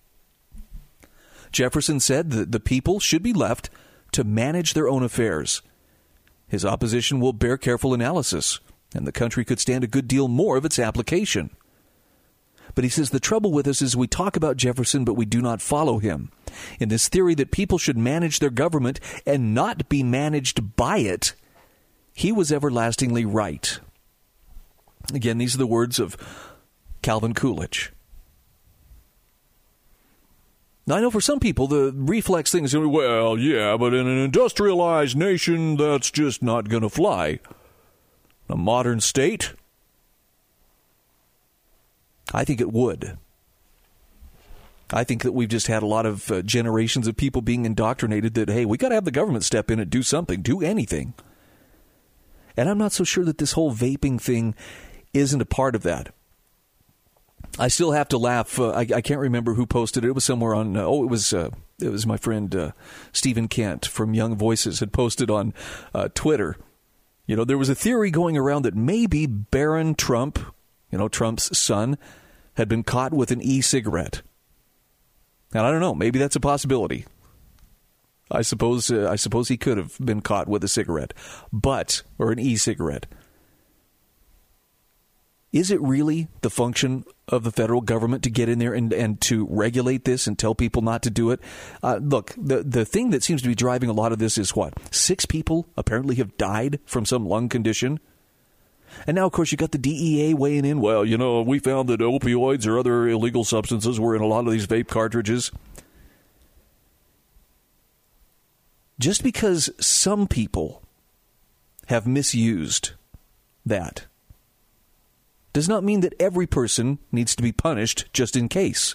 Jefferson 1.53 2.01
said 2.01 2.31
that 2.31 2.53
the 2.53 2.61
people 2.61 3.01
should 3.01 3.23
be 3.23 3.33
left 3.33 3.71
to 4.13 4.25
manage 4.25 4.75
their 4.75 4.89
own 4.89 5.03
affairs. 5.03 5.63
His 6.47 6.65
opposition 6.65 7.21
will 7.21 7.33
bear 7.33 7.57
careful 7.57 7.95
analysis, 7.95 8.61
and 8.95 9.07
the 9.07 9.13
country 9.13 9.45
could 9.45 9.61
stand 9.61 9.85
a 9.85 9.89
good 9.89 10.09
deal 10.09 10.29
more 10.29 10.57
of 10.57 10.65
its 10.65 10.79
application. 10.79 11.51
But 12.75 12.85
he 12.85 12.91
says 12.91 13.11
the 13.11 13.21
trouble 13.21 13.53
with 13.53 13.67
us 13.67 13.83
is 13.83 13.97
we 13.97 14.07
talk 14.07 14.37
about 14.37 14.57
Jefferson, 14.57 15.05
but 15.05 15.15
we 15.15 15.25
do 15.25 15.43
not 15.43 15.61
follow 15.61 15.99
him. 15.99 16.31
In 16.79 16.89
this 16.89 17.09
theory 17.09 17.35
that 17.35 17.51
people 17.51 17.79
should 17.79 17.99
manage 17.99 18.39
their 18.39 18.51
government 18.51 19.01
and 19.27 19.55
not 19.55 19.89
be 19.89 20.03
managed 20.03 20.77
by 20.77 20.99
it, 20.99 21.35
he 22.15 22.33
was 22.33 22.53
everlastingly 22.53 23.25
right. 23.25 23.81
Again, 25.13 25.39
these 25.39 25.55
are 25.55 25.59
the 25.59 25.67
words 25.67 25.99
of 25.99 26.17
Calvin 27.03 27.35
Coolidge. 27.35 27.93
I 30.91 31.01
know 31.01 31.11
for 31.11 31.21
some 31.21 31.41
people 31.41 31.67
the 31.67 31.93
reflex 31.95 32.53
thing 32.53 32.65
is, 32.65 32.77
well, 32.77 33.39
yeah, 33.39 33.77
but 33.77 33.95
in 33.95 34.07
an 34.07 34.19
industrialized 34.19 35.17
nation, 35.17 35.77
that's 35.77 36.11
just 36.11 36.43
not 36.43 36.69
going 36.69 36.83
to 36.83 36.89
fly. 36.89 37.41
A 38.49 38.57
modern 38.57 39.01
state? 39.01 39.53
I 42.33 42.45
think 42.45 42.61
it 42.61 42.73
would. 42.73 43.19
I 44.91 45.05
think 45.05 45.23
that 45.23 45.33
we've 45.33 45.49
just 45.49 45.67
had 45.67 45.83
a 45.83 45.87
lot 45.87 46.07
of 46.07 46.31
uh, 46.31 46.43
generations 46.43 47.07
of 47.07 47.17
people 47.17 47.43
being 47.43 47.67
indoctrinated 47.67 48.35
that, 48.35 48.49
hey, 48.49 48.65
we 48.65 48.79
got 48.79 48.89
to 48.89 48.95
have 48.95 49.05
the 49.05 49.11
government 49.11 49.45
step 49.45 49.71
in 49.71 49.79
and 49.79 49.91
do 49.91 50.03
something, 50.03 50.41
do 50.41 50.63
anything. 50.63 51.13
And 52.57 52.69
I'm 52.69 52.79
not 52.79 52.93
so 52.93 53.05
sure 53.05 53.25
that 53.25 53.39
this 53.39 53.53
whole 53.53 53.73
vaping 53.73 54.21
thing 54.21 54.55
isn't 55.13 55.43
a 55.43 55.47
part 55.47 55.75
of 55.75 55.83
that. 55.83 56.15
I 57.59 57.69
still 57.69 57.93
have 57.93 58.09
to 58.09 58.19
laugh. 58.19 58.59
Uh, 58.59 58.71
I, 58.71 58.81
I, 58.81 59.01
can't 59.01 59.21
remember 59.21 59.55
who 59.55 59.67
posted 59.67 60.05
it. 60.05 60.09
It 60.09 60.15
was 60.15 60.25
somewhere 60.25 60.55
on. 60.55 60.77
Uh, 60.77 60.85
oh, 60.85 61.03
it 61.03 61.11
was 61.11 61.33
uh, 61.33 61.51
it 61.81 61.91
was 61.91 62.07
my 62.07 62.17
friend 62.17 62.55
uh, 62.55 62.73
Stephen 63.13 63.49
Kent 63.49 63.87
from 63.87 64.15
Young 64.15 64.37
Voices 64.37 64.81
had 64.81 64.93
posted 64.93 65.31
on 65.31 65.53
uh, 65.93 66.09
Twitter. 66.15 66.57
You 67.27 67.37
know, 67.37 67.45
there 67.45 67.59
was 67.59 67.69
a 67.69 67.75
theory 67.75 68.11
going 68.11 68.37
around 68.37 68.63
that 68.63 68.75
maybe 68.75 69.27
Barron 69.27 69.95
Trump, 69.95 70.39
you 70.91 70.99
know, 70.99 71.09
Trump's 71.09 71.57
son, 71.59 71.99
had 72.55 72.69
been 72.69 72.83
caught 72.83 73.13
with 73.13 73.31
an 73.31 73.43
e-cigarette. 73.43 74.23
And 75.53 75.67
I 75.67 75.71
don't 75.71 75.81
know. 75.81 75.95
Maybe 75.95 76.19
that's 76.19 76.37
a 76.37 76.41
possibility. 76.41 77.07
I 78.31 78.43
suppose. 78.43 78.91
Uh, 78.91 79.09
I 79.11 79.17
suppose 79.17 79.49
he 79.49 79.57
could 79.57 79.79
have 79.79 79.99
been 79.99 80.21
caught 80.21 80.49
with 80.49 80.63
a 80.63 80.69
cigarette, 80.69 81.13
but 81.53 82.03
or 82.19 82.31
an 82.31 82.39
e-cigarette. 82.39 83.07
Is 85.51 85.71
it 85.71 85.81
really 85.81 86.29
the 86.43 86.51
function 86.51 87.05
of 87.27 87.43
the 87.43 87.51
federal 87.51 87.81
government 87.81 88.23
to 88.25 88.31
get 88.31 88.51
in 88.51 88.59
there 88.59 88.75
and, 88.75 88.93
and 88.93 89.19
to 89.23 89.47
regulate 89.49 90.05
this 90.05 90.27
and 90.27 90.39
tell 90.39 90.55
people 90.55 90.83
not 90.83 91.03
to 91.05 91.11
do 91.11 91.31
it? 91.31 91.41
Uh, 91.83 91.99
look, 92.03 92.35
the, 92.37 92.63
the 92.63 92.85
thing 92.85 93.11
that 93.11 93.23
seems 93.23 93.41
to 93.43 93.49
be 93.49 93.55
driving 93.55 93.89
a 93.89 93.95
lot 93.95 94.13
of 94.13 94.19
this 94.19 94.37
is 94.37 94.55
what? 94.55 94.75
Six 94.95 95.25
people 95.25 95.67
apparently 95.77 96.17
have 96.17 96.37
died 96.37 96.81
from 96.85 97.07
some 97.07 97.27
lung 97.27 97.49
condition. 97.49 97.99
And 99.07 99.15
now, 99.15 99.27
of 99.27 99.33
course, 99.33 99.51
you 99.51 99.57
got 99.57 99.73
the 99.73 99.79
DEA 99.79 100.35
weighing 100.35 100.67
in. 100.67 100.81
Well, 100.81 101.05
you 101.05 101.17
know, 101.17 101.41
we 101.41 101.59
found 101.59 101.89
that 101.89 102.01
opioids 102.01 102.67
or 102.67 102.79
other 102.79 103.09
illegal 103.09 103.45
substances 103.45 103.99
were 103.99 104.15
in 104.15 104.23
a 104.23 104.27
lot 104.27 104.47
of 104.47 104.53
these 104.53 104.67
vape 104.67 104.89
cartridges. 104.89 105.51
Just 108.99 109.23
because 109.23 109.71
some 109.79 110.27
people 110.27 110.83
have 111.87 112.07
misused 112.07 112.93
that 113.65 114.08
does 115.59 115.69
not 115.69 115.83
mean 115.83 116.03
that 116.03 116.15
every 116.21 116.47
person 116.47 117.01
needs 117.11 117.35
to 117.35 117.43
be 117.43 117.51
punished 117.51 118.07
just 118.13 118.37
in 118.37 118.49
case. 118.49 118.95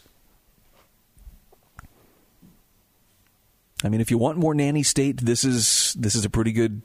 I 3.83 3.89
mean, 3.89 3.99
if 3.99 4.09
you 4.09 4.17
want 4.17 4.37
more 4.37 4.55
nanny 4.55 4.81
state, 4.81 5.17
this 5.17 5.43
is 5.43 5.93
this 5.99 6.15
is 6.15 6.23
a 6.23 6.29
pretty 6.29 6.53
good 6.53 6.81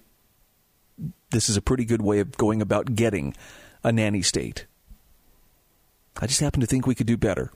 this 1.30 1.48
is 1.48 1.56
a 1.56 1.62
pretty 1.62 1.84
good 1.84 2.02
way 2.02 2.18
of 2.18 2.36
going 2.36 2.60
about 2.60 2.96
getting 2.96 3.36
a 3.84 3.92
nanny 3.92 4.20
state. 4.20 4.66
I 6.20 6.26
just 6.26 6.40
happen 6.40 6.60
to 6.60 6.66
think 6.66 6.84
we 6.84 6.96
could 6.96 7.06
do 7.06 7.16
better. 7.16 7.52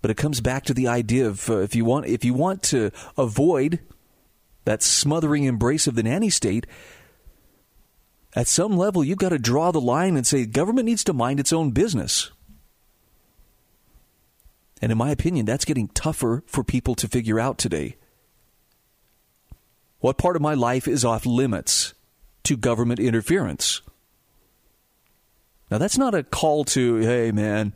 But 0.00 0.12
it 0.12 0.16
comes 0.16 0.40
back 0.40 0.62
to 0.66 0.74
the 0.74 0.86
idea 0.86 1.26
of 1.26 1.50
uh, 1.50 1.56
if 1.58 1.74
you 1.74 1.84
want 1.84 2.06
if 2.06 2.24
you 2.24 2.34
want 2.34 2.62
to 2.64 2.92
avoid 3.18 3.80
that 4.64 4.80
smothering 4.80 5.42
embrace 5.42 5.88
of 5.88 5.96
the 5.96 6.04
nanny 6.04 6.30
state, 6.30 6.68
at 8.34 8.48
some 8.48 8.76
level, 8.76 9.04
you've 9.04 9.18
got 9.18 9.30
to 9.30 9.38
draw 9.38 9.70
the 9.70 9.80
line 9.80 10.16
and 10.16 10.26
say 10.26 10.46
government 10.46 10.86
needs 10.86 11.04
to 11.04 11.12
mind 11.12 11.38
its 11.38 11.52
own 11.52 11.70
business. 11.70 12.30
And 14.80 14.90
in 14.90 14.98
my 14.98 15.10
opinion, 15.10 15.46
that's 15.46 15.64
getting 15.64 15.88
tougher 15.88 16.42
for 16.46 16.64
people 16.64 16.94
to 16.96 17.08
figure 17.08 17.38
out 17.38 17.58
today. 17.58 17.96
What 20.00 20.18
part 20.18 20.34
of 20.34 20.42
my 20.42 20.54
life 20.54 20.88
is 20.88 21.04
off 21.04 21.24
limits 21.24 21.94
to 22.44 22.56
government 22.56 22.98
interference? 22.98 23.82
Now, 25.70 25.78
that's 25.78 25.96
not 25.96 26.14
a 26.14 26.24
call 26.24 26.64
to, 26.64 26.96
hey, 26.96 27.30
man, 27.30 27.72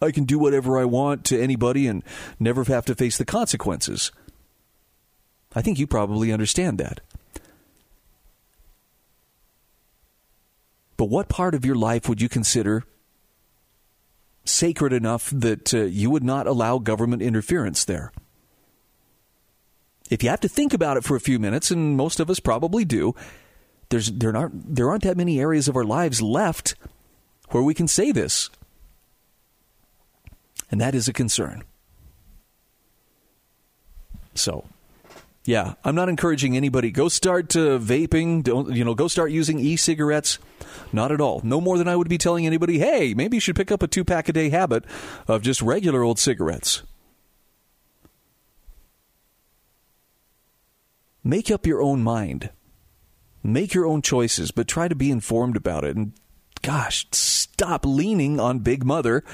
I 0.00 0.10
can 0.10 0.24
do 0.24 0.38
whatever 0.38 0.78
I 0.78 0.84
want 0.84 1.24
to 1.26 1.40
anybody 1.40 1.86
and 1.86 2.02
never 2.38 2.64
have 2.64 2.86
to 2.86 2.94
face 2.94 3.18
the 3.18 3.26
consequences. 3.26 4.10
I 5.54 5.62
think 5.62 5.78
you 5.78 5.86
probably 5.86 6.32
understand 6.32 6.78
that. 6.78 7.00
But 11.00 11.08
what 11.08 11.30
part 11.30 11.54
of 11.54 11.64
your 11.64 11.76
life 11.76 12.10
would 12.10 12.20
you 12.20 12.28
consider 12.28 12.84
sacred 14.44 14.92
enough 14.92 15.30
that 15.30 15.72
uh, 15.72 15.84
you 15.84 16.10
would 16.10 16.22
not 16.22 16.46
allow 16.46 16.76
government 16.76 17.22
interference 17.22 17.86
there? 17.86 18.12
If 20.10 20.22
you 20.22 20.28
have 20.28 20.40
to 20.40 20.48
think 20.48 20.74
about 20.74 20.98
it 20.98 21.04
for 21.04 21.16
a 21.16 21.20
few 21.20 21.38
minutes, 21.38 21.70
and 21.70 21.96
most 21.96 22.20
of 22.20 22.28
us 22.28 22.38
probably 22.38 22.84
do, 22.84 23.14
there's, 23.88 24.12
there, 24.12 24.36
aren't, 24.36 24.76
there 24.76 24.90
aren't 24.90 25.04
that 25.04 25.16
many 25.16 25.40
areas 25.40 25.68
of 25.68 25.76
our 25.76 25.84
lives 25.84 26.20
left 26.20 26.74
where 27.48 27.62
we 27.62 27.72
can 27.72 27.88
say 27.88 28.12
this. 28.12 28.50
And 30.70 30.82
that 30.82 30.94
is 30.94 31.08
a 31.08 31.14
concern. 31.14 31.64
So, 34.34 34.66
yeah, 35.50 35.74
I'm 35.82 35.96
not 35.96 36.08
encouraging 36.08 36.56
anybody 36.56 36.92
go 36.92 37.08
start 37.08 37.56
uh, 37.56 37.76
vaping. 37.76 38.44
Don't 38.44 38.72
you 38.72 38.84
know? 38.84 38.94
Go 38.94 39.08
start 39.08 39.32
using 39.32 39.58
e-cigarettes. 39.58 40.38
Not 40.92 41.10
at 41.10 41.20
all. 41.20 41.40
No 41.42 41.60
more 41.60 41.76
than 41.76 41.88
I 41.88 41.96
would 41.96 42.08
be 42.08 42.18
telling 42.18 42.46
anybody. 42.46 42.78
Hey, 42.78 43.14
maybe 43.14 43.36
you 43.36 43.40
should 43.40 43.56
pick 43.56 43.72
up 43.72 43.82
a 43.82 43.88
two 43.88 44.04
pack 44.04 44.28
a 44.28 44.32
day 44.32 44.50
habit 44.50 44.84
of 45.26 45.42
just 45.42 45.60
regular 45.60 46.04
old 46.04 46.20
cigarettes. 46.20 46.84
Make 51.24 51.50
up 51.50 51.66
your 51.66 51.82
own 51.82 52.00
mind. 52.00 52.50
Make 53.42 53.74
your 53.74 53.86
own 53.86 54.02
choices, 54.02 54.52
but 54.52 54.68
try 54.68 54.86
to 54.86 54.94
be 54.94 55.10
informed 55.10 55.56
about 55.56 55.82
it. 55.82 55.96
And 55.96 56.12
gosh, 56.62 57.08
stop 57.10 57.84
leaning 57.84 58.38
on 58.38 58.60
Big 58.60 58.84
Mother 58.84 59.24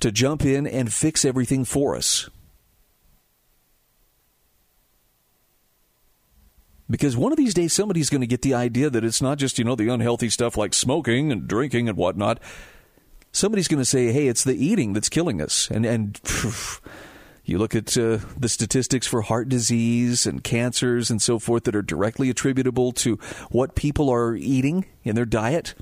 to 0.00 0.10
jump 0.10 0.42
in 0.42 0.66
and 0.66 0.90
fix 0.90 1.22
everything 1.22 1.66
for 1.66 1.94
us. 1.94 2.30
Because 6.92 7.16
one 7.16 7.32
of 7.32 7.38
these 7.38 7.54
days, 7.54 7.72
somebody's 7.72 8.10
going 8.10 8.20
to 8.20 8.26
get 8.26 8.42
the 8.42 8.52
idea 8.52 8.90
that 8.90 9.02
it's 9.02 9.22
not 9.22 9.38
just, 9.38 9.58
you 9.58 9.64
know, 9.64 9.74
the 9.74 9.88
unhealthy 9.88 10.28
stuff 10.28 10.58
like 10.58 10.74
smoking 10.74 11.32
and 11.32 11.48
drinking 11.48 11.88
and 11.88 11.96
whatnot. 11.96 12.38
Somebody's 13.32 13.66
going 13.66 13.80
to 13.80 13.86
say, 13.86 14.12
hey, 14.12 14.28
it's 14.28 14.44
the 14.44 14.52
eating 14.54 14.92
that's 14.92 15.08
killing 15.08 15.40
us. 15.40 15.70
And, 15.70 15.86
and 15.86 16.20
you 17.46 17.56
look 17.56 17.74
at 17.74 17.96
uh, 17.96 18.18
the 18.36 18.48
statistics 18.50 19.06
for 19.06 19.22
heart 19.22 19.48
disease 19.48 20.26
and 20.26 20.44
cancers 20.44 21.10
and 21.10 21.22
so 21.22 21.38
forth 21.38 21.64
that 21.64 21.74
are 21.74 21.80
directly 21.80 22.28
attributable 22.28 22.92
to 22.92 23.18
what 23.50 23.74
people 23.74 24.10
are 24.10 24.36
eating 24.36 24.84
in 25.02 25.16
their 25.16 25.24
diet. 25.24 25.74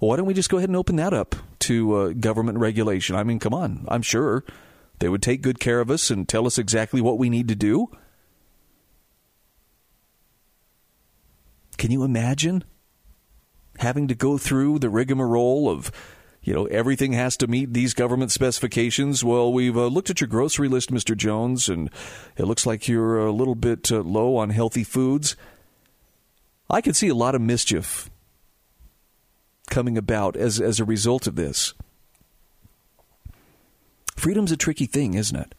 Why 0.00 0.16
don't 0.16 0.26
we 0.26 0.34
just 0.34 0.50
go 0.50 0.56
ahead 0.56 0.68
and 0.68 0.76
open 0.76 0.96
that 0.96 1.14
up 1.14 1.36
to 1.60 1.94
uh, 1.94 2.08
government 2.08 2.58
regulation? 2.58 3.14
I 3.14 3.22
mean, 3.22 3.38
come 3.38 3.54
on. 3.54 3.84
I'm 3.86 4.02
sure 4.02 4.42
they 4.98 5.08
would 5.08 5.22
take 5.22 5.42
good 5.42 5.60
care 5.60 5.78
of 5.78 5.92
us 5.92 6.10
and 6.10 6.28
tell 6.28 6.44
us 6.48 6.58
exactly 6.58 7.00
what 7.00 7.18
we 7.18 7.30
need 7.30 7.46
to 7.46 7.54
do. 7.54 7.88
Can 11.82 11.90
you 11.90 12.04
imagine 12.04 12.62
having 13.78 14.06
to 14.06 14.14
go 14.14 14.38
through 14.38 14.78
the 14.78 14.88
rigmarole 14.88 15.68
of, 15.68 15.90
you 16.40 16.54
know, 16.54 16.66
everything 16.66 17.12
has 17.14 17.36
to 17.38 17.48
meet 17.48 17.72
these 17.74 17.92
government 17.92 18.30
specifications? 18.30 19.24
Well, 19.24 19.52
we've 19.52 19.76
uh, 19.76 19.86
looked 19.86 20.08
at 20.08 20.20
your 20.20 20.28
grocery 20.28 20.68
list, 20.68 20.92
Mr. 20.92 21.16
Jones, 21.16 21.68
and 21.68 21.90
it 22.36 22.44
looks 22.44 22.66
like 22.66 22.86
you're 22.86 23.18
a 23.18 23.32
little 23.32 23.56
bit 23.56 23.90
uh, 23.90 23.98
low 24.02 24.36
on 24.36 24.50
healthy 24.50 24.84
foods. 24.84 25.34
I 26.70 26.82
could 26.82 26.94
see 26.94 27.08
a 27.08 27.16
lot 27.16 27.34
of 27.34 27.40
mischief 27.40 28.08
coming 29.68 29.98
about 29.98 30.36
as, 30.36 30.60
as 30.60 30.78
a 30.78 30.84
result 30.84 31.26
of 31.26 31.34
this. 31.34 31.74
Freedom's 34.14 34.52
a 34.52 34.56
tricky 34.56 34.86
thing, 34.86 35.14
isn't 35.14 35.36
it? 35.36 35.52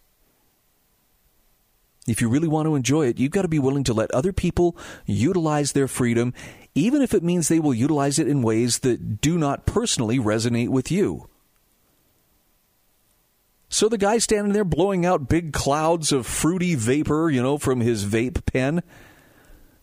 If 2.08 2.20
you 2.22 2.28
really 2.28 2.48
want 2.48 2.66
to 2.66 2.76
enjoy 2.76 3.08
it, 3.08 3.18
you've 3.18 3.32
got 3.32 3.44
to 3.44 3.48
be 3.48 3.60
willing 3.60 3.86
to 3.86 3.94
let 3.94 4.12
other 4.12 4.34
people 4.34 4.76
utilize 5.06 5.72
their 5.72 5.88
freedom, 5.88 6.34
even 6.76 7.02
if 7.02 7.14
it 7.14 7.24
means 7.24 7.48
they 7.48 7.60
will 7.60 7.74
utilize 7.74 8.20
it 8.20 8.28
in 8.28 8.42
ways 8.42 8.80
that 8.80 9.22
do 9.22 9.38
not 9.38 9.66
personally 9.66 10.20
resonate 10.20 10.70
with 10.70 10.92
you. 10.92 11.30
So 13.70 13.90
the 13.90 13.98
guy 13.98 14.18
standing 14.18 14.54
there 14.54 14.66
blowing 14.66 15.06
out 15.06 15.30
big 15.30 15.54
clouds 15.54 16.12
of 16.12 16.28
fruity 16.28 16.76
vapor, 16.76 17.30
you 17.32 17.42
know, 17.42 17.58
from 17.58 17.80
his 17.80 18.06
vape 18.06 18.46
pen, 18.46 18.84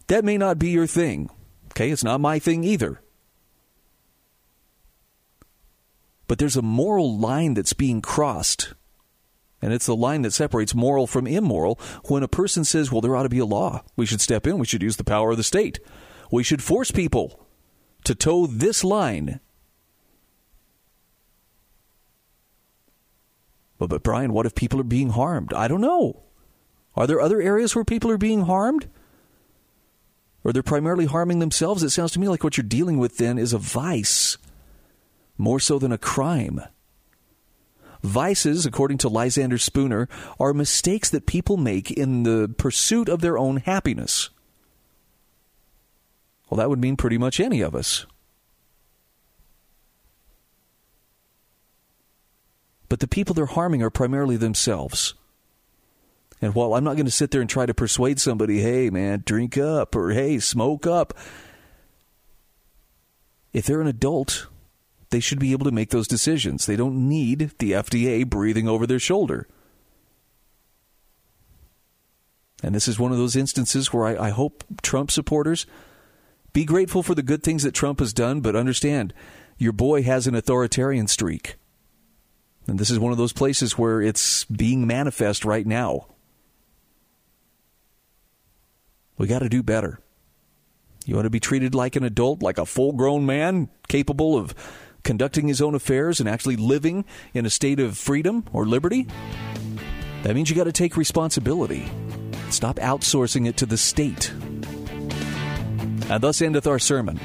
that 0.06 0.24
may 0.24 0.36
not 0.36 0.58
be 0.58 0.70
your 0.70 0.86
thing. 0.86 1.30
Okay, 1.72 1.90
it's 1.90 2.04
not 2.04 2.20
my 2.20 2.38
thing 2.38 2.64
either. 2.64 3.00
But 6.26 6.38
there's 6.38 6.56
a 6.56 6.62
moral 6.62 7.18
line 7.18 7.54
that's 7.54 7.72
being 7.72 8.00
crossed 8.00 8.74
and 9.62 9.72
it's 9.72 9.86
the 9.86 9.96
line 9.96 10.22
that 10.22 10.32
separates 10.32 10.74
moral 10.74 11.06
from 11.06 11.26
immoral 11.26 11.78
when 12.06 12.22
a 12.22 12.28
person 12.28 12.64
says, 12.64 12.90
well, 12.90 13.00
there 13.00 13.14
ought 13.14 13.24
to 13.24 13.28
be 13.28 13.38
a 13.38 13.44
law. 13.44 13.82
We 13.96 14.06
should 14.06 14.20
step 14.20 14.46
in. 14.46 14.58
We 14.58 14.66
should 14.66 14.82
use 14.82 14.96
the 14.96 15.04
power 15.04 15.32
of 15.32 15.36
the 15.36 15.42
state. 15.42 15.80
We 16.30 16.42
should 16.42 16.62
force 16.62 16.90
people 16.90 17.46
to 18.04 18.14
toe 18.14 18.46
this 18.46 18.82
line. 18.84 19.40
But, 23.78 23.90
but 23.90 24.02
Brian, 24.02 24.32
what 24.32 24.46
if 24.46 24.54
people 24.54 24.80
are 24.80 24.84
being 24.84 25.10
harmed? 25.10 25.52
I 25.52 25.68
don't 25.68 25.80
know. 25.80 26.22
Are 26.96 27.06
there 27.06 27.20
other 27.20 27.40
areas 27.40 27.74
where 27.74 27.84
people 27.84 28.10
are 28.10 28.18
being 28.18 28.42
harmed? 28.42 28.88
Or 30.44 30.52
they're 30.52 30.62
primarily 30.62 31.06
harming 31.06 31.38
themselves? 31.38 31.82
It 31.82 31.90
sounds 31.90 32.12
to 32.12 32.20
me 32.20 32.28
like 32.28 32.44
what 32.44 32.56
you're 32.56 32.64
dealing 32.64 32.98
with 32.98 33.18
then 33.18 33.38
is 33.38 33.52
a 33.52 33.58
vice 33.58 34.38
more 35.36 35.60
so 35.60 35.78
than 35.78 35.92
a 35.92 35.98
crime. 35.98 36.60
Vices, 38.02 38.64
according 38.64 38.98
to 38.98 39.08
Lysander 39.08 39.58
Spooner, 39.58 40.08
are 40.38 40.54
mistakes 40.54 41.10
that 41.10 41.26
people 41.26 41.56
make 41.56 41.90
in 41.90 42.22
the 42.22 42.52
pursuit 42.56 43.08
of 43.08 43.20
their 43.20 43.36
own 43.36 43.58
happiness. 43.58 44.30
Well, 46.48 46.58
that 46.58 46.68
would 46.68 46.80
mean 46.80 46.96
pretty 46.96 47.18
much 47.18 47.38
any 47.38 47.60
of 47.60 47.74
us. 47.74 48.06
But 52.88 53.00
the 53.00 53.06
people 53.06 53.34
they're 53.34 53.46
harming 53.46 53.82
are 53.82 53.90
primarily 53.90 54.36
themselves. 54.36 55.14
And 56.42 56.54
while 56.54 56.74
I'm 56.74 56.84
not 56.84 56.96
going 56.96 57.04
to 57.06 57.12
sit 57.12 57.30
there 57.30 57.40
and 57.40 57.48
try 57.48 57.66
to 57.66 57.74
persuade 57.74 58.18
somebody, 58.18 58.60
hey, 58.60 58.90
man, 58.90 59.22
drink 59.24 59.56
up, 59.58 59.94
or 59.94 60.10
hey, 60.10 60.38
smoke 60.38 60.86
up, 60.86 61.14
if 63.52 63.66
they're 63.66 63.80
an 63.80 63.86
adult, 63.86 64.46
they 65.10 65.20
should 65.20 65.38
be 65.38 65.52
able 65.52 65.64
to 65.64 65.72
make 65.72 65.90
those 65.90 66.08
decisions. 66.08 66.66
They 66.66 66.76
don't 66.76 67.08
need 67.08 67.52
the 67.58 67.72
FDA 67.72 68.28
breathing 68.28 68.68
over 68.68 68.86
their 68.86 68.98
shoulder. 68.98 69.46
And 72.62 72.74
this 72.74 72.88
is 72.88 72.98
one 72.98 73.12
of 73.12 73.18
those 73.18 73.36
instances 73.36 73.92
where 73.92 74.06
I, 74.06 74.26
I, 74.26 74.30
hope 74.30 74.64
Trump 74.82 75.10
supporters 75.10 75.66
be 76.52 76.64
grateful 76.64 77.02
for 77.02 77.14
the 77.14 77.22
good 77.22 77.42
things 77.42 77.62
that 77.62 77.72
Trump 77.72 78.00
has 78.00 78.12
done, 78.12 78.40
but 78.40 78.54
understand 78.54 79.14
your 79.56 79.72
boy 79.72 80.02
has 80.02 80.26
an 80.26 80.34
authoritarian 80.34 81.06
streak. 81.06 81.56
And 82.66 82.78
this 82.78 82.90
is 82.90 82.98
one 82.98 83.12
of 83.12 83.18
those 83.18 83.32
places 83.32 83.78
where 83.78 84.02
it's 84.02 84.44
being 84.44 84.86
manifest 84.86 85.44
right 85.44 85.66
now. 85.66 86.06
We 89.16 89.26
got 89.26 89.40
to 89.40 89.48
do 89.48 89.62
better. 89.62 90.00
You 91.06 91.14
want 91.14 91.26
to 91.26 91.30
be 91.30 91.40
treated 91.40 91.74
like 91.74 91.96
an 91.96 92.04
adult, 92.04 92.42
like 92.42 92.58
a 92.58 92.66
full 92.66 92.92
grown 92.92 93.26
man 93.26 93.68
capable 93.88 94.36
of 94.36 94.54
conducting 95.02 95.48
his 95.48 95.60
own 95.60 95.74
affairs 95.74 96.20
and 96.20 96.28
actually 96.28 96.56
living 96.56 97.04
in 97.34 97.46
a 97.46 97.50
state 97.50 97.80
of 97.80 97.96
freedom 97.96 98.44
or 98.52 98.66
liberty, 98.66 99.06
that 100.22 100.34
means 100.34 100.50
you 100.50 100.56
got 100.56 100.64
to 100.64 100.72
take 100.72 100.96
responsibility. 100.96 101.90
Stop 102.50 102.76
outsourcing 102.76 103.48
it 103.48 103.56
to 103.58 103.66
the 103.66 103.76
state. 103.76 104.32
And 106.10 106.22
thus 106.22 106.42
endeth 106.42 106.66
our 106.66 106.78
sermon. 106.78 107.20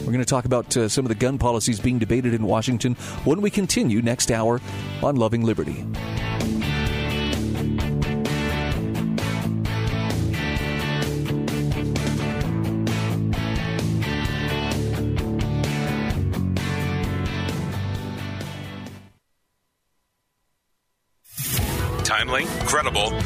We're 0.00 0.12
going 0.12 0.18
to 0.18 0.24
talk 0.24 0.44
about 0.44 0.76
uh, 0.76 0.88
some 0.88 1.04
of 1.04 1.10
the 1.10 1.14
gun 1.14 1.38
policies 1.38 1.80
being 1.80 1.98
debated 1.98 2.34
in 2.34 2.42
Washington 2.42 2.94
when 3.24 3.40
we 3.40 3.50
continue 3.50 4.02
next 4.02 4.30
hour 4.30 4.60
on 5.02 5.16
Loving 5.16 5.44
Liberty. 5.44 5.84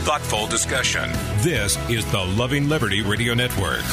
Thoughtful 0.02 0.48
discussion. 0.48 1.08
This 1.42 1.76
is 1.88 2.04
the 2.10 2.18
Loving 2.18 2.68
Liberty 2.68 3.02
Radio 3.02 3.34
Network. 3.34 3.84